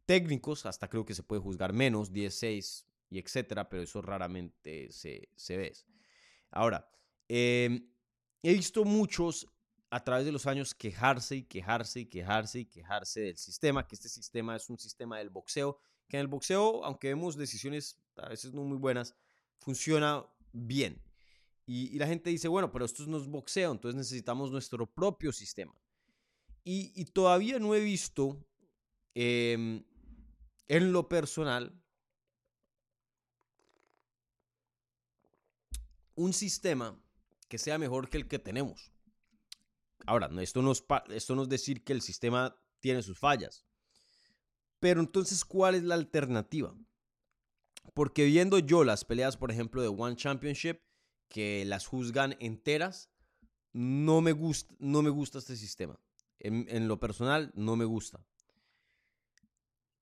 técnicos, 0.07 0.67
hasta 0.67 0.89
creo 0.89 1.05
que 1.05 1.15
se 1.15 1.23
puede 1.23 1.43
juzgar 1.43 1.73
menos, 1.73 2.13
16 2.13 2.87
y 3.11 3.19
etcétera, 3.19 3.69
pero 3.69 3.83
eso 3.83 4.01
raramente 4.01 4.91
se, 4.91 5.57
ve. 5.57 5.73
Ahora, 6.51 6.91
em, 7.29 7.87
he 8.43 8.55
visto 8.55 8.85
muchos 8.85 9.47
a 9.91 10.03
través 10.03 10.25
de 10.25 10.33
los 10.33 10.47
años 10.47 10.75
quejarse 10.75 11.37
y 11.37 11.43
quejarse 11.43 12.01
y 12.01 12.07
quejarse 12.07 12.61
y 12.61 12.65
quejarse 12.65 13.21
del 13.21 13.37
sistema, 13.37 13.87
que 13.87 13.95
este 13.95 14.09
sistema 14.09 14.57
es 14.57 14.71
un 14.71 14.79
sistema 14.79 15.19
del 15.19 15.29
boxeo, 15.29 15.79
que 16.09 16.17
en 16.17 16.23
el 16.23 16.29
boxeo, 16.29 16.83
aunque 16.83 17.09
vemos 17.09 17.37
decisiones 17.37 18.03
a 18.17 18.31
veces 18.31 18.55
no 18.55 18.65
muy 18.65 18.79
buenas, 18.79 19.15
funciona 19.59 20.25
bien. 20.53 21.03
Y, 21.75 21.99
la 21.99 22.07
gente 22.07 22.29
dice, 22.29 22.49
bueno, 22.49 22.71
pero 22.71 22.85
esto 22.85 23.07
no 23.07 23.17
es 23.17 23.27
boxeo, 23.27 23.73
entonces 23.73 23.97
necesitamos 23.97 24.51
nuestro 24.51 24.87
propio 24.87 25.33
sistema. 25.33 25.75
Y, 26.65 27.07
todavía 27.07 27.59
no 27.59 27.75
he 27.75 27.81
visto 27.81 28.47
em, 29.15 29.83
en 30.69 30.93
lo 30.93 31.09
personal 31.09 31.83
un 36.15 36.35
sistema 36.35 37.03
que 37.49 37.57
sea 37.57 37.79
mejor 37.79 38.11
que 38.11 38.19
el 38.19 38.29
que 38.29 38.39
tenemos. 38.39 38.93
Ahora, 40.05 40.29
esto 40.43 40.61
no, 40.61 40.73
es, 40.73 40.85
esto 41.09 41.35
no 41.35 41.45
es 41.45 41.49
decir 41.49 41.85
que 41.85 41.95
el 41.95 42.03
sistema 42.03 42.55
tiene 42.81 43.03
sus 43.03 43.19
fallas. 43.19 43.65
Pero 44.79 45.01
entonces, 45.01 45.43
¿cuál 45.43 45.75
es 45.75 45.85
la 45.85 45.95
alternativa? 45.95 46.77
Porque 47.95 48.27
viendo 48.27 48.59
yo 48.59 48.85
las 48.85 49.07
peleas, 49.07 49.39
por 49.39 49.51
ejemplo, 49.51 49.81
de 49.81 49.89
One 49.89 50.17
Championship, 50.17 50.83
que 51.33 51.65
las 51.65 51.87
juzgan 51.87 52.37
enteras, 52.41 53.11
no 53.73 54.21
me 54.21 54.33
gusta, 54.33 54.75
no 54.79 55.01
me 55.01 55.09
gusta 55.09 55.39
este 55.39 55.57
sistema. 55.57 55.99
En, 56.39 56.89
lo 56.89 57.01
personal, 57.01 57.53
no 57.55 57.75
me 57.75 57.87
gusta. 57.87 58.23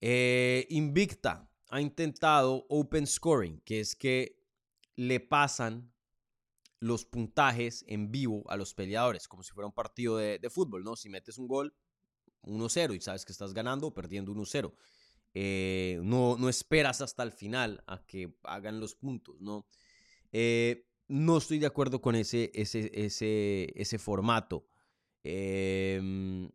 Eh, 0.00 0.66
Invicta 0.70 1.48
ha 1.68 1.80
intentado 1.80 2.66
open 2.68 3.06
scoring, 3.06 3.60
que 3.60 3.78
es 3.78 3.94
que 3.94 4.42
le 4.96 5.20
pasan 5.20 5.92
los 6.80 7.04
puntajes 7.04 7.84
en 7.86 8.10
vivo 8.10 8.42
a 8.48 8.56
los 8.56 8.74
peleadores, 8.74 9.28
como 9.28 9.44
si 9.44 9.52
fuera 9.52 9.68
un 9.68 9.74
partido 9.74 10.16
de, 10.16 10.50
fútbol, 10.50 10.82
¿no? 10.82 10.96
Si 10.96 11.08
metes 11.08 11.38
un 11.38 11.46
gol, 11.46 11.76
1-0 12.42 12.96
y 12.96 13.00
sabes 13.00 13.24
que 13.24 13.32
estás 13.32 13.54
ganando 13.54 13.86
o 13.86 13.94
perdiendo 13.94 14.32
1-0. 14.32 14.74
Eh, 15.34 16.00
no, 16.02 16.36
no 16.38 16.48
esperas 16.48 17.02
hasta 17.02 17.22
el 17.22 17.30
final 17.30 17.84
a 17.86 18.04
que 18.04 18.34
hagan 18.42 18.80
los 18.80 18.96
puntos, 18.96 19.40
¿no? 19.40 19.66
Eh, 20.32 20.89
no 21.10 21.38
estoy 21.38 21.58
de 21.58 21.66
acuerdo 21.66 22.00
con 22.00 22.14
ese, 22.14 22.52
ese, 22.54 22.88
ese, 22.94 23.72
ese 23.74 23.98
formato. 23.98 24.64
Em, 25.24 26.48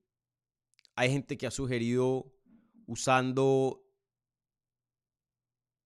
hay 0.95 1.11
gente 1.11 1.37
que 1.37 1.45
ha 1.45 1.51
sugerido 1.51 2.33
usando 2.87 3.85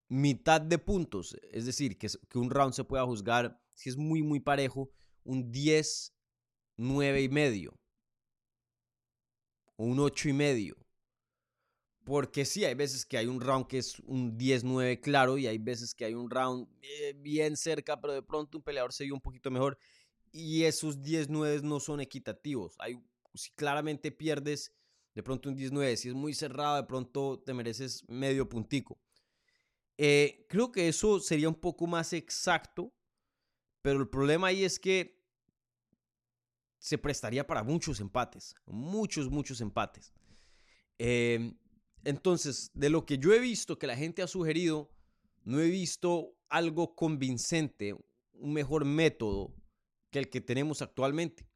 mitad 0.08 0.60
de 0.60 0.78
puntos, 0.78 1.36
es 1.50 1.66
decir, 1.66 1.98
que, 1.98 2.08
un 2.34 2.48
round 2.48 2.72
se 2.72 2.84
pueda 2.84 3.04
juzgar, 3.04 3.60
si 3.74 3.90
es 3.90 3.96
muy, 3.96 4.22
muy 4.22 4.38
parejo, 4.38 4.88
un 5.24 5.50
10, 5.50 6.14
9 6.76 7.22
y 7.22 7.28
medio, 7.28 7.76
un 9.76 9.98
8 9.98 10.28
y 10.28 10.32
medio. 10.32 10.76
Porque 12.10 12.44
sí, 12.44 12.64
hay 12.64 12.74
veces 12.74 13.06
que 13.06 13.16
hay 13.18 13.26
un 13.28 13.40
round 13.40 13.68
que 13.68 13.78
es 13.78 14.00
un 14.00 14.36
10-9 14.36 15.00
claro 15.00 15.38
y 15.38 15.46
hay 15.46 15.58
veces 15.58 15.94
que 15.94 16.04
hay 16.04 16.14
un 16.14 16.28
round 16.28 16.66
eh, 16.82 17.14
bien 17.16 17.56
cerca, 17.56 18.00
pero 18.00 18.12
de 18.14 18.20
pronto 18.20 18.58
un 18.58 18.64
peleador 18.64 18.92
se 18.92 19.04
vio 19.04 19.14
un 19.14 19.20
poquito 19.20 19.48
mejor 19.48 19.78
y 20.32 20.64
esos 20.64 21.02
10-9 21.02 21.62
no 21.62 21.78
son 21.78 22.00
equitativos. 22.00 22.74
Hay, 22.80 23.00
si 23.34 23.52
claramente 23.52 24.10
pierdes 24.10 24.74
de 25.14 25.22
pronto 25.22 25.50
un 25.50 25.56
10-9, 25.56 25.94
si 25.94 26.08
es 26.08 26.14
muy 26.16 26.34
cerrado, 26.34 26.74
de 26.78 26.82
pronto 26.82 27.44
te 27.46 27.54
mereces 27.54 28.02
medio 28.08 28.48
puntico. 28.48 28.98
Eh, 29.96 30.46
creo 30.48 30.72
que 30.72 30.88
eso 30.88 31.20
sería 31.20 31.48
un 31.48 31.60
poco 31.60 31.86
más 31.86 32.12
exacto, 32.12 32.92
pero 33.82 34.00
el 34.00 34.08
problema 34.08 34.48
ahí 34.48 34.64
es 34.64 34.80
que 34.80 35.22
se 36.80 36.98
prestaría 36.98 37.46
para 37.46 37.62
muchos 37.62 38.00
empates, 38.00 38.56
muchos, 38.66 39.30
muchos 39.30 39.60
empates. 39.60 40.12
Eh, 40.98 41.54
entonces, 42.04 42.70
de 42.74 42.90
lo 42.90 43.04
que 43.04 43.18
yo 43.18 43.32
he 43.32 43.40
visto 43.40 43.78
que 43.78 43.86
la 43.86 43.96
gente 43.96 44.22
ha 44.22 44.26
sugerido, 44.26 44.90
no 45.44 45.60
he 45.60 45.68
visto 45.68 46.36
algo 46.48 46.94
convincente, 46.94 47.94
un 48.32 48.52
mejor 48.52 48.84
método 48.84 49.54
que 50.10 50.18
el 50.18 50.30
que 50.30 50.40
tenemos 50.40 50.82
actualmente. 50.82 51.46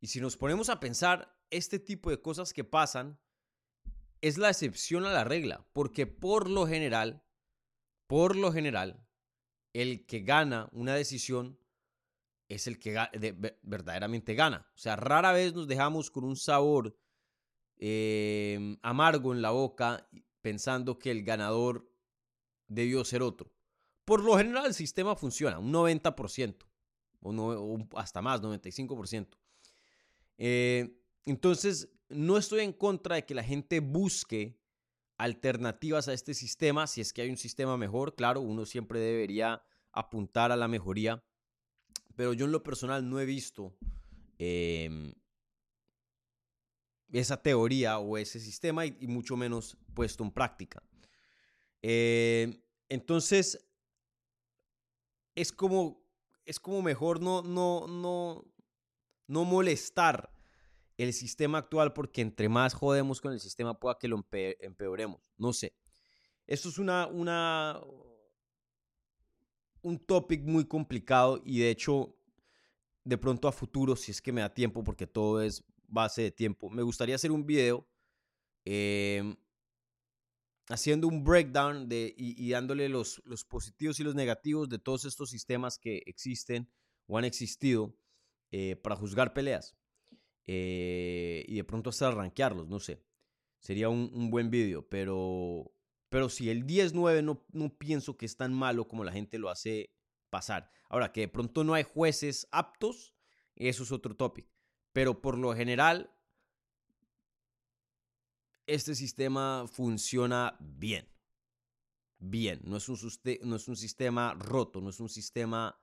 Y 0.00 0.08
si 0.08 0.20
nos 0.20 0.36
ponemos 0.36 0.68
a 0.68 0.80
pensar, 0.80 1.36
este 1.50 1.78
tipo 1.78 2.10
de 2.10 2.20
cosas 2.20 2.52
que 2.52 2.64
pasan 2.64 3.18
es 4.20 4.38
la 4.38 4.50
excepción 4.50 5.04
a 5.04 5.12
la 5.12 5.24
regla, 5.24 5.66
porque 5.72 6.06
por 6.06 6.48
lo 6.48 6.66
general, 6.66 7.24
por 8.06 8.36
lo 8.36 8.52
general, 8.52 9.06
el 9.72 10.06
que 10.06 10.20
gana 10.20 10.68
una 10.72 10.94
decisión 10.94 11.58
es 12.48 12.66
el 12.66 12.78
que 12.78 12.96
verdaderamente 13.62 14.34
gana. 14.34 14.68
O 14.74 14.78
sea, 14.78 14.96
rara 14.96 15.32
vez 15.32 15.54
nos 15.54 15.68
dejamos 15.68 16.10
con 16.10 16.24
un 16.24 16.36
sabor 16.36 16.96
Em, 17.82 18.76
amargo 18.82 19.32
en 19.32 19.40
la 19.40 19.52
boca 19.52 20.06
pensando 20.42 20.98
que 20.98 21.10
el 21.10 21.24
ganador 21.24 21.90
debió 22.68 23.02
ser 23.06 23.22
otro. 23.22 23.50
Por 24.04 24.22
lo 24.22 24.36
general 24.36 24.66
el 24.66 24.74
sistema 24.74 25.16
funciona, 25.16 25.58
un 25.58 25.72
90%, 25.72 26.66
o, 27.20 27.32
no, 27.32 27.88
hasta 27.96 28.20
más, 28.20 28.42
95%. 28.42 29.38
Eh, 30.36 30.94
entonces, 31.24 31.88
no 32.10 32.36
estoy 32.36 32.60
en 32.60 32.74
contra 32.74 33.14
de 33.14 33.24
que 33.24 33.34
la 33.34 33.44
gente 33.44 33.80
busque 33.80 34.60
alternativas 35.16 36.08
a 36.08 36.12
este 36.12 36.34
sistema, 36.34 36.86
si 36.86 37.00
es 37.00 37.14
que 37.14 37.22
hay 37.22 37.30
un 37.30 37.38
sistema 37.38 37.78
mejor, 37.78 38.14
claro, 38.14 38.42
uno 38.42 38.66
siempre 38.66 39.00
debería 39.00 39.62
apuntar 39.92 40.52
a 40.52 40.56
la 40.56 40.68
mejoría, 40.68 41.24
pero 42.14 42.34
yo 42.34 42.44
en 42.44 42.52
lo 42.52 42.62
personal 42.62 43.08
no 43.08 43.20
he 43.20 43.24
visto 43.24 43.74
em, 44.38 45.14
esa 47.12 47.42
teoría 47.42 47.98
o 47.98 48.16
ese 48.16 48.40
sistema 48.40 48.86
y, 48.86 49.06
mucho 49.06 49.36
menos 49.36 49.76
puesto 49.94 50.22
en 50.24 50.30
práctica. 50.30 50.82
Em, 51.82 52.60
entonces, 52.88 53.58
es 55.34 55.52
como, 55.52 56.02
es 56.44 56.60
como 56.60 56.82
mejor 56.82 57.20
no, 57.20 57.42
no, 57.42 57.86
no, 57.86 58.44
no 59.26 59.44
molestar 59.44 60.32
el 60.96 61.12
sistema 61.12 61.58
actual 61.58 61.92
porque 61.92 62.20
entre 62.20 62.48
más 62.48 62.74
jodemos 62.74 63.20
con 63.20 63.32
el 63.32 63.40
sistema 63.40 63.78
pueda 63.78 63.98
que 63.98 64.08
lo 64.08 64.22
empeoremos. 64.32 65.32
No 65.38 65.52
sé. 65.52 65.74
Esto 66.46 66.68
es 66.68 66.78
una, 66.78 67.06
una, 67.06 67.80
un 69.82 69.98
topic 69.98 70.42
muy 70.42 70.66
complicado 70.66 71.40
y 71.44 71.60
de 71.60 71.70
hecho, 71.70 72.16
de 73.04 73.16
pronto 73.16 73.48
a 73.48 73.52
futuro, 73.52 73.96
si 73.96 74.10
es 74.10 74.20
que 74.20 74.32
me 74.32 74.40
da 74.40 74.52
tiempo, 74.52 74.84
porque 74.84 75.06
todo 75.06 75.40
es 75.40 75.64
base 75.90 76.22
de 76.22 76.30
tiempo, 76.30 76.70
me 76.70 76.82
gustaría 76.82 77.14
hacer 77.14 77.32
un 77.32 77.46
video 77.46 77.88
em, 78.64 79.36
haciendo 80.68 81.08
un 81.08 81.24
breakdown 81.24 81.88
de, 81.88 82.14
y, 82.16 82.50
dándole 82.50 82.88
los, 82.88 83.20
los, 83.24 83.44
positivos 83.44 83.98
y 84.00 84.04
los 84.04 84.14
negativos 84.14 84.68
de 84.68 84.78
todos 84.78 85.04
estos 85.04 85.30
sistemas 85.30 85.78
que 85.78 86.02
existen 86.06 86.70
o 87.06 87.18
han 87.18 87.24
existido 87.24 87.96
eh, 88.52 88.76
para 88.76 88.96
juzgar 88.96 89.34
peleas. 89.34 89.76
Eh, 90.46 91.44
y 91.48 91.56
de 91.56 91.64
pronto 91.64 91.90
hasta 91.90 92.10
rankearlos, 92.10 92.68
no 92.68 92.80
sé. 92.80 93.04
Sería 93.58 93.88
un, 93.88 94.10
un 94.14 94.30
buen 94.30 94.50
video, 94.50 94.88
pero 94.88 95.72
pero 96.10 96.28
si 96.28 96.50
el 96.50 96.66
10-9 96.66 97.22
no, 97.22 97.46
no 97.52 97.78
pienso 97.78 98.16
que 98.16 98.26
es 98.26 98.36
tan 98.36 98.52
malo 98.52 98.88
como 98.88 99.04
la 99.04 99.12
gente 99.12 99.38
lo 99.38 99.48
hace 99.48 99.94
pasar. 100.28 100.70
Ahora, 100.88 101.12
que 101.12 101.22
de 101.22 101.28
pronto 101.28 101.62
no 101.62 101.72
hay 101.72 101.84
jueces 101.84 102.48
aptos, 102.50 103.14
eso 103.54 103.84
es 103.84 103.92
otro 103.92 104.16
topic. 104.16 104.49
Pero 104.92 105.20
por 105.20 105.38
lo 105.38 105.54
general, 105.54 106.10
este 108.66 108.94
sistema 108.94 109.66
funciona 109.66 110.56
bien. 110.60 111.08
Bien, 112.18 112.60
no 112.64 112.76
es 112.76 112.88
un, 112.88 112.98
no 113.42 113.56
es 113.56 113.68
un 113.68 113.76
sistema 113.76 114.34
roto, 114.34 114.80
no 114.80 114.90
es 114.90 115.00
un 115.00 115.08
sistema 115.08 115.80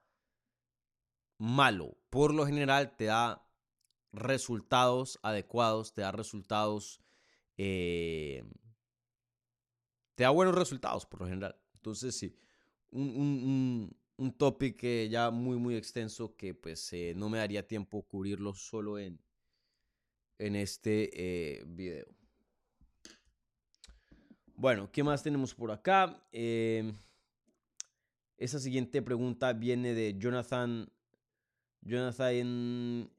malo. 1.37 1.97
Por 2.09 2.33
lo 2.33 2.45
general 2.45 2.95
te 2.95 3.05
da 3.05 3.43
resultados 4.11 5.19
adecuados, 5.23 5.93
te 5.93 6.01
da 6.01 6.11
resultados 6.11 7.01
eh, 7.57 8.43
te 10.17 10.23
da 10.23 10.29
buenos 10.31 10.55
resultados 10.55 11.05
por 11.05 11.21
lo 11.21 11.27
general. 11.27 11.55
Entonces, 11.75 12.17
sí, 12.17 12.35
un, 12.89 13.95
topic 14.37 14.81
ya 15.09 15.29
muy, 15.29 15.57
muy 15.57 15.75
extenso 15.75 16.35
que 16.35 16.53
pues 16.53 16.91
eh, 16.93 17.13
no 17.15 17.29
me 17.29 17.37
daría 17.37 17.67
tiempo 17.67 18.01
cubrirlo 18.03 18.53
solo 18.53 18.97
en, 18.97 19.19
en 20.39 20.55
este 20.55 21.09
eh, 21.13 21.63
video. 21.67 22.07
Bueno, 24.55 24.91
¿qué 24.91 25.03
más 25.03 25.21
tenemos 25.21 25.53
por 25.53 25.71
acá? 25.71 26.27
Eh, 26.31 26.91
esa 28.37 28.59
siguiente 28.59 29.03
pregunta 29.03 29.53
viene 29.53 29.93
de 29.93 30.17
Jonathan, 30.17 30.91
Jonathan 31.81 33.11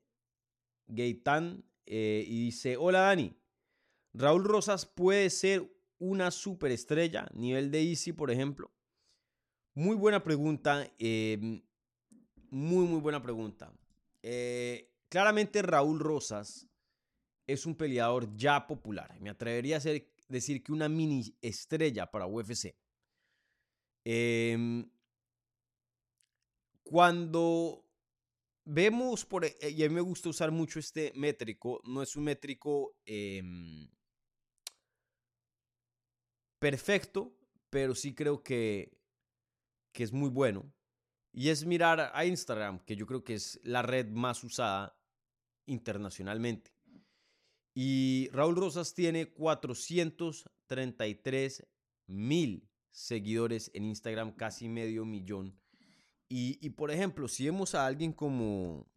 Gaitán 0.89 1.65
y 1.87 2.45
dice, 2.45 2.77
hola 2.77 3.01
Dani, 3.01 3.35
Raúl 4.13 4.45
Rosas 4.45 4.85
puede 4.85 5.31
ser 5.31 5.73
una 5.99 6.31
superestrella, 6.31 7.29
nivel 7.33 7.71
de 7.71 7.83
Easy, 7.83 8.13
por 8.13 8.31
ejemplo? 8.31 8.71
Muy 9.79 9.95
buena 9.95 10.25
pregunta, 10.25 10.93
em, 10.99 11.63
muy, 12.51 12.85
muy 12.85 13.01
buena 13.01 13.23
pregunta. 13.23 13.73
Eh, 14.25 14.91
claramente 15.09 15.63
Raúl 15.63 16.01
Rosas 16.01 16.67
es 17.47 17.65
un 17.65 17.77
peleador 17.77 18.37
ya 18.37 18.67
popular. 18.67 19.17
Me 19.21 19.31
atrevería 19.31 19.77
a 19.77 19.81
decir 20.29 20.65
que 20.65 20.73
una 20.73 20.89
mini 20.89 21.33
estrella 21.41 22.11
para 22.11 22.27
UFC. 22.27 22.75
Em, 24.05 24.85
cuando 26.83 27.85
vemos, 28.65 29.25
por, 29.25 29.45
e, 29.45 29.57
y 29.61 29.85
a 29.85 29.89
mí 29.89 29.95
me 29.95 30.01
gusta 30.01 30.29
usar 30.29 30.51
mucho 30.51 30.81
este 30.81 31.13
métrico, 31.15 31.81
no 31.85 32.03
es 32.03 32.17
un 32.17 32.25
métrico 32.25 32.97
em, 33.07 33.89
perfecto, 36.59 37.33
pero 37.71 37.95
sí 37.95 38.13
creo 38.13 38.43
que, 38.43 38.98
que 39.93 40.05
es 40.05 40.13
muy 40.13 40.31
bueno. 40.31 40.73
Y 41.33 41.49
es 41.51 41.67
mirar 41.67 42.11
a 42.15 42.25
Instagram, 42.25 42.79
que 42.81 42.97
yo 42.97 43.07
creo 43.07 43.23
que 43.23 43.35
es 43.35 43.61
la 43.63 43.83
red 43.83 44.09
más 44.09 44.43
usada 44.45 44.99
internacionalmente. 45.67 46.73
Y 47.75 48.31
Raúl 48.33 48.57
Rosas 48.57 48.95
tiene 48.95 49.27
433 49.27 51.67
mil 52.07 52.67
seguidores 52.91 53.71
en 53.75 53.85
Instagram, 53.85 54.35
casi 54.35 54.69
medio 54.69 55.05
millón. 55.05 55.61
Y, 56.29 56.59
y, 56.61 56.71
por 56.71 56.91
ejemplo, 56.91 57.29
si 57.29 57.45
vemos 57.45 57.75
a 57.75 57.87
alguien 57.87 58.13
como, 58.13 58.91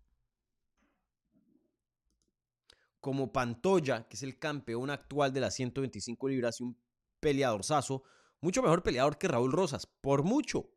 como 2.99 3.31
Pantoya, 3.31 4.07
que 4.07 4.15
es 4.15 4.23
el 4.23 4.39
campeón 4.39 4.89
actual 4.89 5.31
de 5.31 5.41
las 5.41 5.53
125 5.55 6.29
libras 6.29 6.59
y 6.59 6.63
un 6.63 6.81
peleadorzazo, 7.19 8.03
mucho 8.41 8.63
mejor 8.63 8.83
peleador 8.83 9.17
que 9.17 9.27
Raúl 9.27 9.51
Rosas, 9.51 9.85
por 9.85 10.23
mucho. 10.23 10.71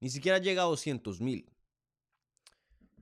Ni 0.00 0.10
siquiera 0.10 0.38
llega 0.38 0.62
a 0.62 0.66
200 0.66 1.20
mil. 1.20 1.50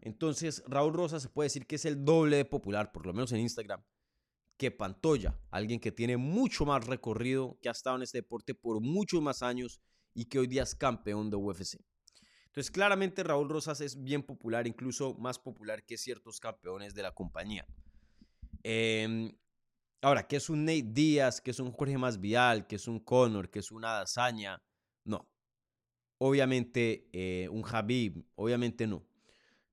Entonces, 0.00 0.62
Raúl 0.66 0.94
Rosas 0.94 1.22
se 1.22 1.28
puede 1.28 1.46
decir 1.46 1.66
que 1.66 1.76
es 1.76 1.84
el 1.84 2.04
doble 2.04 2.36
de 2.36 2.44
popular, 2.44 2.92
por 2.92 3.06
lo 3.06 3.12
menos 3.12 3.32
en 3.32 3.40
Instagram, 3.40 3.82
que 4.56 4.70
Pantoya, 4.70 5.38
alguien 5.50 5.80
que 5.80 5.92
tiene 5.92 6.16
mucho 6.16 6.64
más 6.64 6.86
recorrido, 6.86 7.58
que 7.60 7.68
ha 7.68 7.72
estado 7.72 7.96
en 7.96 8.02
este 8.02 8.18
deporte 8.18 8.54
por 8.54 8.80
muchos 8.80 9.20
más 9.22 9.42
años 9.42 9.80
y 10.14 10.26
que 10.26 10.38
hoy 10.38 10.46
día 10.46 10.62
es 10.62 10.74
campeón 10.74 11.30
de 11.30 11.36
UFC. 11.36 11.80
Entonces, 12.46 12.70
claramente 12.70 13.22
Raúl 13.22 13.48
Rosas 13.48 13.80
es 13.80 14.02
bien 14.02 14.22
popular, 14.22 14.66
incluso 14.66 15.14
más 15.14 15.38
popular 15.38 15.84
que 15.84 15.96
ciertos 15.96 16.40
campeones 16.40 16.94
de 16.94 17.02
la 17.02 17.14
compañía. 17.14 17.66
Eh, 18.64 19.32
Ahora, 20.00 20.28
¿qué 20.28 20.36
es 20.36 20.48
un 20.48 20.64
Nate 20.64 20.84
Díaz? 20.84 21.40
¿Qué 21.40 21.50
es 21.50 21.58
un 21.58 21.72
Jorge 21.72 21.98
Masvidal? 21.98 22.68
¿Qué 22.68 22.76
es 22.76 22.86
un 22.86 23.00
Conor? 23.00 23.50
¿Qué 23.50 23.58
es 23.58 23.72
una 23.72 23.94
Dazaña? 23.94 24.62
No. 25.04 25.28
Obviamente 26.18 27.08
eh, 27.12 27.48
un 27.48 27.64
Habib, 27.64 28.24
obviamente 28.34 28.86
no. 28.86 29.06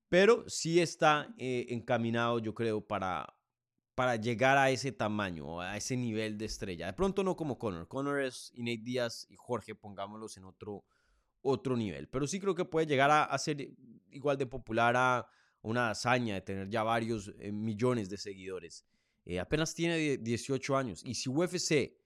Pero 0.09 0.47
sí 0.47 0.79
está 0.79 1.33
eh, 1.37 1.65
encaminado, 1.69 2.37
yo 2.39 2.53
creo, 2.53 2.81
para, 2.81 3.35
para 3.95 4.15
llegar 4.15 4.57
a 4.57 4.69
ese 4.69 4.91
tamaño, 4.91 5.59
a 5.59 5.75
ese 5.75 5.97
nivel 5.97 6.37
de 6.37 6.45
estrella. 6.45 6.85
De 6.85 6.93
pronto 6.93 7.23
no 7.23 7.35
como 7.35 7.57
Conor. 7.57 7.87
Conor 7.87 8.21
es 8.21 8.53
Nate 8.55 8.81
Díaz 8.83 9.25
y 9.29 9.35
Jorge, 9.35 9.73
pongámoslos 9.73 10.37
en 10.37 10.45
otro, 10.45 10.85
otro 11.41 11.75
nivel. 11.75 12.07
Pero 12.07 12.27
sí 12.27 12.39
creo 12.39 12.53
que 12.53 12.65
puede 12.65 12.85
llegar 12.85 13.09
a, 13.11 13.37
ser 13.39 13.67
igual 14.11 14.37
de 14.37 14.45
popular 14.45 14.95
a 14.95 15.27
una 15.63 15.89
hazaña, 15.89 16.35
de 16.35 16.41
tener 16.41 16.69
ya 16.69 16.83
varios 16.83 17.33
eh, 17.39 17.51
millones 17.51 18.09
de 18.09 18.17
seguidores. 18.17 18.85
Apenas 19.41 19.73
tiene 19.73 20.17
18 20.17 20.77
años. 20.77 21.01
Y 21.03 21.15
si 21.15 21.29
UFC 21.29 22.04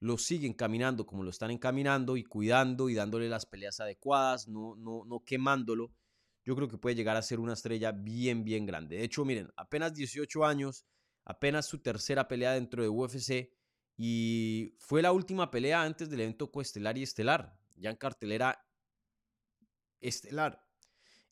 lo 0.00 0.16
sigue 0.16 0.46
encaminando 0.46 1.06
como 1.06 1.22
lo 1.22 1.30
están 1.30 1.50
encaminando 1.50 2.16
y 2.16 2.24
cuidando 2.24 2.88
y 2.88 2.94
dándole 2.94 3.28
las 3.28 3.46
peleas 3.46 3.80
adecuadas, 3.80 4.48
no, 4.48 4.74
no, 4.76 5.04
no 5.04 5.22
quemándolo, 5.24 5.92
yo 6.44 6.56
creo 6.56 6.68
que 6.68 6.78
puede 6.78 6.96
llegar 6.96 7.16
a 7.16 7.22
ser 7.22 7.38
una 7.38 7.52
estrella 7.52 7.92
bien, 7.92 8.42
bien 8.42 8.64
grande. 8.64 8.96
De 8.96 9.04
hecho, 9.04 9.24
miren, 9.24 9.50
apenas 9.56 9.94
18 9.94 10.44
años, 10.44 10.86
apenas 11.24 11.66
su 11.66 11.78
tercera 11.80 12.28
pelea 12.28 12.52
dentro 12.52 12.82
de 12.82 12.88
UFC 12.88 13.52
y 13.96 14.74
fue 14.78 15.02
la 15.02 15.12
última 15.12 15.50
pelea 15.50 15.82
antes 15.82 16.08
del 16.08 16.20
evento 16.20 16.50
coestelar 16.50 16.96
y 16.96 17.02
estelar, 17.02 17.58
ya 17.76 17.90
en 17.90 17.96
cartelera 17.96 18.66
estelar. 20.00 20.64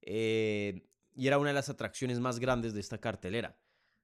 Eh, 0.03 0.87
y 1.15 1.27
era 1.27 1.39
una 1.39 1.49
de 1.49 1.55
las 1.55 1.71
atracciones 1.71 2.21
más 2.21 2.39
grandes 2.39 2.75
de 2.75 2.81
esta 2.81 2.99
cartelera. 2.99 3.59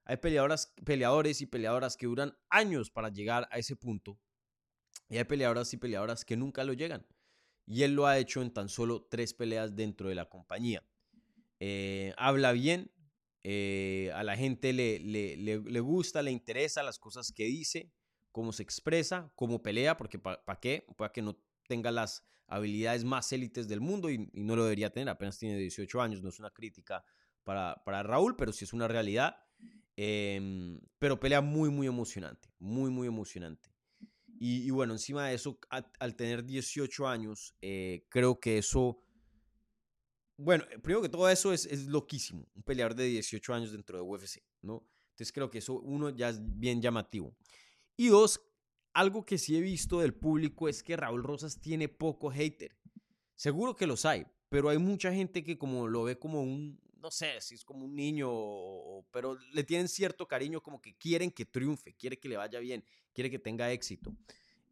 Hay 0.07 0.17
peleadoras, 0.17 0.75
peleadores 0.85 1.43
y 1.43 1.47
peleadoras 1.47 1.97
que 1.97 2.07
duran 2.07 2.37
años 2.49 2.91
para 2.91 3.11
llegar 3.11 3.47
a 3.51 3.59
ese 3.59 3.77
punto. 3.77 4.19
Y 5.09 5.19
hay 5.19 5.25
peleadoras 5.25 5.73
y 5.73 5.77
peleadoras 5.77 6.25
que 6.25 6.37
nunca 6.37 6.65
lo 6.65 6.73
llegan. 6.73 7.07
Y 7.67 7.83
él 7.83 7.95
lo 7.95 8.07
ha 8.07 8.19
hecho 8.19 8.43
en 8.43 8.53
tan 8.53 8.69
solo 8.69 9.07
tres 9.11 9.35
peleas 9.35 9.75
dentro 9.75 10.09
de 10.09 10.15
la 10.15 10.29
compañía. 10.29 10.83
Eh, 11.61 12.13
habla 12.17 12.53
bien, 12.53 12.91
eh, 13.43 14.11
a 14.15 14.23
la 14.23 14.37
gente 14.37 14.73
le, 14.73 14.99
le, 14.99 15.37
le, 15.37 15.81
gusta, 15.81 16.23
le 16.23 16.31
interesa 16.31 16.83
las 16.83 16.99
cosas 16.99 17.33
que 17.33 17.45
dice, 17.45 17.93
cómo 18.33 18.53
se 18.53 18.63
expresa, 18.63 19.31
cómo 19.35 19.63
pelea, 19.63 19.97
porque 19.97 20.19
¿para 20.19 20.61
qué? 20.61 20.87
Para 20.97 21.13
que 21.13 21.23
no 21.23 21.39
tenga 21.67 21.91
las 21.91 22.27
habilidades 22.47 23.05
más 23.05 23.33
élites 23.33 23.69
del 23.69 23.81
mundo 23.81 24.11
y, 24.11 24.31
no 24.33 24.57
lo 24.57 24.65
debería 24.65 24.91
tener, 24.91 25.09
apenas 25.09 25.39
tiene 25.39 25.59
18 25.59 26.01
años, 26.01 26.23
no 26.23 26.29
es 26.29 26.39
una 26.39 26.51
crítica 26.51 27.05
para, 27.45 27.83
para 27.85 28.03
Raúl, 28.03 28.37
pero 28.37 28.53
sí 28.53 28.65
es 28.65 28.73
una 28.73 28.89
realidad. 28.89 29.37
Em, 29.97 30.81
pero 30.99 31.21
pelea 31.21 31.41
muy, 31.41 31.71
muy 31.71 31.87
emocionante. 31.87 32.49
Muy, 32.59 32.91
muy 32.91 33.07
emocionante. 33.07 33.74
Y, 34.37 34.69
bueno, 34.71 34.95
encima 34.95 35.29
de 35.29 35.35
eso, 35.35 35.59
al 35.71 36.17
tener 36.17 36.45
18 36.45 37.09
años, 37.09 37.55
eh, 37.63 38.05
creo 38.11 38.41
que 38.41 38.59
eso 38.59 39.05
bueno, 40.37 40.65
primero 40.83 41.01
que 41.01 41.09
todo 41.09 41.29
eso 41.29 41.53
es, 41.53 41.67
es 41.67 41.87
loquísimo, 41.87 42.47
un 42.55 42.63
peleador 42.63 42.95
de 42.95 43.05
18 43.05 43.55
años 43.55 43.73
dentro 43.73 43.97
de 43.97 44.03
UFC, 44.03 44.43
¿no? 44.63 44.85
Entonces 45.11 45.33
creo 45.33 45.49
que 45.49 45.59
eso, 45.59 45.75
uno, 45.75 46.11
ya 46.11 46.29
es 46.29 46.41
bien 46.43 46.83
llamativo. 46.83 47.37
Y 47.97 48.09
dos, 48.09 48.41
algo 48.93 49.25
que 49.25 49.39
sí 49.39 49.57
he 49.57 49.61
visto 49.61 50.01
del 50.01 50.13
público 50.13 50.69
es 50.69 50.83
que 50.83 50.97
Raúl 50.97 51.23
Rosas 51.23 51.61
tiene 51.61 51.89
poco 51.89 52.31
hater. 52.31 52.77
Seguro 53.37 53.77
que 53.77 53.87
los 53.87 54.05
hay, 54.05 54.27
pero 54.49 54.71
hay 54.71 54.79
mucha 54.79 55.13
gente 55.13 55.45
que 55.45 55.57
como 55.57 55.87
lo 55.87 56.03
ve 56.03 56.19
como 56.19 56.43
un, 56.43 56.81
no 57.05 57.11
sé, 57.11 57.39
si 57.43 57.55
es 57.55 57.65
como 57.67 57.85
un 57.85 57.95
niño, 57.95 59.05
pero 59.11 59.39
le 59.53 59.63
tienen 59.63 59.89
cierto 59.89 60.27
cariño, 60.27 60.63
como 60.63 60.81
que 60.81 60.97
quieren 60.97 61.31
que 61.31 61.45
triunfe, 61.45 61.95
quiere 61.95 62.19
que 62.19 62.31
le 62.31 62.39
vaya 62.39 62.59
bien, 62.61 62.83
quiere 63.13 63.31
que 63.31 63.39
tenga 63.39 63.71
éxito. 63.71 64.17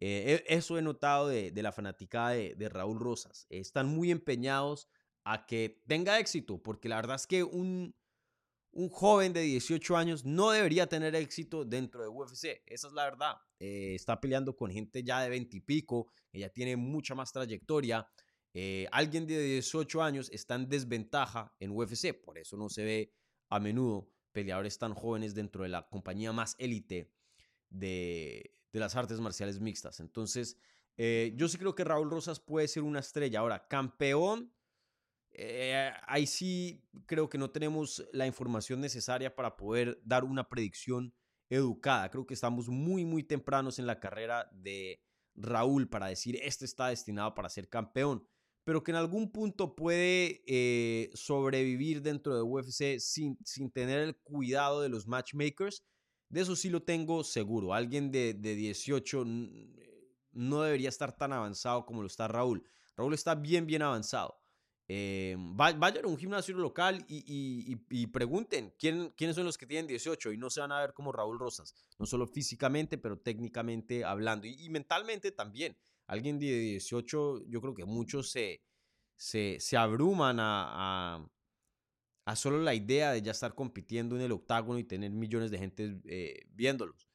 Eh, 0.01 0.42
e, 0.49 0.57
eso 0.57 0.79
he 0.79 0.83
notado 0.83 1.29
de, 1.29 1.53
la 1.55 1.73
fanaticada 1.73 2.31
de, 2.31 2.68
Raúl 2.71 2.99
Rosas. 2.99 3.47
Están 3.51 3.87
muy 3.87 4.11
empeñados 4.11 4.88
a 5.25 5.45
que 5.45 5.83
tenga 5.87 6.18
éxito, 6.18 6.57
porque 6.62 6.88
la 6.88 6.97
verdad 6.97 7.16
es 7.16 7.27
que 7.27 7.45
un, 7.45 7.95
un 8.71 8.88
joven 8.88 9.35
de 9.35 9.42
18 9.42 9.95
años 9.95 10.25
no 10.25 10.53
debería 10.53 10.87
tener 10.87 11.14
éxito 11.14 11.66
dentro 11.66 12.01
de 12.01 12.09
UFC. 12.09 12.62
Esa 12.64 12.88
es 12.88 12.95
la 12.95 13.05
verdad. 13.05 13.35
Eh, 13.61 13.95
está 13.95 14.18
peleando 14.18 14.57
con 14.57 14.71
gente 14.71 15.05
ya 15.05 15.21
de 15.21 15.29
20 15.29 15.55
y 15.55 15.61
pico, 15.61 16.09
ella 16.33 16.49
tiene 16.49 16.77
mucha 16.77 17.14
más 17.14 17.31
trayectoria. 17.31 18.09
Eh, 18.55 18.87
alguien 18.93 19.27
de 19.27 19.41
18 19.43 20.03
años 20.03 20.31
está 20.31 20.55
en 20.55 20.69
desventaja 20.69 21.55
en 21.59 21.71
UFC, 21.71 22.12
por 22.12 22.38
eso 22.38 22.57
no 22.57 22.69
se 22.69 22.85
ve 22.85 23.12
a 23.49 23.59
menudo 23.61 24.11
peleadores 24.33 24.79
tan 24.79 24.95
jóvenes 24.95 25.35
dentro 25.35 25.62
de 25.62 25.71
la 25.71 25.88
compañía 25.88 26.33
más 26.33 26.55
élite 26.59 27.11
de, 27.71 28.55
las 28.73 28.97
artes 28.97 29.21
marciales 29.21 29.61
mixtas. 29.61 30.01
Entonces, 30.01 30.57
eh, 30.97 31.33
yo 31.37 31.49
sí 31.49 31.59
creo 31.59 31.75
que 31.75 31.85
Raúl 31.85 32.11
Rosas 32.11 32.41
puede 32.41 32.69
ser 32.69 32.83
una 32.83 33.01
estrella. 33.01 33.41
Ahora, 33.41 33.67
campeón 33.69 34.53
eh, 35.35 35.91
ahí 36.07 36.27
sí 36.27 36.85
creo 37.07 37.29
que 37.29 37.38
no 37.38 37.51
tenemos 37.51 38.07
la 38.12 38.27
información 38.27 38.81
necesaria 38.81 39.35
para 39.35 39.57
poder 39.57 39.99
dar 40.05 40.25
una 40.25 40.49
predicción 40.49 41.15
educada. 41.49 42.11
Creo 42.11 42.27
que 42.27 42.35
estamos 42.35 42.69
muy, 42.69 43.05
muy 43.05 43.23
tempranos 43.23 43.79
en 43.79 43.87
la 43.87 43.99
carrera 43.99 44.51
de 44.53 45.03
Raúl 45.35 45.88
para 45.88 46.07
decir, 46.07 46.38
este 46.43 46.67
está 46.67 46.88
destinado 46.88 47.35
para 47.35 47.49
ser 47.49 47.69
campeón, 47.69 48.27
pero 48.64 48.83
que 48.83 48.92
en 48.92 48.96
algún 48.96 49.31
punto 49.31 49.75
puede 49.75 50.42
eh, 50.46 51.11
sobrevivir 51.14 52.03
dentro 52.03 52.35
de 52.35 52.42
UFC 52.42 52.98
sin, 53.01 53.38
sin 53.44 53.70
tener 53.70 54.01
el 54.01 54.16
cuidado 54.16 54.81
de 54.81 54.88
los 54.88 55.07
matchmakers. 55.07 55.83
De 56.29 56.40
eso 56.40 56.57
sí 56.57 56.70
lo 56.70 56.83
tengo 56.83 57.25
seguro. 57.25 57.75
Alguien 57.75 58.11
de, 58.11 58.35
de 58.35 58.55
18 58.55 59.25
no 60.33 60.62
debería 60.62 60.88
estar 60.88 61.16
tan 61.16 61.33
avanzado 61.33 61.85
como 61.85 62.03
lo 62.03 62.07
está 62.07 62.29
Raúl. 62.29 62.64
Raúl 62.96 63.14
está 63.14 63.35
bien, 63.35 63.66
bien 63.66 63.83
avanzado. 63.83 64.42
Eh, 64.88 65.37
vayan 65.38 66.05
a 66.05 66.09
un 66.09 66.18
gimnasio 66.18 66.55
local 66.57 67.05
y, 67.09 68.07
pregunten 68.07 68.75
¿quién, 68.79 69.11
quiénes 69.16 69.37
son 69.37 69.46
los 69.46 69.57
que 69.57 69.66
tienen 69.66 69.87
18 69.87 70.33
y 70.33 70.37
no 70.37 70.51
se 70.51 70.61
van 70.61 70.72
a 70.72 70.81
ver 70.81 70.92
como 70.92 71.12
Raúl 71.12 71.38
Rosas, 71.38 71.75
no 71.98 72.05
solo 72.05 72.27
físicamente, 72.27 72.98
pero 72.98 73.18
técnicamente 73.18 74.05
hablando 74.05 74.46
y, 74.46 74.68
mentalmente 74.68 75.33
también. 75.33 75.77
Alguien 76.07 76.38
de 76.38 76.47
18, 76.47 77.45
yo 77.47 77.61
creo 77.61 77.75
que 77.75 77.85
muchos 77.85 78.31
se, 78.31 78.62
se, 79.17 79.77
abruman 79.77 80.38
a, 80.41 81.29
a, 82.27 82.37
solo 82.37 82.59
la 82.61 82.75
idea 82.75 83.12
de 83.12 83.23
ya 83.23 83.33
estar 83.33 83.55
compitiendo 83.55 84.17
en 84.17 84.23
el 84.23 84.33
octágono 84.33 84.79
y 84.79 84.85
tener 84.85 85.11
millones 85.11 85.51
de 85.51 85.59
gente 85.59 86.01
eh, 86.07 86.41
viéndolos. 86.51 87.09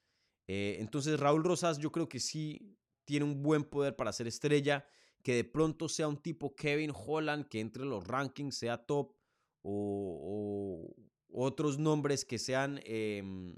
Eh, 0.48 0.78
entonces 0.80 1.20
Raúl 1.20 1.44
Rosas 1.44 1.78
yo 1.78 1.92
creo 1.92 2.08
que 2.08 2.20
sí 2.20 2.78
tiene 3.04 3.26
un 3.26 3.44
buen 3.44 3.64
poder 3.64 3.96
para 3.96 4.14
ser 4.14 4.28
estrella 4.28 4.88
que 5.24 5.36
de 5.36 5.44
pronto 5.44 5.90
sea 5.90 6.08
un 6.08 6.18
tipo 6.22 6.56
Kevin 6.56 6.94
Holland 6.96 7.48
que 7.48 7.60
entre 7.60 7.84
los 7.84 8.08
rankings 8.08 8.58
sea 8.58 8.78
top 8.78 9.14
o, 9.62 10.96
otros 11.30 11.78
nombres 11.78 12.24
que 12.24 12.40
sean 12.40 12.80
em, 12.86 13.58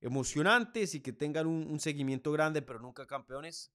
emocionantes 0.00 0.96
y 0.96 1.00
que 1.00 1.12
tengan 1.12 1.46
un, 1.46 1.78
seguimiento 1.78 2.32
grande 2.32 2.60
pero 2.62 2.80
nunca 2.80 3.06
campeones. 3.06 3.72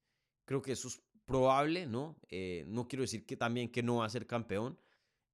Creo 0.50 0.62
que 0.62 0.72
eso 0.72 0.88
es 0.88 1.02
probable, 1.26 1.86
¿no? 1.86 2.20
Eh, 2.30 2.66
no 2.68 2.88
quiero 2.88 3.04
decir 3.04 3.26
que 3.26 3.38
también 3.38 3.72
que 3.72 3.84
no 3.84 3.98
va 3.98 4.06
a 4.06 4.10
ser 4.10 4.26
campeón, 4.26 4.80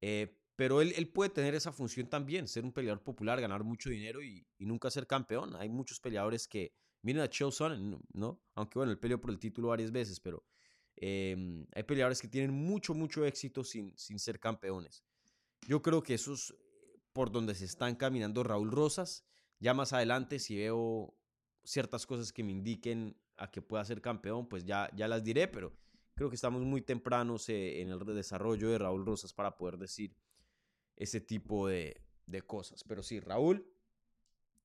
eh, 0.02 0.38
pero 0.56 0.82
él, 0.82 0.94
él, 0.98 1.08
puede 1.08 1.30
tener 1.30 1.56
esa 1.56 1.72
función 1.72 2.08
también, 2.08 2.48
ser 2.48 2.66
un 2.66 2.72
peleador 2.72 3.04
popular, 3.04 3.40
ganar 3.40 3.64
mucho 3.64 3.90
dinero 3.90 4.22
y, 4.24 4.46
nunca 4.60 4.90
ser 4.92 5.08
campeón. 5.08 5.56
Hay 5.56 5.70
muchos 5.70 6.00
peleadores 6.00 6.48
que, 6.48 6.74
miren 7.02 7.22
a 7.22 7.30
Chael 7.30 7.52
¿no? 8.14 8.42
Aunque 8.56 8.80
bueno, 8.80 8.92
él 8.92 9.00
peleó 9.00 9.20
por 9.20 9.32
el 9.32 9.40
título 9.40 9.70
varias 9.70 9.92
veces, 9.92 10.20
pero 10.20 10.46
Em, 10.98 11.66
hay 11.74 11.84
peleadores 11.84 12.22
que 12.22 12.28
tienen 12.28 12.52
mucho, 12.52 12.94
mucho 12.94 13.26
éxito 13.26 13.64
sin, 13.64 13.98
sin 13.98 14.20
ser 14.20 14.40
campeones. 14.40 15.04
Yo 15.68 15.82
creo 15.82 16.02
que 16.02 16.14
eso 16.14 16.34
es 16.34 16.56
por 17.12 17.32
donde 17.32 17.56
se 17.56 17.66
están 17.66 17.96
caminando 17.96 18.44
Raúl 18.44 18.72
Rosas. 18.72 19.26
Ya 19.60 19.74
más 19.74 19.94
adelante, 19.94 20.40
si 20.40 20.56
veo 20.56 21.14
ciertas 21.64 22.06
cosas 22.06 22.32
que 22.32 22.44
me 22.44 22.52
indiquen 22.52 23.18
a 23.38 23.52
que 23.52 23.62
pueda 23.62 23.84
ser 23.86 24.02
campeón, 24.02 24.48
pues 24.48 24.66
ya, 24.66 24.90
ya 24.96 25.08
las 25.08 25.24
diré, 25.24 25.48
pero 25.48 25.74
creo 26.14 26.30
que 26.30 26.36
estamos 26.36 26.62
muy 26.64 26.82
tempranos 26.82 27.50
eh, 27.50 27.82
en 27.82 27.90
el 27.90 28.00
desarrollo 28.06 28.70
de 28.70 28.78
Raúl 28.78 29.06
Rosas 29.06 29.34
para 29.34 29.58
poder 29.58 29.78
decir 29.78 30.16
ese 30.96 31.20
tipo 31.22 31.68
de, 31.68 32.02
de 32.26 32.42
cosas. 32.42 32.84
Pero 32.84 33.04
sí, 33.04 33.20
Raúl 33.20 33.68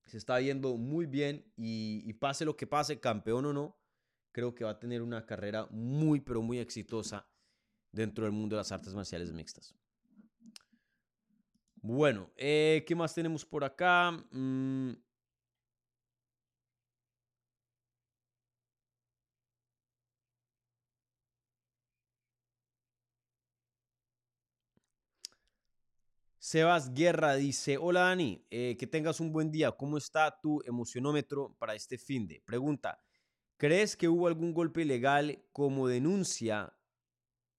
se 0.06 0.16
está 0.16 0.38
viendo 0.38 0.76
muy 0.76 1.06
bien 1.06 1.52
y, 1.56 2.02
y 2.04 2.12
pase 2.14 2.44
lo 2.44 2.56
que 2.56 2.66
pase, 2.66 3.00
campeón 3.00 3.46
o 3.46 3.52
no, 3.52 3.80
creo 4.32 4.54
que 4.54 4.64
va 4.64 4.70
a 4.70 4.78
tener 4.78 5.02
una 5.02 5.26
carrera 5.26 5.66
muy, 5.70 6.20
pero 6.20 6.42
muy 6.42 6.58
exitosa 6.58 7.28
dentro 7.92 8.24
del 8.24 8.32
mundo 8.32 8.56
de 8.56 8.60
las 8.60 8.72
artes 8.72 8.94
marciales 8.94 9.32
mixtas. 9.32 9.74
Bueno, 11.82 12.30
eh, 12.36 12.84
¿qué 12.86 12.94
más 12.94 13.14
tenemos 13.14 13.44
por 13.44 13.64
acá? 13.64 14.12
Mm. 14.30 14.92
Sebas 26.40 26.92
Guerra 26.92 27.36
dice, 27.36 27.78
hola 27.78 28.00
Dani, 28.00 28.44
eh, 28.50 28.76
que 28.76 28.88
tengas 28.88 29.20
un 29.20 29.30
buen 29.30 29.52
día. 29.52 29.70
¿Cómo 29.70 29.96
está 29.96 30.40
tu 30.40 30.60
emocionómetro 30.66 31.54
para 31.58 31.76
este 31.76 31.96
fin 31.96 32.26
de? 32.26 32.42
Pregunta, 32.44 32.98
¿Crees 33.60 33.94
que 33.94 34.08
hubo 34.08 34.26
algún 34.26 34.54
golpe 34.54 34.80
ilegal 34.80 35.44
como 35.52 35.86
denuncia 35.86 36.74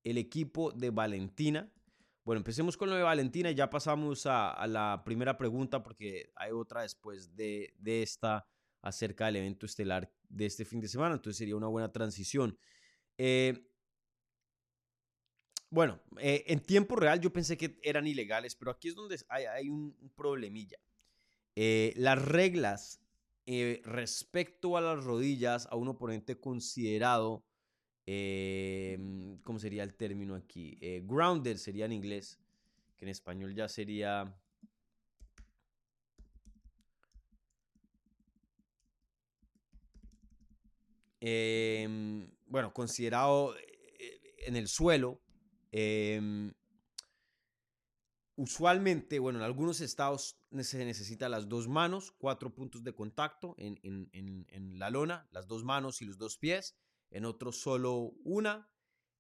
el 0.04 0.18
equipo 0.18 0.72
de 0.72 0.90
Valentina? 0.90 1.72
Bueno, 2.24 2.40
empecemos 2.40 2.76
con 2.76 2.90
lo 2.90 2.96
de 2.96 3.04
Valentina 3.04 3.52
y 3.52 3.54
ya 3.54 3.70
pasamos 3.70 4.26
a, 4.26 4.66
la 4.66 5.04
primera 5.06 5.38
pregunta 5.38 5.84
porque 5.84 6.32
hay 6.36 6.54
otra 6.54 6.82
después 6.82 7.36
de, 7.36 7.76
esta 7.86 8.48
acerca 8.82 9.28
del 9.28 9.36
evento 9.36 9.68
estelar 9.68 10.12
de 10.28 10.48
este 10.48 10.66
fin 10.66 10.82
de 10.82 10.88
semana, 10.88 11.14
entonces 11.14 11.38
sería 11.38 11.56
una 11.56 11.68
buena 11.68 11.92
transición. 11.92 12.58
Eh, 13.20 13.71
bueno, 15.72 16.02
eh, 16.20 16.44
en 16.48 16.60
tiempo 16.60 16.98
real 16.98 17.22
yo 17.22 17.32
pensé 17.32 17.58
que 17.58 17.80
eran 17.82 18.06
ilegales, 18.06 18.56
pero 18.56 18.72
aquí 18.72 18.90
es 18.90 18.96
donde 18.96 19.18
hay, 19.30 19.70
un, 19.70 19.96
problemilla. 20.16 20.78
Eh, 21.56 21.94
las 21.96 22.22
reglas 22.22 23.00
eh, 23.46 23.82
respecto 23.86 24.76
a 24.76 24.82
las 24.82 25.02
rodillas, 25.02 25.68
a 25.72 25.78
un 25.78 25.88
oponente 25.88 26.38
considerado, 26.38 27.46
em, 28.06 29.38
¿cómo 29.44 29.60
sería 29.60 29.84
el 29.84 29.96
término 29.96 30.36
aquí? 30.36 30.78
Grounded 31.04 31.56
sería 31.56 31.86
en 31.86 31.94
inglés, 31.94 32.38
que 32.98 33.06
en 33.06 33.10
español 33.10 33.56
ya 33.56 33.70
sería... 33.70 34.38
Em, 41.22 42.30
bueno, 42.48 42.74
considerado 42.74 43.56
en 44.46 44.56
el 44.58 44.68
suelo, 44.68 45.22
em, 45.72 46.54
Usualmente, 48.42 49.20
bueno, 49.20 49.38
en 49.38 49.46
algunos 49.46 49.82
estados 49.82 50.36
se 50.62 50.84
necesitan 50.84 51.30
las 51.30 51.48
dos 51.48 51.68
manos, 51.68 52.12
cuatro 52.12 52.52
puntos 52.52 52.84
de 52.84 52.96
contacto 52.96 53.54
en, 53.60 54.80
la 54.80 54.90
lona, 54.90 55.28
las 55.32 55.48
dos 55.48 55.64
manos 55.64 56.02
y 56.02 56.06
los 56.06 56.18
dos 56.18 56.38
pies, 56.38 56.76
en 57.12 57.26
otros 57.26 57.62
solo 57.62 58.14
una. 58.24 58.68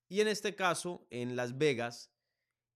Y 0.09 0.21
en 0.21 0.27
este 0.27 0.55
caso, 0.55 1.05
en 1.11 1.35
Las 1.35 1.57
Vegas, 1.57 2.11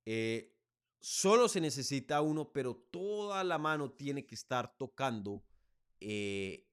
eh, 0.06 0.54
solo 1.00 1.48
se 1.48 1.62
necesita 1.62 2.22
uno, 2.22 2.52
pero 2.52 2.76
toda 2.76 3.44
la 3.44 3.58
mano 3.58 3.94
tiene 3.94 4.28
que 4.28 4.36
estar 4.36 4.78
tocando 4.78 5.44
eh, 6.00 6.68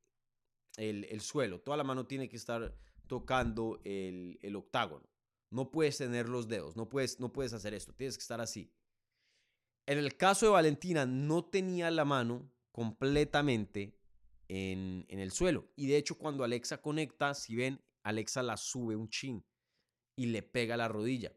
el, 0.77 1.21
suelo, 1.23 1.63
toda 1.63 1.79
la 1.79 1.85
mano 1.85 2.07
tiene 2.07 2.29
que 2.29 2.37
estar 2.37 2.77
tocando 3.07 3.81
el 3.85 4.55
octágono. 4.55 5.12
No 5.53 5.71
puedes 5.71 5.99
tener 5.99 6.29
los 6.29 6.49
dedos, 6.49 6.77
no 6.77 6.89
puedes, 6.89 7.21
no 7.21 7.33
puedes 7.33 7.53
hacer 7.53 7.75
esto, 7.75 7.93
tienes 7.93 8.17
que 8.17 8.23
estar 8.23 8.41
así. 8.41 8.73
En 9.87 9.99
el 9.99 10.17
caso 10.17 10.47
de 10.47 10.53
Valentina, 10.53 11.07
no 11.07 11.45
tenía 11.45 11.91
la 11.91 12.05
mano 12.05 12.51
completamente 12.71 13.99
en, 14.49 15.05
el 15.09 15.33
suelo. 15.33 15.69
Y 15.77 15.87
de 15.87 15.97
hecho, 15.97 16.17
cuando 16.17 16.45
Alexa 16.45 16.81
conecta, 16.81 17.35
si 17.35 17.57
ven, 17.57 17.81
Alexa 18.03 18.43
la 18.43 18.57
sube 18.57 18.97
un 18.97 19.09
chin 19.09 19.45
y 20.17 20.27
le 20.27 20.43
pega 20.43 20.77
la 20.77 20.89
rodilla. 20.89 21.33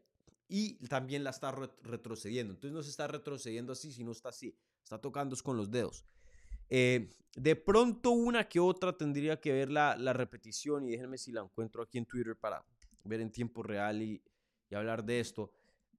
y 0.48 0.74
también 0.86 1.24
la 1.24 1.30
está 1.30 1.50
retrocediendo. 1.50 2.54
Entonces 2.54 2.72
no 2.72 2.82
se 2.82 2.90
está 2.90 3.08
retrocediendo 3.08 3.72
así, 3.72 3.92
sino 3.92 4.12
está 4.12 4.28
así. 4.28 4.56
Está 4.84 5.00
tocando 5.00 5.36
con 5.42 5.56
los 5.56 5.70
dedos. 5.70 6.06
Eh, 6.68 7.10
de 7.34 7.54
pronto 7.54 8.10
una 8.10 8.48
que 8.48 8.58
otra 8.58 8.96
tendría 8.96 9.40
que 9.40 9.52
ver 9.52 9.70
la, 9.70 9.94
repetición 10.12 10.84
y 10.84 10.92
déjenme 10.92 11.18
si 11.18 11.32
la 11.32 11.42
encuentro 11.42 11.82
aquí 11.82 11.98
en 11.98 12.06
Twitter 12.06 12.36
para 12.36 12.64
ver 13.06 13.20
en 13.20 13.30
tiempo 13.30 13.62
real 13.62 14.02
y, 14.02 14.22
hablar 14.72 15.04
de 15.04 15.20
esto. 15.20 15.52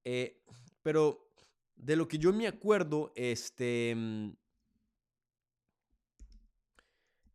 Eh, 0.03 0.43
pero 0.83 1.31
de 1.75 1.95
lo 1.95 2.07
que 2.07 2.17
yo 2.17 2.33
me 2.33 2.47
acuerdo, 2.47 3.13
este, 3.15 3.93
mm, 3.95 4.31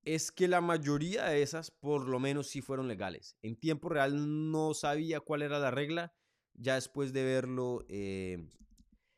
es 0.05 0.33
que 0.33 0.49
la 0.49 0.61
mayoría 0.61 1.27
de 1.27 1.43
esas 1.43 1.71
por 1.71 2.09
lo 2.09 2.19
menos 2.19 2.49
sí 2.49 2.61
fueron 2.61 2.89
legales. 2.89 3.37
En 3.43 3.57
tiempo 3.57 3.89
real 3.89 4.51
no 4.51 4.75
sabía 4.75 5.21
cuál 5.21 5.43
era 5.43 5.59
la 5.59 5.71
regla. 5.71 6.13
Ya 6.55 6.75
después 6.75 7.13
de 7.13 7.25
verlo, 7.25 7.85
eh, 7.89 8.47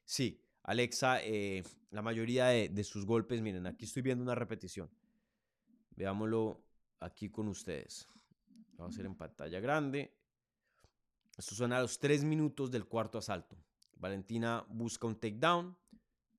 sí, 0.05 0.41
Alexa, 0.63 1.23
eh, 1.23 1.63
la 1.91 2.03
mayoría 2.03 2.47
de, 2.47 2.85
sus 2.85 3.07
golpes, 3.07 3.41
miren, 3.41 3.67
aquí 3.67 3.85
estoy 3.85 4.03
viendo 4.03 4.23
una 4.23 4.35
repetición. 4.35 4.91
Veámoslo 5.97 6.65
aquí 7.01 7.31
con 7.31 7.49
ustedes. 7.49 8.07
Vamos 8.77 8.93
a 8.93 8.95
hacer 8.95 9.07
en 9.07 9.15
pantalla 9.15 9.61
grande. 9.61 10.15
Estos 11.37 11.59
son 11.59 11.73
a 11.73 11.81
los 11.81 11.99
tres 11.99 12.25
minutos 12.25 12.71
del 12.71 12.87
cuarto 12.87 13.19
asalto. 13.19 13.57
Valentina 13.97 14.65
busca 14.69 15.07
un 15.07 15.17
takedown. 15.17 15.77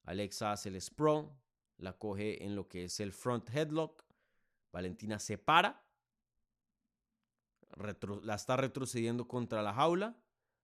Alexa 0.04 0.52
hace 0.52 0.70
el 0.70 0.82
sprawl. 0.82 1.32
La 1.78 1.98
coge 1.98 2.44
en 2.44 2.56
lo 2.56 2.68
que 2.68 2.86
es 2.86 3.00
el 3.00 3.12
front 3.12 3.50
headlock. 3.54 4.06
Valentina 4.72 5.20
se 5.20 5.38
para. 5.38 5.84
la 8.24 8.36
está 8.36 8.58
retrocediendo 8.58 9.28
contra 9.28 9.62
la 9.62 9.74
jaula. 9.74 10.18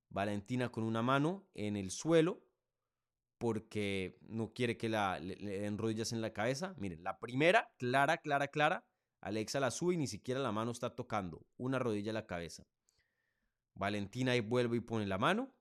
Valentina 0.10 0.72
con 0.72 0.84
una 0.84 1.02
mano 1.02 1.48
en 1.54 1.76
el 1.76 1.92
suelo 1.92 2.44
porque 3.38 4.20
no 4.22 4.54
quiere 4.54 4.78
que 4.78 4.88
la, 4.88 5.20
le, 5.20 5.66
en 5.66 6.22
la 6.22 6.32
cabeza. 6.32 6.76
Miren, 6.78 7.04
la 7.04 7.20
primera, 7.20 7.74
clara, 7.78 8.18
clara, 8.18 8.50
clara, 8.50 8.86
Alexa 9.20 9.60
la 9.60 9.72
sube 9.72 9.96
y 9.96 9.98
ni 9.98 10.06
siquiera 10.06 10.40
la 10.40 10.52
mano 10.52 10.70
está 10.72 10.96
tocando. 10.96 11.44
Una 11.58 11.80
rodilla 11.80 12.12
en 12.12 12.16
la 12.16 12.28
cabeza. 12.28 12.68
Valentina 13.76 14.34
ahí 14.34 14.40
vuelve 14.42 14.78
y 14.78 14.82
pone 14.82 15.06
la 15.06 15.18
mano. 15.18 15.54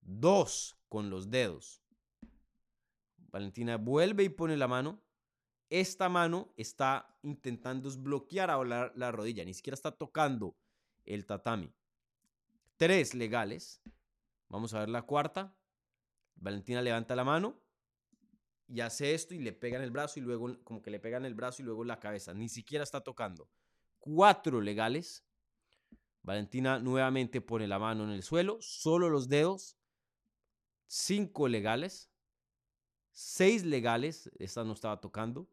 Dos 0.00 0.76
con 0.88 1.10
los 1.10 1.30
dedos. 1.30 1.82
Valentina 3.16 3.76
vuelve 3.76 4.24
y 4.24 4.28
pone 4.28 4.56
la 4.56 4.68
mano. 4.68 5.02
Esta 5.70 6.08
mano 6.08 6.52
está 6.56 7.16
intentando 7.22 7.88
desbloquear 7.88 8.50
a 8.50 8.62
la 8.94 9.12
rodilla, 9.12 9.44
ni 9.44 9.54
siquiera 9.54 9.74
está 9.74 9.90
tocando 9.90 10.56
el 11.04 11.26
tatami. 11.26 11.72
Tres 12.76 13.14
legales. 13.14 13.80
Vamos 14.48 14.74
a 14.74 14.80
ver 14.80 14.88
la 14.88 15.02
cuarta. 15.02 15.56
Valentina 16.36 16.82
levanta 16.82 17.16
la 17.16 17.24
mano 17.24 17.60
y 18.68 18.80
hace 18.80 19.14
esto 19.14 19.34
y 19.34 19.38
le 19.38 19.52
pega 19.52 19.76
en 19.76 19.84
el 19.84 19.90
brazo 19.90 20.18
y 20.18 20.22
luego 20.22 20.62
como 20.64 20.82
que 20.82 20.90
le 20.90 21.00
pega 21.00 21.16
en 21.16 21.24
el 21.24 21.34
brazo 21.34 21.62
y 21.62 21.64
luego 21.64 21.84
la 21.84 22.00
cabeza. 22.00 22.34
Ni 22.34 22.48
siquiera 22.48 22.84
está 22.84 23.00
tocando. 23.00 23.48
Cuatro 23.98 24.60
legales. 24.60 25.24
Valentina 26.24 26.78
nuevamente 26.78 27.42
pone 27.42 27.68
la 27.68 27.78
mano 27.78 28.04
en 28.04 28.10
el 28.10 28.22
suelo, 28.22 28.56
solo 28.60 29.10
los 29.10 29.28
dedos. 29.28 29.76
Cinco 30.86 31.48
legales. 31.48 32.10
Seis 33.12 33.62
legales. 33.62 34.30
Esta 34.38 34.64
no 34.64 34.72
estaba 34.72 35.00
tocando. 35.00 35.46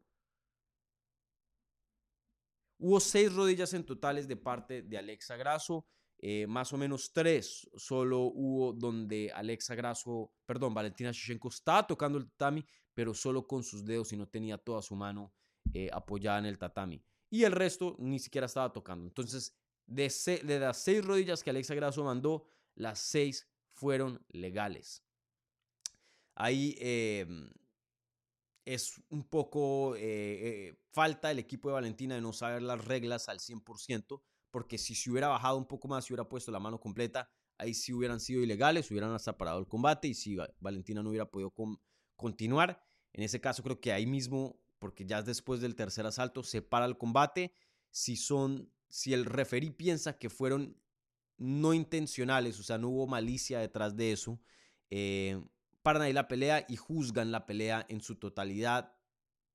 Hubo 2.78 3.00
seis 3.00 3.32
rodillas 3.34 3.74
en 3.74 3.84
totales 3.84 4.26
de 4.26 4.36
parte 4.36 4.82
de 4.82 4.96
Alexa 4.96 5.36
Grasso. 5.36 5.86
Eh, 6.18 6.46
más 6.46 6.72
o 6.72 6.78
menos 6.78 7.12
tres 7.12 7.68
solo 7.76 8.20
hubo 8.20 8.72
donde 8.72 9.30
Alexa 9.34 9.74
Grasso, 9.74 10.32
perdón, 10.46 10.72
Valentina 10.72 11.10
Shevchenko 11.10 11.48
estaba 11.48 11.86
tocando 11.86 12.16
el 12.16 12.30
tatami, 12.30 12.64
pero 12.94 13.12
solo 13.12 13.46
con 13.46 13.62
sus 13.62 13.84
dedos 13.84 14.12
y 14.12 14.16
no 14.16 14.28
tenía 14.28 14.56
toda 14.56 14.80
su 14.82 14.94
mano 14.94 15.34
eh, 15.74 15.90
apoyada 15.92 16.38
en 16.38 16.46
el 16.46 16.58
tatami. 16.58 17.04
Y 17.28 17.44
el 17.44 17.52
resto 17.52 17.96
ni 17.98 18.18
siquiera 18.18 18.46
estaba 18.46 18.72
tocando. 18.72 19.04
Entonces, 19.06 19.54
de, 19.86 20.58
las 20.60 20.78
seis 20.78 21.04
rodillas 21.04 21.42
que 21.42 21.50
Alexa 21.50 21.74
Grasso 21.74 22.04
mandó, 22.04 22.46
las 22.74 22.98
seis 22.98 23.48
fueron 23.70 24.24
legales. 24.28 25.02
Ahí 26.34 26.76
em, 26.78 27.50
es 28.64 29.00
un 29.10 29.24
poco 29.24 29.94
eh, 29.96 30.74
falta 30.92 31.30
el 31.30 31.38
equipo 31.38 31.68
de 31.68 31.74
Valentina 31.74 32.14
de 32.14 32.20
no 32.20 32.32
saber 32.32 32.62
las 32.62 32.84
reglas 32.84 33.28
al 33.28 33.38
100% 33.38 34.22
porque 34.52 34.78
si 34.78 34.94
se 34.94 35.10
hubiera 35.10 35.28
bajado 35.28 35.56
un 35.56 35.64
poco 35.64 35.88
más, 35.88 36.04
si 36.04 36.12
hubiera 36.12 36.28
puesto 36.28 36.52
la 36.52 36.60
mano 36.60 36.78
completa, 36.78 37.28
ahí 37.58 37.74
sí 37.74 37.92
hubieran 37.92 38.20
sido 38.20 38.42
ilegales, 38.42 38.90
hubieran 38.90 39.12
hasta 39.12 39.36
parado 39.36 39.58
el 39.58 39.66
combate 39.66 40.08
y 40.08 40.14
si 40.14 40.36
Valentina 40.60 41.02
no 41.02 41.08
hubiera 41.08 41.28
podido 41.28 41.52
continuar. 42.14 42.80
En 43.14 43.24
ese 43.24 43.40
caso 43.40 43.62
creo 43.62 43.80
que 43.80 43.92
ahí 43.92 44.06
mismo, 44.06 44.60
porque 44.78 45.06
ya 45.06 45.22
después 45.22 45.60
del 45.62 45.74
tercer 45.74 46.06
asalto, 46.06 46.42
se 46.42 46.60
para 46.60 46.84
el 46.84 46.98
combate. 46.98 47.54
Si 47.90 48.16
son, 48.16 48.70
si 48.92 49.14
el 49.14 49.24
referí 49.24 49.70
piensa 49.70 50.18
que 50.18 50.28
fueron 50.28 50.76
no 51.38 51.72
intencionales, 51.72 52.60
o 52.60 52.62
sea, 52.62 52.76
no 52.76 52.90
hubo 52.90 53.06
malicia 53.06 53.58
detrás 53.58 53.96
de 53.96 54.12
eso, 54.12 54.38
eh, 54.90 55.42
paran 55.80 56.02
ahí 56.02 56.12
la 56.12 56.28
pelea 56.28 56.66
y 56.68 56.76
juzgan 56.76 57.32
la 57.32 57.46
pelea 57.46 57.86
en 57.88 58.02
su 58.02 58.16
totalidad 58.16 58.94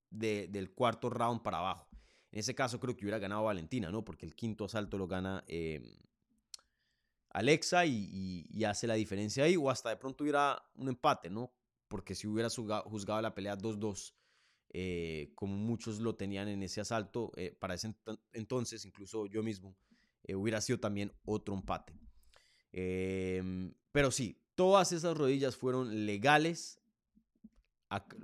del 0.09 0.71
cuarto 0.73 1.11
round 1.11 1.43
para 1.43 1.59
abajo. 1.59 1.88
En 2.31 2.39
ese 2.39 2.55
caso 2.55 2.79
creo 2.79 2.97
que 2.97 3.05
hubiera 3.05 3.19
ganado 3.19 3.43
Valentina, 3.43 3.91
¿no? 3.91 4.03
Porque 4.03 4.25
el 4.25 4.33
quinto 4.33 4.65
asalto 4.65 4.97
lo 4.97 5.07
gana 5.07 5.43
em, 5.47 5.83
Alexa 7.29 7.85
y, 7.85 8.63
hace 8.65 8.88
la 8.88 8.95
diferencia 8.95 9.43
ahí. 9.43 9.55
O 9.55 9.69
hasta 9.69 9.89
de 9.89 9.97
pronto 9.97 10.23
hubiera 10.23 10.59
un 10.77 10.88
empate, 10.88 11.29
¿no? 11.29 11.53
Porque 11.88 12.15
si 12.15 12.25
hubiera 12.25 12.49
juzgado 12.49 13.21
la 13.21 13.35
pelea 13.35 13.55
2-2, 13.55 14.15
eh, 14.70 15.32
como 15.36 15.55
muchos 15.55 15.99
lo 15.99 16.15
tenían 16.15 16.47
en 16.47 16.61
ese 16.63 16.82
asalto, 16.82 17.32
eh, 17.36 17.55
para 17.57 17.76
ese 17.76 17.93
entonces, 18.34 18.86
incluso 18.86 19.26
yo 19.28 19.41
mismo, 19.43 19.76
eh, 20.24 20.36
hubiera 20.36 20.61
sido 20.61 20.80
también 20.80 21.13
otro 21.26 21.53
empate. 21.55 21.93
Em, 22.72 23.74
pero 23.91 24.11
sí, 24.11 24.41
todas 24.55 24.91
esas 24.91 25.18
rodillas 25.18 25.55
fueron 25.55 26.05
legales. 26.05 26.82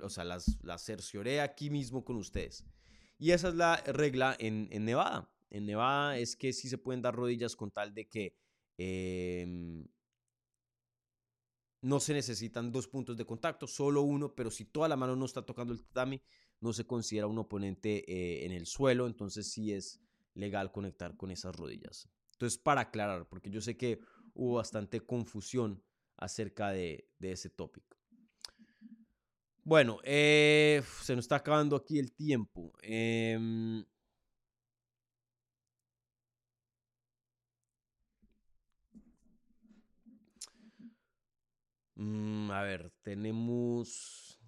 o 0.02 0.10
sea, 0.10 0.24
las, 0.24 0.58
las 0.62 0.84
cercioré 0.84 1.40
aquí 1.40 1.70
mismo 1.70 2.04
con 2.04 2.16
ustedes. 2.16 2.64
Y 3.18 3.30
esa 3.30 3.48
es 3.48 3.54
la 3.54 3.76
regla 3.76 4.36
en, 4.38 4.68
Nevada. 4.84 5.30
En 5.48 5.66
Nevada 5.66 6.18
es 6.18 6.36
que 6.36 6.52
sí 6.52 6.68
se 6.68 6.78
pueden 6.78 7.00
dar 7.00 7.14
rodillas 7.14 7.56
con 7.56 7.70
tal 7.70 7.94
de 7.94 8.08
que 8.08 8.36
em, 8.76 9.86
no 11.84 12.00
se 12.00 12.14
necesitan 12.14 12.72
dos 12.72 12.88
puntos 12.88 13.14
de 13.14 13.26
contacto, 13.26 13.66
solo 13.66 14.00
uno, 14.00 14.34
pero 14.34 14.50
si 14.50 14.64
toda 14.64 14.88
la 14.88 14.96
mano 14.96 15.16
no 15.16 15.26
está 15.26 15.42
tocando 15.42 15.74
el 15.74 15.82
tatami, 15.82 16.18
no 16.60 16.72
se 16.72 16.86
considera 16.86 17.26
un 17.26 17.36
oponente 17.36 18.10
eh, 18.10 18.46
en 18.46 18.52
el 18.52 18.64
suelo, 18.64 19.06
entonces 19.06 19.52
sí 19.52 19.70
es 19.70 20.00
legal 20.32 20.72
conectar 20.72 21.14
con 21.14 21.30
esas 21.30 21.54
rodillas. 21.54 22.08
Entonces, 22.32 22.58
para 22.58 22.80
aclarar, 22.80 23.28
porque 23.28 23.50
yo 23.50 23.60
sé 23.60 23.76
que 23.76 24.00
hubo 24.32 24.54
bastante 24.54 25.02
confusión 25.02 25.82
acerca 26.16 26.70
de, 26.70 27.06
ese 27.20 27.50
tópico. 27.50 27.98
Bueno, 29.62 29.98
eh, 30.04 30.82
se 31.02 31.14
nos 31.14 31.26
está 31.26 31.36
acabando 31.36 31.76
aquí 31.76 31.98
el 31.98 32.12
tiempo. 32.12 32.72
Em, 32.80 33.84
mm, 41.96 42.50
a 42.50 42.62
ver, 42.62 42.90
tenemos... 43.02 44.38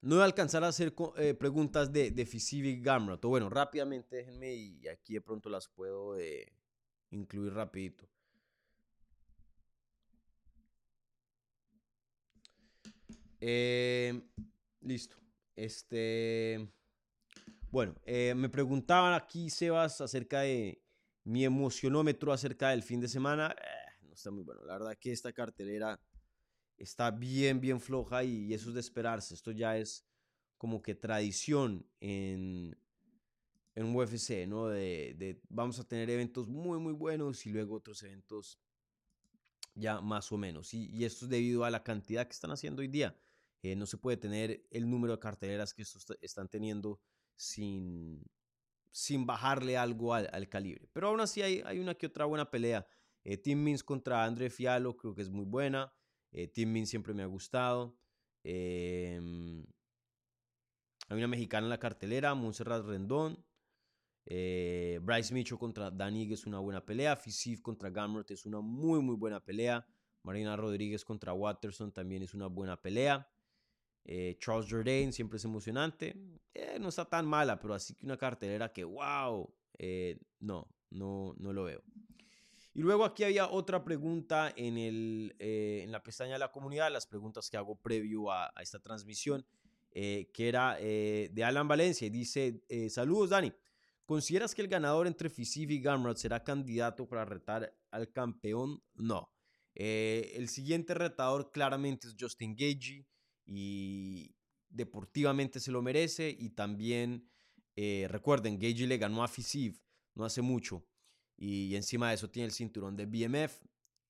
No 0.00 0.16
voy 0.16 0.22
a 0.22 0.24
alcanzar 0.24 0.64
a 0.64 0.68
hacer 0.68 0.92
eh, 1.16 1.34
preguntas 1.34 1.92
de, 1.92 2.10
de 2.10 2.26
Fisivi 2.26 2.80
Gamrot. 2.80 3.24
Bueno, 3.24 3.48
rápidamente 3.48 4.16
déjenme 4.16 4.52
y 4.52 4.88
aquí 4.88 5.14
de 5.14 5.20
pronto 5.20 5.48
las 5.48 5.68
puedo 5.68 6.18
eh, 6.18 6.52
incluir 7.10 7.54
rapidito. 7.54 8.08
Eh, 13.40 14.20
listo. 14.80 15.16
Este. 15.54 16.68
Bueno, 17.70 17.94
me 18.06 18.48
preguntaban 18.48 19.14
aquí, 19.14 19.50
Sebas, 19.50 20.00
acerca 20.00 20.40
de 20.40 20.81
mi 21.24 21.44
emocionómetro 21.44 22.32
acerca 22.32 22.70
del 22.70 22.82
fin 22.82 23.00
de 23.00 23.08
semana. 23.08 23.54
Eh, 23.58 24.04
no 24.06 24.14
está 24.14 24.30
muy 24.30 24.42
bueno. 24.42 24.62
La 24.64 24.74
verdad 24.74 24.96
que 24.98 25.12
esta 25.12 25.32
cartelera 25.32 26.00
está 26.76 27.10
bien, 27.10 27.60
bien 27.60 27.80
floja 27.80 28.24
y, 28.24 28.52
eso 28.52 28.68
es 28.68 28.74
de 28.74 28.80
esperarse. 28.80 29.34
Esto 29.34 29.52
ya 29.52 29.76
es 29.76 30.04
como 30.56 30.82
que 30.82 30.94
tradición 30.94 31.86
en, 32.00 32.76
en 33.74 33.96
UFC, 33.96 34.46
¿no? 34.46 34.68
De, 34.68 35.40
vamos 35.48 35.78
a 35.78 35.84
tener 35.84 36.10
eventos 36.10 36.48
muy, 36.48 36.78
muy 36.78 36.92
buenos 36.92 37.46
y 37.46 37.50
luego 37.50 37.76
otros 37.76 38.02
eventos 38.02 38.58
ya 39.74 40.00
más 40.00 40.30
o 40.32 40.36
menos. 40.36 40.74
Y, 40.74 40.86
y 40.86 41.04
esto 41.04 41.24
es 41.24 41.30
debido 41.30 41.64
a 41.64 41.70
la 41.70 41.82
cantidad 41.82 42.26
que 42.26 42.32
están 42.32 42.50
haciendo 42.50 42.80
hoy 42.80 42.88
día. 42.88 43.16
Eh, 43.62 43.76
no 43.76 43.86
se 43.86 43.96
puede 43.96 44.16
tener 44.16 44.66
el 44.70 44.90
número 44.90 45.14
de 45.14 45.20
carteleras 45.20 45.72
que 45.72 45.82
estos 45.82 46.04
están 46.20 46.48
teniendo 46.48 47.00
sin, 47.36 48.22
sin 48.92 49.26
bajarle 49.26 49.76
algo 49.76 50.14
al, 50.14 50.48
calibre. 50.48 50.88
Pero 50.92 51.08
aún 51.08 51.20
así 51.20 51.42
hay, 51.42 51.62
hay, 51.64 51.78
una 51.78 51.94
que 51.94 52.06
otra 52.06 52.26
buena 52.26 52.50
pelea. 52.50 52.86
Eh, 53.24 53.38
Tim 53.38 53.62
Means 53.62 53.82
contra 53.82 54.24
André 54.24 54.50
Fialo 54.50 54.96
creo 54.96 55.14
que 55.14 55.22
es 55.22 55.30
muy 55.30 55.44
buena. 55.44 55.92
Eh, 56.30 56.46
Tim 56.46 56.70
Means 56.70 56.90
siempre 56.90 57.14
me 57.14 57.22
ha 57.22 57.26
gustado. 57.26 57.96
Em, 58.44 59.64
hay 61.08 61.18
una 61.18 61.28
mexicana 61.28 61.66
en 61.66 61.70
la 61.70 61.78
cartelera, 61.78 62.34
Montserrat 62.34 62.84
Rendón. 62.84 63.44
Eh, 64.24 65.00
Bryce 65.02 65.34
Mitchell 65.34 65.58
contra 65.58 65.90
Danig 65.90 66.32
es 66.32 66.46
una 66.46 66.58
buena 66.58 66.84
pelea. 66.84 67.16
Fisif 67.16 67.60
contra 67.60 67.90
Gamrot 67.90 68.30
es 68.30 68.46
una 68.46 68.60
muy, 68.60 69.00
muy 69.00 69.16
buena 69.16 69.44
pelea. 69.44 69.86
Marina 70.22 70.56
Rodríguez 70.56 71.04
contra 71.04 71.32
Watterson 71.32 71.92
también 71.92 72.22
es 72.22 72.34
una 72.34 72.46
buena 72.46 72.80
pelea. 72.80 73.28
Eh, 74.04 74.36
Charles 74.38 74.70
Jourdain 74.70 75.12
siempre 75.12 75.36
es 75.36 75.44
emocionante. 75.44 76.14
Eh, 76.54 76.78
no 76.80 76.88
está 76.88 77.04
tan 77.04 77.26
mala, 77.26 77.58
pero 77.58 77.74
así 77.74 77.94
que 77.94 78.04
una 78.04 78.16
cartelera 78.16 78.72
que, 78.72 78.84
wow, 78.84 79.48
no, 80.40 80.68
no, 80.90 81.34
no 81.38 81.52
lo 81.52 81.64
veo. 81.64 81.82
Y 82.74 82.80
luego 82.80 83.04
aquí 83.04 83.24
había 83.24 83.48
otra 83.48 83.84
pregunta 83.84 84.52
en, 84.56 84.78
el, 84.78 85.34
en 85.38 85.92
la 85.92 86.02
pestaña 86.02 86.34
de 86.34 86.38
la 86.38 86.50
comunidad, 86.50 86.90
las 86.90 87.06
preguntas 87.06 87.50
que 87.50 87.56
hago 87.56 87.76
previo 87.76 88.30
a, 88.30 88.52
a 88.54 88.62
esta 88.62 88.78
transmisión, 88.78 89.44
que 89.92 90.32
era 90.36 90.76
de 90.76 91.44
Alan 91.44 91.68
Valencia. 91.68 92.08
Dice, 92.08 92.62
saludos 92.88 93.30
Dani. 93.30 93.52
¿Consideras 94.04 94.54
que 94.54 94.62
el 94.62 94.68
ganador 94.68 95.06
entre 95.06 95.30
Fisif 95.30 95.70
y 95.70 95.80
Gamrot 95.80 96.16
será 96.16 96.42
candidato 96.42 97.06
para 97.06 97.24
retar 97.24 97.72
al 97.90 98.10
campeón? 98.10 98.82
No. 98.94 99.30
Eh, 99.74 100.32
el 100.34 100.48
siguiente 100.48 100.92
retador 100.92 101.50
claramente 101.50 102.08
es 102.08 102.16
Justin 102.18 102.54
Gagey 102.54 103.06
y 103.54 104.34
deportivamente 104.68 105.60
se 105.60 105.70
lo 105.70 105.82
merece 105.82 106.34
y 106.38 106.50
también 106.50 107.28
eh, 107.76 108.06
recuerden, 108.08 108.58
Gagey 108.58 108.86
le 108.86 108.98
ganó 108.98 109.22
a 109.22 109.28
Fisif 109.28 109.82
no 110.14 110.24
hace 110.24 110.42
mucho 110.42 110.86
y 111.36 111.74
encima 111.74 112.08
de 112.08 112.14
eso 112.14 112.30
tiene 112.30 112.46
el 112.46 112.52
cinturón 112.52 112.96
de 112.96 113.06
BMF. 113.06 113.62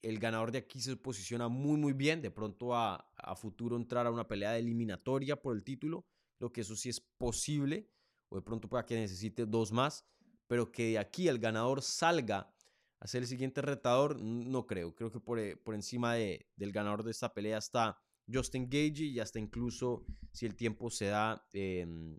El 0.02 0.18
ganador 0.18 0.50
de 0.50 0.58
aquí 0.58 0.80
se 0.80 0.96
posiciona 0.96 1.48
muy 1.48 1.78
muy 1.78 1.92
bien, 1.92 2.20
de 2.20 2.30
pronto 2.30 2.74
a, 2.74 2.96
a 3.16 3.36
futuro 3.36 3.76
entrar 3.76 4.06
a 4.06 4.10
una 4.10 4.26
pelea 4.26 4.52
de 4.52 4.58
eliminatoria 4.58 5.40
por 5.40 5.54
el 5.54 5.62
título, 5.62 6.04
creo 6.36 6.52
que 6.52 6.62
eso 6.62 6.74
sí 6.74 6.88
es 6.88 7.00
posible 7.00 7.88
o 8.28 8.36
de 8.36 8.42
pronto 8.42 8.68
pueda 8.68 8.84
que 8.84 8.96
necesite 8.96 9.46
dos 9.46 9.72
más, 9.72 10.04
pero 10.46 10.72
que 10.72 10.90
de 10.90 10.98
aquí 10.98 11.28
el 11.28 11.38
ganador 11.38 11.82
salga 11.82 12.52
a 12.98 13.06
ser 13.06 13.22
el 13.22 13.28
siguiente 13.28 13.60
retador, 13.62 14.20
no 14.20 14.66
creo. 14.66 14.94
Creo 14.94 15.10
que 15.10 15.20
por, 15.20 15.38
eh, 15.38 15.56
por 15.56 15.74
encima 15.74 16.14
de, 16.14 16.48
del 16.56 16.72
ganador 16.72 17.02
de 17.02 17.10
esta 17.10 17.34
pelea 17.34 17.58
está 17.58 18.00
Justin 18.32 18.68
Gage 18.68 19.04
y 19.04 19.20
hasta 19.20 19.38
incluso, 19.38 20.04
si 20.32 20.46
el 20.46 20.54
tiempo 20.54 20.90
se 20.90 21.06
da, 21.06 21.46
em, 21.52 22.18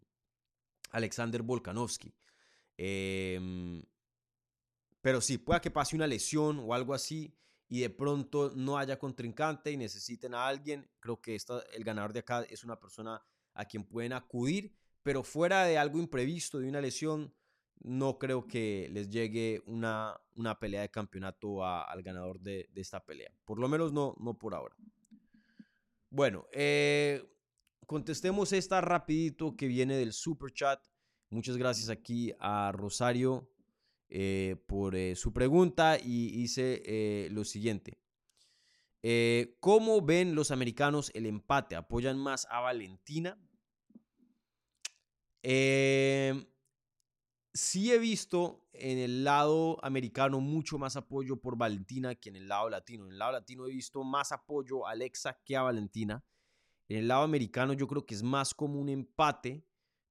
Alexander 0.92 1.42
Volkanovski. 1.42 2.14
Em, 2.78 3.84
pero 5.02 5.22
sí, 5.22 5.38
pueda 5.38 5.62
que 5.62 5.72
pase 5.72 5.96
una 5.96 6.08
lesión 6.08 6.60
o 6.60 6.74
algo 6.74 6.94
así 6.94 7.36
y 7.68 7.82
de 7.82 7.90
pronto 7.90 8.54
no 8.56 8.78
haya 8.78 8.98
contrincante 9.00 9.72
y 9.72 9.78
necesiten 9.78 10.34
a 10.34 10.48
alguien. 10.48 10.90
Creo 11.00 11.22
que 11.22 11.36
esta, 11.36 11.62
el 11.74 11.84
ganador 11.84 12.14
de 12.14 12.20
acá 12.20 12.44
es 12.44 12.64
una 12.64 12.80
persona 12.80 13.24
a 13.54 13.66
quien 13.66 13.84
pueden 13.84 14.14
acudir 14.14 14.76
pero 15.04 15.24
fuera 15.24 15.66
de 15.66 15.78
algo 15.78 16.00
imprevisto, 16.00 16.60
de 16.60 16.70
una 16.70 16.82
lesión, 16.82 17.34
no 17.82 18.18
creo 18.18 18.48
que 18.48 18.90
les 18.92 19.10
llegue 19.10 19.62
una, 19.66 20.18
una 20.38 20.58
pelea 20.58 20.82
de 20.82 20.90
campeonato 20.90 21.66
al 21.66 22.02
ganador 22.02 22.40
de, 22.40 22.70
esta 22.76 23.06
pelea. 23.06 23.32
Por 23.44 23.60
lo 23.60 23.68
menos 23.68 23.92
no, 23.92 24.16
no 24.20 24.38
por 24.38 24.56
ahora. 24.56 24.76
Bueno, 26.14 26.46
eh, 26.52 27.24
contestemos 27.88 28.54
esta 28.54 28.82
rapidito 28.82 29.56
que 29.56 29.66
viene 29.66 29.98
del 29.98 30.14
super 30.14 30.54
chat. 30.54 30.80
Muchas 31.32 31.58
gracias 31.58 31.90
aquí 31.90 32.32
a 32.40 32.72
Rosario 32.72 33.50
eh, 34.10 34.56
por 34.68 34.96
eh, 34.96 35.16
su 35.16 35.34
pregunta 35.34 35.98
y 35.98 36.30
dice 36.30 37.30
lo 37.32 37.44
siguiente. 37.44 37.98
¿Cómo 39.60 40.06
ven 40.06 40.36
los 40.36 40.52
americanos 40.52 41.10
el 41.16 41.26
empate? 41.26 41.76
¿Apoyan 41.76 42.20
más 42.20 42.46
a 42.52 42.60
Valentina? 42.60 43.36
Eh, 45.42 46.46
sí 47.54 47.92
he 47.92 48.00
visto 48.00 48.68
en 48.74 48.98
el 48.98 49.24
lado 49.24 49.78
americano 49.84 50.40
mucho 50.40 50.78
más 50.78 50.96
apoyo 50.96 51.38
por 51.38 51.58
Valentina 51.58 52.16
que 52.16 52.30
en 52.30 52.36
el 52.36 52.48
lado 52.48 52.70
latino. 52.70 53.06
En 53.06 53.12
el 53.12 53.20
lado 53.20 53.34
latino 53.34 53.68
he 53.68 53.72
visto 53.72 54.04
más 54.04 54.32
apoyo 54.32 54.88
a 54.88 54.92
Alexa 54.92 55.40
que 55.46 55.56
a 55.56 55.62
Valentina. 55.62 56.24
En 56.88 56.98
el 56.98 57.08
lado 57.08 57.24
americano 57.24 57.74
yo 57.74 57.88
creo 57.88 58.06
que 58.06 58.16
es 58.16 58.24
más 58.24 58.54
como 58.54 58.80
un 58.80 58.90
empate, 58.90 59.66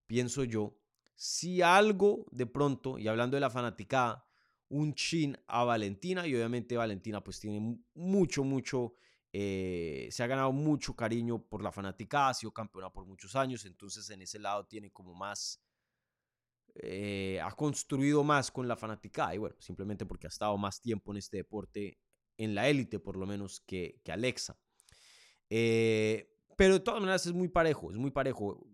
pienso 0.07 0.45
yo. 0.45 0.79
Si 1.15 1.63
algo 1.63 2.27
de 2.31 2.47
pronto, 2.47 2.99
y 2.99 3.09
hablando 3.09 3.37
de 3.37 3.41
la 3.41 3.51
fanaticada, 3.51 4.27
un 4.69 4.95
chin 4.95 5.37
a 5.47 5.65
Valentina 5.65 6.27
y 6.27 6.35
obviamente 6.35 6.77
Valentina 6.77 7.23
pues 7.23 7.39
tiene 7.39 7.79
mucho, 7.95 8.43
mucho 8.43 8.95
eh, 9.35 10.09
se 10.11 10.23
ha 10.23 10.27
ganado 10.27 10.53
mucho 10.53 10.95
cariño 10.95 11.43
por 11.43 11.63
la 11.63 11.73
fanática, 11.73 12.29
ha 12.29 12.35
sido 12.35 12.53
campeona 12.53 12.93
por 12.93 13.07
muchos 13.07 13.35
años, 13.35 13.65
entonces 13.65 14.09
en 14.11 14.21
ese 14.21 14.39
lado 14.39 14.67
tiene 14.67 14.91
como 14.91 15.15
más, 15.15 15.59
eh, 16.75 17.41
ha 17.43 17.53
construido 17.53 18.25
más 18.25 18.51
con 18.51 18.67
la 18.67 18.77
fanática 18.77 19.35
y 19.35 19.39
bueno, 19.39 19.57
simplemente 19.61 20.07
porque 20.07 20.27
ha 20.27 20.29
estado 20.29 20.57
más 20.57 20.81
tiempo 20.81 21.13
en 21.13 21.19
este 21.19 21.39
deporte, 21.39 21.99
en 22.37 22.55
la 22.55 22.69
élite 22.69 22.99
por 22.99 23.17
lo 23.17 23.27
menos 23.27 23.61
que, 23.61 24.01
que 24.05 24.13
Alexa. 24.13 24.59
Eh, 25.51 26.31
pero 26.57 26.75
de 26.75 26.81
todas 26.81 27.01
maneras 27.01 27.27
es 27.27 27.33
muy 27.33 27.49
parejo, 27.49 27.91
es 27.91 27.99
muy 27.99 28.11
parejo. 28.11 28.67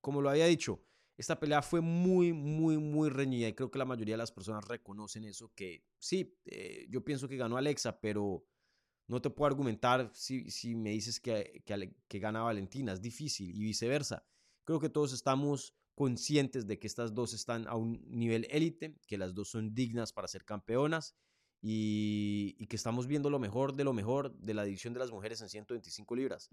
Como 0.00 0.20
lo 0.20 0.30
había 0.30 0.46
dicho, 0.46 0.82
esta 1.16 1.38
pelea 1.38 1.62
fue 1.62 1.80
muy, 1.80 2.32
muy, 2.32 2.78
muy 2.78 3.08
reñida 3.08 3.48
y 3.48 3.54
creo 3.54 3.70
que 3.70 3.78
la 3.78 3.84
mayoría 3.84 4.14
de 4.14 4.18
las 4.18 4.32
personas 4.32 4.66
reconocen 4.66 5.24
eso, 5.24 5.52
que 5.54 5.84
sí, 5.98 6.38
yo 6.88 7.04
pienso 7.04 7.28
que 7.28 7.36
ganó 7.36 7.56
Alexa, 7.56 8.00
pero 8.00 8.46
no 9.06 9.20
te 9.20 9.30
puedo 9.30 9.46
argumentar 9.46 10.10
si, 10.14 10.50
si 10.50 10.74
me 10.74 10.90
dices 10.90 11.20
que, 11.20 11.62
que, 12.08 12.18
gana 12.18 12.42
Valentina, 12.42 12.92
es 12.92 13.00
difícil 13.00 13.54
y 13.54 13.62
viceversa. 13.62 14.26
Creo 14.64 14.80
que 14.80 14.88
todos 14.88 15.12
estamos 15.12 15.74
conscientes 15.94 16.66
de 16.66 16.78
que 16.78 16.86
estas 16.86 17.14
dos 17.14 17.32
están 17.34 17.66
a 17.68 17.76
un 17.76 18.04
nivel 18.08 18.46
élite, 18.50 18.98
que 19.06 19.18
las 19.18 19.34
dos 19.34 19.48
son 19.48 19.74
dignas 19.74 20.12
para 20.12 20.28
ser 20.28 20.44
campeonas 20.44 21.14
y, 21.60 22.66
que 22.66 22.76
estamos 22.76 23.06
viendo 23.06 23.30
lo 23.30 23.38
mejor 23.38 23.74
de 23.74 23.84
lo 23.84 23.92
mejor 23.92 24.36
de 24.38 24.54
la 24.54 24.64
división 24.64 24.92
de 24.92 25.00
las 25.00 25.10
mujeres 25.10 25.40
en 25.40 25.48
125 25.48 26.16
libras. 26.16 26.50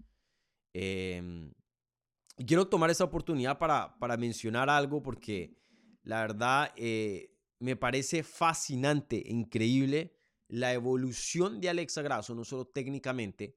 Em, 0.72 1.52
quiero 2.46 2.68
tomar 2.68 2.90
esta 2.90 3.04
oportunidad 3.04 3.58
para, 3.58 3.98
para 3.98 4.16
mencionar 4.16 4.70
algo 4.70 5.02
porque 5.02 5.58
la 6.02 6.20
verdad 6.20 6.72
eh, 6.76 7.36
me 7.58 7.76
parece 7.76 8.22
fascinante, 8.22 9.22
increíble 9.26 10.16
la 10.48 10.72
evolución 10.72 11.60
de 11.60 11.70
Alexa 11.70 12.02
Grasso, 12.02 12.34
no 12.34 12.44
solo 12.44 12.66
técnicamente, 12.66 13.56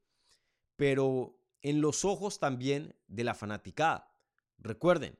pero 0.76 1.38
en 1.62 1.82
los 1.82 2.06
ojos 2.06 2.40
también 2.40 2.96
de 3.08 3.24
la 3.24 3.34
fanaticada. 3.34 4.10
Recuerden, 4.58 5.18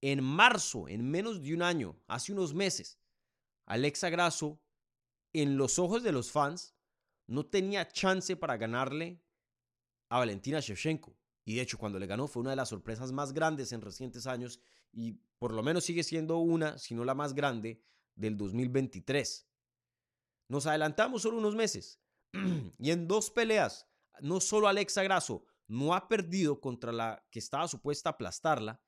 en 0.00 0.22
marzo, 0.22 0.88
en 0.88 1.08
menos 1.10 1.42
de 1.42 1.54
un 1.54 1.62
año, 1.62 1.98
hace 2.06 2.32
unos 2.32 2.54
meses, 2.54 2.98
Alexa 3.66 4.10
Grasso, 4.10 4.60
en 5.32 5.56
los 5.56 5.78
ojos 5.78 6.02
de 6.02 6.12
los 6.12 6.30
fans, 6.30 6.74
no 7.26 7.46
tenía 7.46 7.88
chance 7.88 8.36
para 8.36 8.56
ganarle 8.56 9.22
a 10.08 10.18
Valentina 10.18 10.60
Shevchenko. 10.60 11.16
Y 11.44 11.56
de 11.56 11.62
hecho, 11.62 11.78
cuando 11.78 11.98
le 11.98 12.06
ganó 12.06 12.28
fue 12.28 12.40
una 12.40 12.50
de 12.50 12.56
las 12.56 12.70
sorpresas 12.70 13.12
más 13.12 13.32
grandes 13.32 13.72
en 13.72 13.80
recientes 13.80 14.26
años 14.26 14.60
y 14.92 15.12
por 15.38 15.52
lo 15.52 15.62
menos 15.62 15.84
sigue 15.84 16.02
siendo 16.02 16.38
una, 16.38 16.78
si 16.78 16.94
no 16.94 17.04
la 17.04 17.14
más 17.14 17.34
grande, 17.34 17.82
del 18.14 18.36
2023. 18.36 19.48
Nos 20.48 20.66
adelantamos 20.66 21.22
solo 21.22 21.38
unos 21.38 21.54
meses 21.54 22.00
y 22.78 22.90
en 22.90 23.06
dos 23.06 23.30
peleas, 23.30 23.86
no 24.20 24.40
solo 24.40 24.68
Alexa 24.68 25.02
Grasso 25.02 25.44
no 25.68 25.94
ha 25.94 26.08
perdido 26.08 26.60
contra 26.60 26.92
la 26.92 27.24
que 27.30 27.38
estaba 27.38 27.68
supuesta 27.68 28.10
aplastarla, 28.10 28.80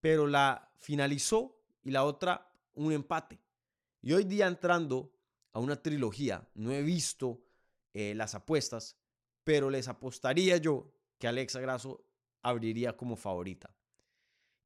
pero 0.00 0.26
la 0.26 0.70
finalizó 0.78 1.60
y 1.82 1.90
la 1.90 2.04
otra 2.04 2.50
un 2.74 2.92
empate. 2.92 3.40
Y 4.00 4.12
hoy 4.12 4.24
día 4.24 4.46
entrando 4.46 5.12
a 5.52 5.60
una 5.60 5.76
trilogía, 5.76 6.48
no 6.54 6.72
he 6.72 6.82
visto 6.82 7.42
eh, 7.92 8.14
las 8.14 8.34
apuestas, 8.34 8.96
pero 9.44 9.70
les 9.70 9.88
apostaría 9.88 10.56
yo 10.58 10.92
que 11.18 11.26
Alexa 11.26 11.60
Grasso 11.60 12.04
abriría 12.42 12.96
como 12.96 13.16
favorita. 13.16 13.74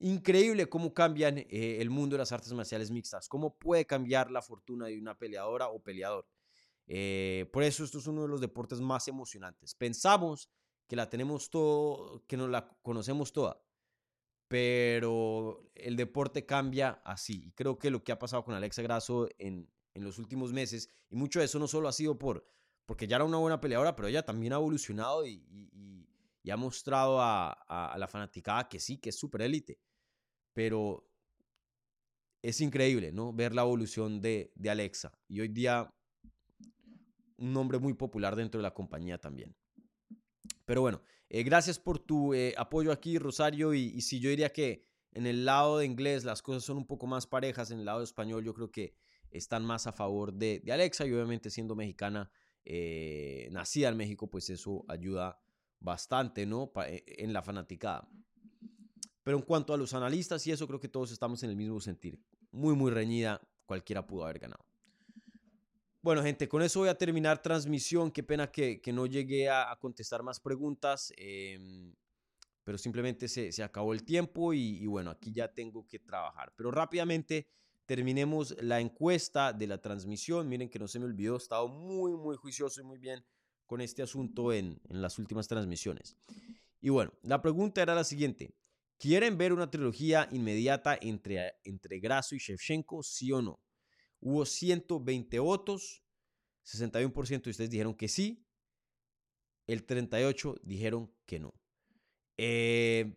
Increíble 0.01 0.69
cómo 0.69 0.93
cambian 0.93 1.39
eh, 1.39 1.79
el 1.81 1.89
mundo 1.89 2.15
de 2.15 2.19
las 2.19 2.33
artes 2.33 2.53
marciales 2.53 2.91
mixtas, 2.91 3.29
cómo 3.29 3.57
puede 3.57 3.87
cambiar 3.87 4.31
la 4.31 4.43
fortuna 4.43 4.87
de 4.87 4.99
una 4.99 5.17
peleadora 5.17 5.69
o 5.69 5.81
peleador. 5.81 6.27
Eh, 6.89 7.49
por 7.53 7.63
eso 7.63 7.85
esto 7.85 7.99
es 7.99 8.07
uno 8.07 8.23
de 8.23 8.29
los 8.29 8.41
deportes 8.41 8.81
más 8.81 9.07
emocionantes. 9.07 9.75
Pensamos 9.75 10.51
que 10.89 10.97
la 10.97 11.09
tenemos 11.09 11.49
todo, 11.49 12.25
que 12.27 12.37
nos 12.37 12.51
la 12.51 12.69
conocemos 12.83 13.33
toda, 13.33 13.63
pero 14.53 15.73
el 15.75 15.97
deporte 15.97 16.45
cambia 16.45 17.01
así. 17.07 17.45
Y 17.47 17.53
creo 17.53 17.79
que 17.79 17.91
lo 17.91 18.05
que 18.05 18.13
ha 18.13 18.19
pasado 18.19 18.45
con 18.45 18.55
Alexa 18.55 18.83
Grasso 18.83 19.31
en, 19.39 19.67
en 19.95 20.05
los 20.05 20.19
últimos 20.19 20.53
meses, 20.53 20.91
y 21.09 21.17
mucho 21.17 21.39
de 21.39 21.47
eso 21.47 21.59
no 21.59 21.67
solo 21.67 21.89
ha 21.89 21.93
sido 21.93 22.19
por, 22.19 22.47
porque 22.85 23.07
ya 23.07 23.17
era 23.17 23.25
una 23.25 23.39
buena 23.39 23.63
peleadora, 23.63 23.97
pero 23.97 24.09
ella 24.09 24.27
también 24.27 24.53
ha 24.53 24.57
evolucionado 24.57 25.25
y, 25.25 25.43
y, 25.49 26.07
y 26.43 26.51
ha 26.51 26.59
mostrado 26.59 27.19
a, 27.19 27.51
a, 27.67 27.95
a, 27.95 27.97
la 27.97 28.07
fanaticada 28.07 28.69
que 28.69 28.79
sí, 28.79 28.99
que 28.99 29.09
es 29.09 29.19
súper 29.19 29.41
élite 29.41 29.81
pero 30.53 31.09
es 32.43 32.61
increíble, 32.61 33.11
¿no? 33.11 33.33
Ver 33.33 33.55
la 33.55 33.63
evolución 33.63 34.21
de, 34.21 34.53
de 34.55 34.69
Alexa. 34.69 35.19
Y 35.29 35.41
hoy 35.41 35.49
día 35.49 35.91
un 37.39 37.55
nombre 37.55 37.79
muy 37.79 37.95
popular 37.95 38.37
dentro 38.37 38.59
de 38.59 38.65
la 38.65 38.75
compañía 38.75 39.19
también. 39.19 39.57
Pero 40.67 40.83
bueno, 40.83 41.03
eh, 41.35 41.45
gracias 41.45 41.79
por 41.79 41.99
tu 41.99 42.35
eh, 42.35 42.53
apoyo 42.59 42.93
aquí, 42.93 43.19
Rosario. 43.19 43.73
Y, 43.73 44.03
si 44.03 44.21
yo 44.21 44.29
diría 44.29 44.53
que 44.53 44.85
en 45.13 45.27
el 45.27 45.47
lado 45.47 45.79
de 45.79 45.87
inglés 45.87 46.25
las 46.25 46.43
cosas 46.43 46.63
son 46.63 46.77
un 46.77 46.87
poco 46.87 47.07
más 47.07 47.27
parejas, 47.27 47.71
en 47.71 47.79
el 47.79 47.87
lado 47.87 48.01
de 48.01 48.05
español 48.05 48.45
yo 48.45 48.53
creo 48.53 48.71
que 48.71 48.95
están 49.31 49.65
más 49.65 49.87
a 49.87 49.93
favor 49.93 50.35
de, 50.35 50.63
Alexa 50.71 51.07
y 51.07 51.13
obviamente 51.15 51.49
siendo 51.49 51.75
mexicana, 51.75 52.31
eh, 52.67 53.49
nacida 53.51 53.89
en 53.89 53.97
México, 53.97 54.29
pues 54.29 54.51
eso 54.51 54.85
ayuda 54.89 55.41
bastante, 55.81 56.45
¿no? 56.45 56.71
en 56.77 57.33
la 57.33 57.43
fanaticada. 57.43 58.07
Pero 59.23 59.39
en 59.39 59.43
cuanto 59.43 59.73
a 59.73 59.79
los 59.79 59.95
analistas 59.95 60.47
y 60.47 60.53
eso, 60.53 60.67
creo 60.67 60.81
que 60.81 60.89
todos 60.89 61.13
estamos 61.13 61.43
en 61.45 61.49
el 61.49 61.57
mismo 61.57 61.81
sentir. 61.81 62.21
Muy, 62.51 62.77
muy 62.77 62.91
reñida, 62.91 63.41
cualquiera 63.65 64.07
pudo 64.07 64.25
haber 64.25 64.39
ganado. 64.39 64.67
Bueno, 66.03 66.21
gente, 66.25 66.49
con 66.49 66.63
eso 66.63 66.81
voy 66.81 66.89
a 66.89 66.99
terminar 66.99 67.41
transmisión. 67.41 68.11
Qué 68.11 68.25
pena 68.25 68.51
que, 68.51 68.81
no 68.93 69.07
llegué 69.07 69.49
a, 69.49 69.79
contestar 69.81 70.25
más 70.25 70.41
preguntas, 70.41 71.13
em, 71.17 71.95
pero 72.65 72.77
simplemente 72.77 73.29
se, 73.29 73.63
acabó 73.63 73.93
el 73.93 74.03
tiempo 74.03 74.53
y, 74.53 74.85
bueno, 74.87 75.11
aquí 75.13 75.33
ya 75.33 75.47
tengo 75.55 75.87
que 75.87 76.01
trabajar. 76.01 76.53
Pero 76.57 76.73
rápidamente 76.73 77.47
terminemos 77.87 78.57
la 78.61 78.81
encuesta 78.81 79.53
de 79.53 79.69
la 79.69 79.81
transmisión. 79.81 80.49
Miren 80.49 80.69
que 80.69 80.81
no 80.81 80.89
se 80.89 80.99
me 80.99 81.05
olvidó, 81.05 81.35
he 81.35 81.39
estado 81.39 81.69
muy, 81.69 82.17
muy 82.17 82.35
juicioso 82.35 82.81
y 82.81 82.85
muy 82.85 82.99
bien 82.99 83.25
con 83.65 83.81
este 83.81 84.03
asunto 84.03 84.53
en, 84.53 84.81
las 84.89 85.21
últimas 85.21 85.47
transmisiones. 85.47 86.17
Y 86.81 86.89
bueno, 86.89 87.13
la 87.23 87.41
pregunta 87.41 87.81
era 87.81 87.95
la 87.95 88.03
siguiente. 88.03 88.57
¿Quieren 88.99 89.39
ver 89.39 89.53
una 89.53 89.71
trilogía 89.71 90.29
inmediata 90.33 90.99
entre, 91.01 91.61
entre 91.63 92.01
Grasso 92.01 92.35
y 92.35 92.39
Shevchenko, 92.39 93.05
sí 93.05 93.31
o 93.31 93.41
no? 93.41 93.61
Hubo 94.25 94.47
120 94.47 95.41
votos, 95.41 96.05
61% 96.65 97.43
de 97.43 97.51
ustedes 97.51 97.71
dijeron 97.71 97.95
que 97.95 98.07
sí, 98.07 98.47
el 99.67 99.85
38% 99.85 100.61
dijeron 100.63 101.13
que 101.27 101.41
no. 101.41 101.53
Eh, 102.37 103.17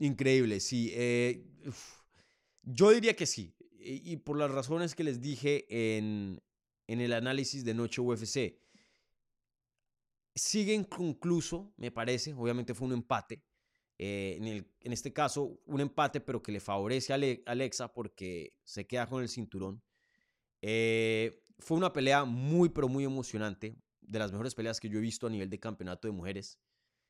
increíble, 0.00 0.58
sí. 0.58 0.90
Eh, 0.92 1.46
yo 2.62 2.90
diría 2.90 3.14
que 3.14 3.26
sí, 3.26 3.54
y, 3.78 4.16
por 4.16 4.38
las 4.38 4.50
razones 4.50 4.96
que 4.96 5.04
les 5.04 5.20
dije 5.20 5.66
en, 5.68 6.42
en 6.88 7.00
el 7.00 7.12
análisis 7.12 7.64
de 7.64 7.74
Noche 7.74 8.00
UFC. 8.00 8.58
Sigue 10.34 10.74
inconcluso, 10.74 11.72
me 11.76 11.92
parece, 11.92 12.32
obviamente 12.34 12.74
fue 12.74 12.88
un 12.88 12.94
empate, 12.94 13.44
eh, 13.98 14.64
en, 14.80 14.92
este 14.92 15.12
caso, 15.12 15.60
un 15.66 15.80
empate, 15.80 16.20
pero 16.20 16.42
que 16.42 16.52
le 16.52 16.60
favorece 16.60 17.12
a 17.12 17.50
Alexa 17.50 17.92
porque 17.92 18.58
se 18.64 18.86
queda 18.86 19.06
con 19.06 19.22
el 19.22 19.28
cinturón. 19.28 19.82
Eh, 20.62 21.42
fue 21.58 21.76
una 21.76 21.92
pelea 21.92 22.24
muy, 22.24 22.68
pero 22.68 22.88
muy 22.88 23.04
emocionante. 23.04 23.76
De 24.00 24.18
las 24.18 24.32
mejores 24.32 24.54
peleas 24.54 24.80
que 24.80 24.88
yo 24.88 24.98
he 24.98 25.02
visto 25.02 25.26
a 25.26 25.30
nivel 25.30 25.48
de 25.48 25.60
campeonato 25.60 26.08
de 26.08 26.12
mujeres. 26.12 26.58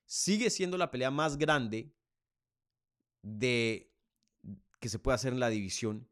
Sigue 0.06 0.50
siendo 0.50 0.78
la 0.78 0.90
pelea 0.90 1.10
más 1.10 1.36
grande 1.36 1.92
de 3.22 3.92
que 4.78 4.88
se 4.88 4.98
puede 4.98 5.16
hacer 5.16 5.32
en 5.32 5.40
la 5.40 5.48
división. 5.48 6.08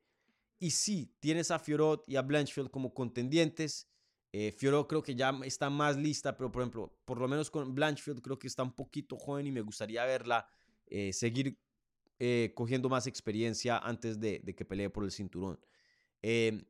Y 0.59 0.71
sí, 0.71 1.15
tienes 1.21 1.51
a 1.51 1.59
Fiorot 1.59 2.09
y 2.09 2.17
a 2.17 2.23
Blanchfield 2.23 2.71
como 2.71 2.95
contendientes. 2.95 3.89
Eh, 4.33 4.51
Fiorot 4.51 4.89
creo 4.89 5.03
que 5.03 5.15
ya 5.15 5.39
está 5.45 5.69
más 5.69 5.97
lista, 5.97 6.37
pero 6.37 6.51
por 6.51 6.63
ejemplo, 6.63 6.99
por 7.05 7.19
lo 7.19 7.29
menos 7.29 7.51
con 7.51 7.75
Blanchfield 7.75 8.23
creo 8.23 8.39
que 8.39 8.47
está 8.47 8.63
un 8.63 8.73
poquito 8.73 9.17
joven 9.19 9.47
y 9.47 9.53
me 9.53 9.61
gustaría 9.61 10.05
verla 10.05 10.49
eh, 10.95 11.15
seguir 11.15 11.59
eh, 12.19 12.53
cogiendo 12.55 12.91
más 12.91 13.07
experiencia 13.07 13.79
antes 13.79 14.21
de, 14.21 14.43
que 14.43 14.65
pelee 14.67 14.91
por 14.91 15.05
el 15.05 15.11
cinturón. 15.11 15.59
Em, 16.21 16.67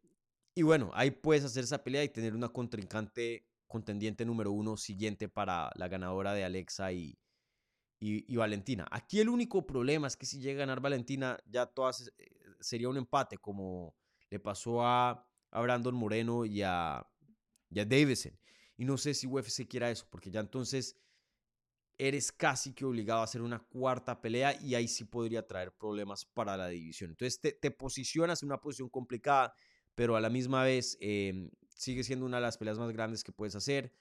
y 0.54 0.62
bueno, 0.62 0.92
ahí 0.94 1.10
puedes 1.10 1.44
hacer 1.44 1.64
esa 1.64 1.82
pelea 1.82 2.04
y 2.04 2.08
tener 2.08 2.34
una 2.34 2.48
contrincante 2.48 3.48
contendiente 3.66 4.24
número 4.24 4.52
uno 4.52 4.76
siguiente 4.76 5.28
para 5.28 5.72
la 5.74 5.88
ganadora 5.88 6.34
de 6.34 6.44
Alexa 6.44 6.92
y, 6.92 7.18
y, 7.98 8.36
Valentina. 8.36 8.86
Aquí 8.92 9.18
el 9.18 9.28
único 9.28 9.66
problema 9.66 10.06
es 10.06 10.16
que 10.16 10.26
si 10.26 10.38
llega 10.38 10.62
a 10.62 10.66
ganar 10.66 10.80
Valentina, 10.80 11.36
ya 11.46 11.66
todas 11.66 12.12
eh, 12.18 12.30
sería 12.60 12.88
un 12.88 12.98
empate, 12.98 13.38
como 13.38 13.96
le 14.30 14.38
pasó 14.38 14.86
a, 14.86 15.26
Brandon 15.50 15.96
Moreno 15.96 16.44
y 16.44 16.62
a, 16.62 17.04
y 17.70 17.80
a 17.80 17.84
Davison. 17.84 18.38
Y 18.76 18.84
no 18.84 18.96
sé 18.98 19.14
si 19.14 19.26
UFC 19.26 19.66
quiera 19.66 19.90
eso, 19.90 20.06
porque 20.08 20.30
ya 20.30 20.38
entonces 20.38 20.96
eres 21.98 22.32
casi 22.32 22.72
que 22.72 22.84
obligado 22.84 23.20
a 23.20 23.24
hacer 23.24 23.42
una 23.42 23.58
cuarta 23.58 24.20
pelea 24.20 24.58
y 24.60 24.74
ahí 24.74 24.88
sí 24.88 25.04
podría 25.04 25.46
traer 25.46 25.72
problemas 25.72 26.24
para 26.24 26.56
la 26.56 26.68
división. 26.68 27.10
Entonces 27.10 27.40
te, 27.40 27.70
posicionas 27.70 28.42
en 28.42 28.48
una 28.48 28.60
posición 28.60 28.88
complicada, 28.88 29.54
pero 29.94 30.16
a 30.16 30.20
la 30.20 30.30
misma 30.30 30.64
vez 30.64 30.96
em, 31.00 31.50
sigue 31.68 32.02
siendo 32.02 32.26
una 32.26 32.38
de 32.38 32.42
las 32.42 32.58
peleas 32.58 32.78
más 32.78 32.92
grandes 32.92 33.22
que 33.22 33.32
puedes 33.32 33.54
hacer. 33.54 33.92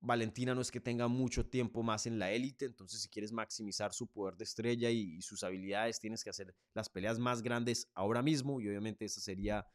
Valentina 0.00 0.54
no 0.54 0.60
es 0.60 0.70
que 0.70 0.80
tenga 0.80 1.08
mucho 1.08 1.46
tiempo 1.46 1.82
más 1.82 2.06
en 2.06 2.18
la 2.18 2.32
élite, 2.32 2.64
entonces 2.64 3.00
si 3.00 3.08
quieres 3.08 3.32
maximizar 3.32 3.92
su 3.92 4.08
poder 4.08 4.36
de 4.36 4.44
estrella 4.44 4.90
y, 4.90 5.20
sus 5.22 5.44
habilidades, 5.44 6.00
tienes 6.00 6.24
que 6.24 6.30
hacer 6.30 6.54
las 6.74 6.88
peleas 6.88 7.18
más 7.18 7.42
grandes 7.42 7.88
ahora 7.94 8.22
mismo 8.22 8.60
y 8.60 8.68
obviamente 8.68 9.04
esa 9.04 9.20
sería 9.20 9.66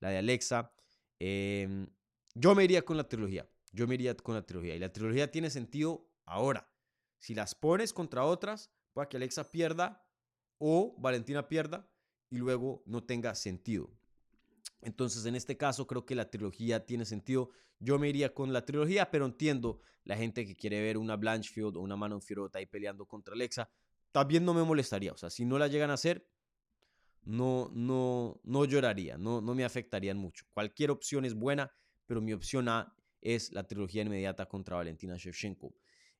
la 0.00 0.10
de 0.10 0.18
Alexa. 0.18 0.72
Em, 1.18 1.86
yo 2.34 2.54
me 2.54 2.64
iría 2.64 2.82
con 2.82 2.96
la 2.96 3.08
trilogía, 3.08 3.48
yo 3.72 3.86
me 3.86 3.94
iría 3.94 4.16
con 4.16 4.34
la 4.34 4.44
trilogía 4.44 4.74
y 4.74 4.78
la 4.78 4.92
trilogía 4.92 5.30
tiene 5.30 5.50
sentido 5.50 6.11
ahora. 6.24 6.68
Si 7.18 7.34
las 7.34 7.54
pones 7.54 7.92
contra 7.92 8.24
otras, 8.24 8.70
puede 8.92 9.08
que 9.08 9.16
Alexa 9.16 9.50
pierda 9.50 10.04
o 10.58 10.94
Valentina 10.98 11.48
pierda 11.48 11.88
y 12.30 12.38
luego 12.38 12.82
no 12.86 13.04
tenga 13.04 13.34
sentido. 13.34 13.90
Entonces, 14.80 15.24
en 15.26 15.36
este 15.36 15.56
caso, 15.56 15.86
creo 15.86 16.04
que 16.04 16.14
la 16.14 16.30
trilogía 16.30 16.84
tiene 16.84 17.04
sentido. 17.04 17.50
Yo 17.78 17.98
me 17.98 18.08
iría 18.08 18.34
con 18.34 18.52
la 18.52 18.64
trilogía, 18.64 19.10
pero 19.10 19.26
entiendo 19.26 19.80
la 20.04 20.16
gente 20.16 20.44
que 20.44 20.56
quiere 20.56 20.80
ver 20.82 20.98
una 20.98 21.16
Blanchfield 21.16 21.76
o 21.76 21.80
una 21.80 21.96
Manon 21.96 22.20
Fiorot 22.20 22.54
ahí 22.56 22.66
peleando 22.66 23.06
contra 23.06 23.34
Alexa. 23.34 23.70
También 24.10 24.44
no 24.44 24.54
me 24.54 24.62
molestaría. 24.62 25.12
O 25.12 25.16
sea, 25.16 25.30
si 25.30 25.44
no 25.44 25.58
la 25.58 25.68
llegan 25.68 25.90
a 25.90 25.94
hacer, 25.94 26.26
no, 27.24 27.70
no, 27.72 28.40
no 28.42 28.64
lloraría, 28.64 29.16
no, 29.16 29.40
no 29.40 29.54
me 29.54 29.64
afectarían 29.64 30.16
mucho. 30.16 30.44
Cualquier 30.52 30.90
opción 30.90 31.24
es 31.24 31.34
buena, 31.34 31.72
pero 32.06 32.20
mi 32.20 32.32
opción 32.32 32.68
A 32.68 32.94
es 33.20 33.52
la 33.52 33.66
trilogía 33.66 34.02
inmediata 34.02 34.46
contra 34.46 34.76
Valentina 34.76 35.16
Shevchenko. 35.16 35.72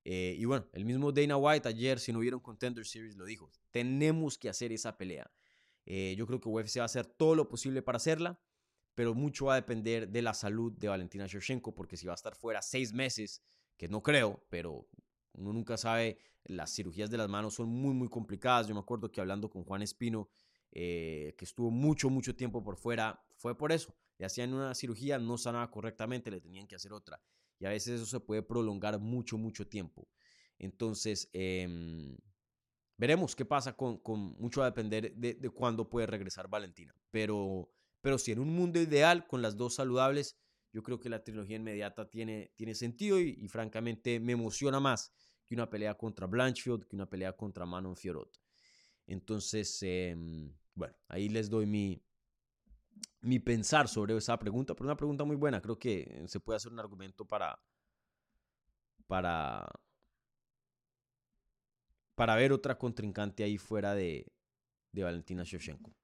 Eh, 0.05 0.34
y 0.38 0.44
bueno, 0.44 0.66
el 0.72 0.84
mismo 0.84 1.12
Dana 1.12 1.36
White 1.36 1.68
ayer, 1.68 2.00
si 2.00 2.12
no 2.12 2.18
un 2.18 2.40
Contender 2.40 2.84
Series, 2.84 3.16
lo 3.16 3.24
dijo. 3.24 3.50
Tenemos 3.70 4.36
que 4.36 4.48
hacer 4.48 4.72
esa 4.72 4.96
pelea. 4.96 5.30
Eh, 5.86 6.14
yo 6.16 6.26
creo 6.26 6.40
que 6.40 6.48
UFC 6.48 6.78
va 6.78 6.82
a 6.82 6.86
hacer 6.86 7.07
todo 7.07 7.34
lo 7.34 7.48
posible 7.48 7.82
para 7.82 7.96
hacerla, 7.96 8.40
pero 8.94 9.14
mucho 9.14 9.46
va 9.46 9.55
a 9.55 9.57
depender 9.57 10.09
de 10.09 10.22
la 10.22 10.34
salud 10.34 10.72
de 10.72 10.88
Valentina 10.88 11.26
Shevchenko, 11.26 11.74
porque 11.74 11.96
si 11.96 12.07
va 12.07 12.12
a 12.12 12.14
estar 12.14 12.34
fuera 12.34 12.62
seis 12.62 12.92
meses, 12.92 13.42
que 13.76 13.88
no 13.88 14.03
creo, 14.03 14.44
pero 14.48 14.88
uno 15.32 15.53
nunca 15.53 15.76
sabe, 15.76 16.18
las 16.44 16.74
cirugías 16.74 17.11
de 17.11 17.16
las 17.16 17.28
manos 17.28 17.55
son 17.55 17.68
muy, 17.68 17.94
muy 17.94 18.09
complicadas. 18.09 18.68
Yo 18.68 18.74
me 18.74 18.80
acuerdo 18.80 19.11
que 19.11 19.20
hablando 19.20 19.50
con 19.50 19.64
Juan 19.64 19.82
Espino, 19.82 20.28
eh, 20.72 21.34
que 21.36 21.44
estuvo 21.44 21.70
mucho, 21.70 22.11
mucho 22.11 22.34
tiempo 22.34 22.62
por 22.62 22.76
fuera, 22.76 23.24
fue 23.36 23.57
por 23.57 23.72
eso. 23.72 23.94
Le 24.18 24.26
hacían 24.26 24.53
una 24.53 24.74
cirugía, 24.74 25.18
no 25.18 25.38
sanaba 25.38 25.70
correctamente, 25.70 26.30
le 26.30 26.40
tenían 26.40 26.66
que 26.66 26.76
hacer 26.76 26.92
otra 26.92 27.20
y 27.62 27.66
a 27.66 27.68
veces 27.68 28.00
eso 28.00 28.06
se 28.06 28.18
puede 28.18 28.42
prolongar 28.42 28.98
mucho, 28.98 29.38
mucho 29.38 29.68
tiempo. 29.68 30.08
Entonces, 30.58 31.30
em, 31.32 32.16
veremos 32.98 33.36
qué 33.36 33.44
pasa 33.44 33.76
con, 33.76 33.98
con 33.98 34.18
mucho 34.40 34.62
a 34.62 34.64
depender 34.64 35.14
de, 35.14 35.34
de, 35.34 35.50
cuándo 35.50 35.88
puede 35.88 36.08
regresar 36.08 36.48
Valentina. 36.48 36.92
Pero, 37.12 37.70
pero 38.00 38.18
si 38.18 38.32
en 38.32 38.40
un 38.40 38.52
mundo 38.52 38.80
ideal, 38.80 39.28
con 39.28 39.42
las 39.42 39.56
dos 39.56 39.76
saludables, 39.76 40.36
yo 40.72 40.82
creo 40.82 40.98
que 40.98 41.08
la 41.08 41.22
trilogía 41.22 41.54
inmediata 41.54 42.10
tiene, 42.10 42.52
tiene 42.56 42.74
sentido 42.74 43.20
y, 43.20 43.46
francamente 43.46 44.18
me 44.18 44.32
emociona 44.32 44.80
más 44.80 45.12
que 45.46 45.54
una 45.54 45.70
pelea 45.70 45.94
contra 45.94 46.26
Blanchfield, 46.26 46.88
que 46.88 46.96
una 46.96 47.08
pelea 47.08 47.32
contra 47.34 47.64
Manon 47.64 47.96
Fiorot. 47.96 48.40
Entonces, 49.06 49.78
em, 49.82 50.52
bueno, 50.74 50.96
ahí 51.06 51.28
les 51.28 51.48
doy 51.48 51.66
mi, 51.66 52.02
mi 53.20 53.38
pensar 53.38 53.88
sobre 53.88 54.16
esa 54.16 54.38
pregunta, 54.38 54.74
pero 54.74 54.86
una 54.86 54.96
pregunta 54.96 55.24
muy 55.24 55.36
buena. 55.36 55.61
Creo 55.61 55.78
que 55.78 56.24
se 56.26 56.40
puede 56.40 56.57
hacer 56.57 56.72
un 56.72 56.80
argumento 56.80 57.24
para, 57.24 57.59
para, 59.07 59.68
para 62.14 62.36
ver 62.36 62.53
otra 62.53 62.76
contrincante 62.78 63.44
ahí 63.44 63.59
fuera 63.59 63.94
de, 63.94 64.32
de 64.92 65.03
Valentina 65.03 65.44
Shevchenko. 65.44 65.94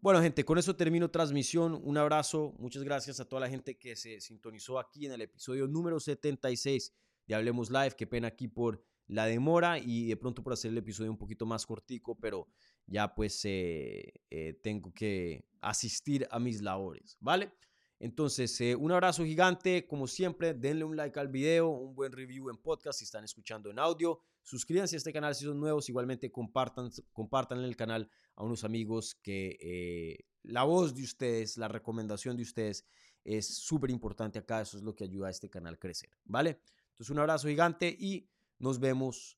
Bueno, 0.00 0.22
gente, 0.22 0.44
con 0.44 0.58
eso 0.58 0.76
termino 0.76 1.10
transmisión. 1.10 1.80
Un 1.82 1.98
abrazo. 1.98 2.54
Muchas 2.58 2.84
gracias 2.84 3.18
a 3.18 3.24
toda 3.24 3.40
la 3.40 3.48
gente 3.48 3.76
que 3.76 3.96
se 3.96 4.20
sintonizó 4.20 4.78
aquí 4.78 5.06
en 5.06 5.12
el 5.12 5.22
episodio 5.22 5.66
número 5.66 5.98
76 5.98 6.94
de 7.26 7.34
Hablemos 7.34 7.68
Live. 7.70 7.96
Qué 7.96 8.06
pena 8.06 8.28
aquí 8.28 8.46
por 8.46 8.80
la 9.08 9.26
demora 9.26 9.78
y 9.78 10.06
de 10.06 10.16
pronto 10.16 10.42
por 10.44 10.52
hacer 10.52 10.70
el 10.70 10.78
episodio 10.78 11.10
un 11.10 11.18
poquito 11.18 11.46
más 11.46 11.66
cortico, 11.66 12.16
pero 12.16 12.46
ya 12.88 13.14
pues 13.14 13.44
eh, 13.44 14.12
eh, 14.30 14.58
tengo 14.62 14.92
que 14.92 15.44
asistir 15.60 16.26
a 16.30 16.38
mis 16.38 16.62
labores, 16.62 17.16
¿vale? 17.20 17.52
Entonces, 18.00 18.60
eh, 18.60 18.76
un 18.76 18.92
abrazo 18.92 19.24
gigante, 19.24 19.86
como 19.86 20.06
siempre, 20.06 20.54
denle 20.54 20.84
un 20.84 20.96
like 20.96 21.18
al 21.18 21.28
video, 21.28 21.68
un 21.68 21.94
buen 21.94 22.12
review 22.12 22.48
en 22.48 22.56
podcast 22.56 23.00
si 23.00 23.04
están 23.04 23.24
escuchando 23.24 23.70
en 23.70 23.78
audio, 23.78 24.20
suscríbanse 24.42 24.96
a 24.96 24.98
este 24.98 25.12
canal 25.12 25.34
si 25.34 25.44
son 25.44 25.58
nuevos, 25.58 25.88
igualmente 25.88 26.30
compartan, 26.30 26.90
compartan 27.12 27.58
el 27.58 27.76
canal 27.76 28.08
a 28.36 28.44
unos 28.44 28.62
amigos 28.64 29.16
que 29.16 30.24
la 30.44 30.62
voz 30.62 30.94
de 30.94 31.02
ustedes, 31.02 31.56
la 31.58 31.66
recomendación 31.66 32.36
de 32.36 32.44
ustedes 32.44 32.86
es 33.24 33.56
súper 33.56 33.90
importante 33.90 34.38
acá, 34.38 34.60
eso 34.60 34.78
es 34.78 34.84
lo 34.84 34.94
que 34.94 35.04
ayuda 35.04 35.26
a 35.26 35.30
este 35.30 35.50
canal 35.50 35.74
a 35.74 35.78
crecer, 35.78 36.10
¿vale? 36.24 36.60
Entonces, 36.90 37.10
un 37.10 37.18
abrazo 37.18 37.48
gigante 37.48 37.94
y 37.98 38.30
nos 38.60 38.78
vemos 38.78 39.36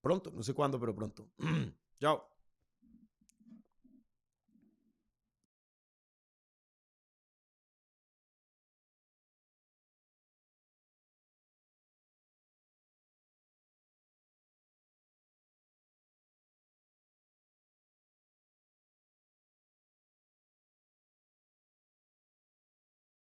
pronto, 0.00 0.32
no 0.32 0.42
sé 0.42 0.54
cuándo, 0.54 0.80
pero 0.80 0.92
pronto. 0.92 1.30
Chao. 2.00 2.29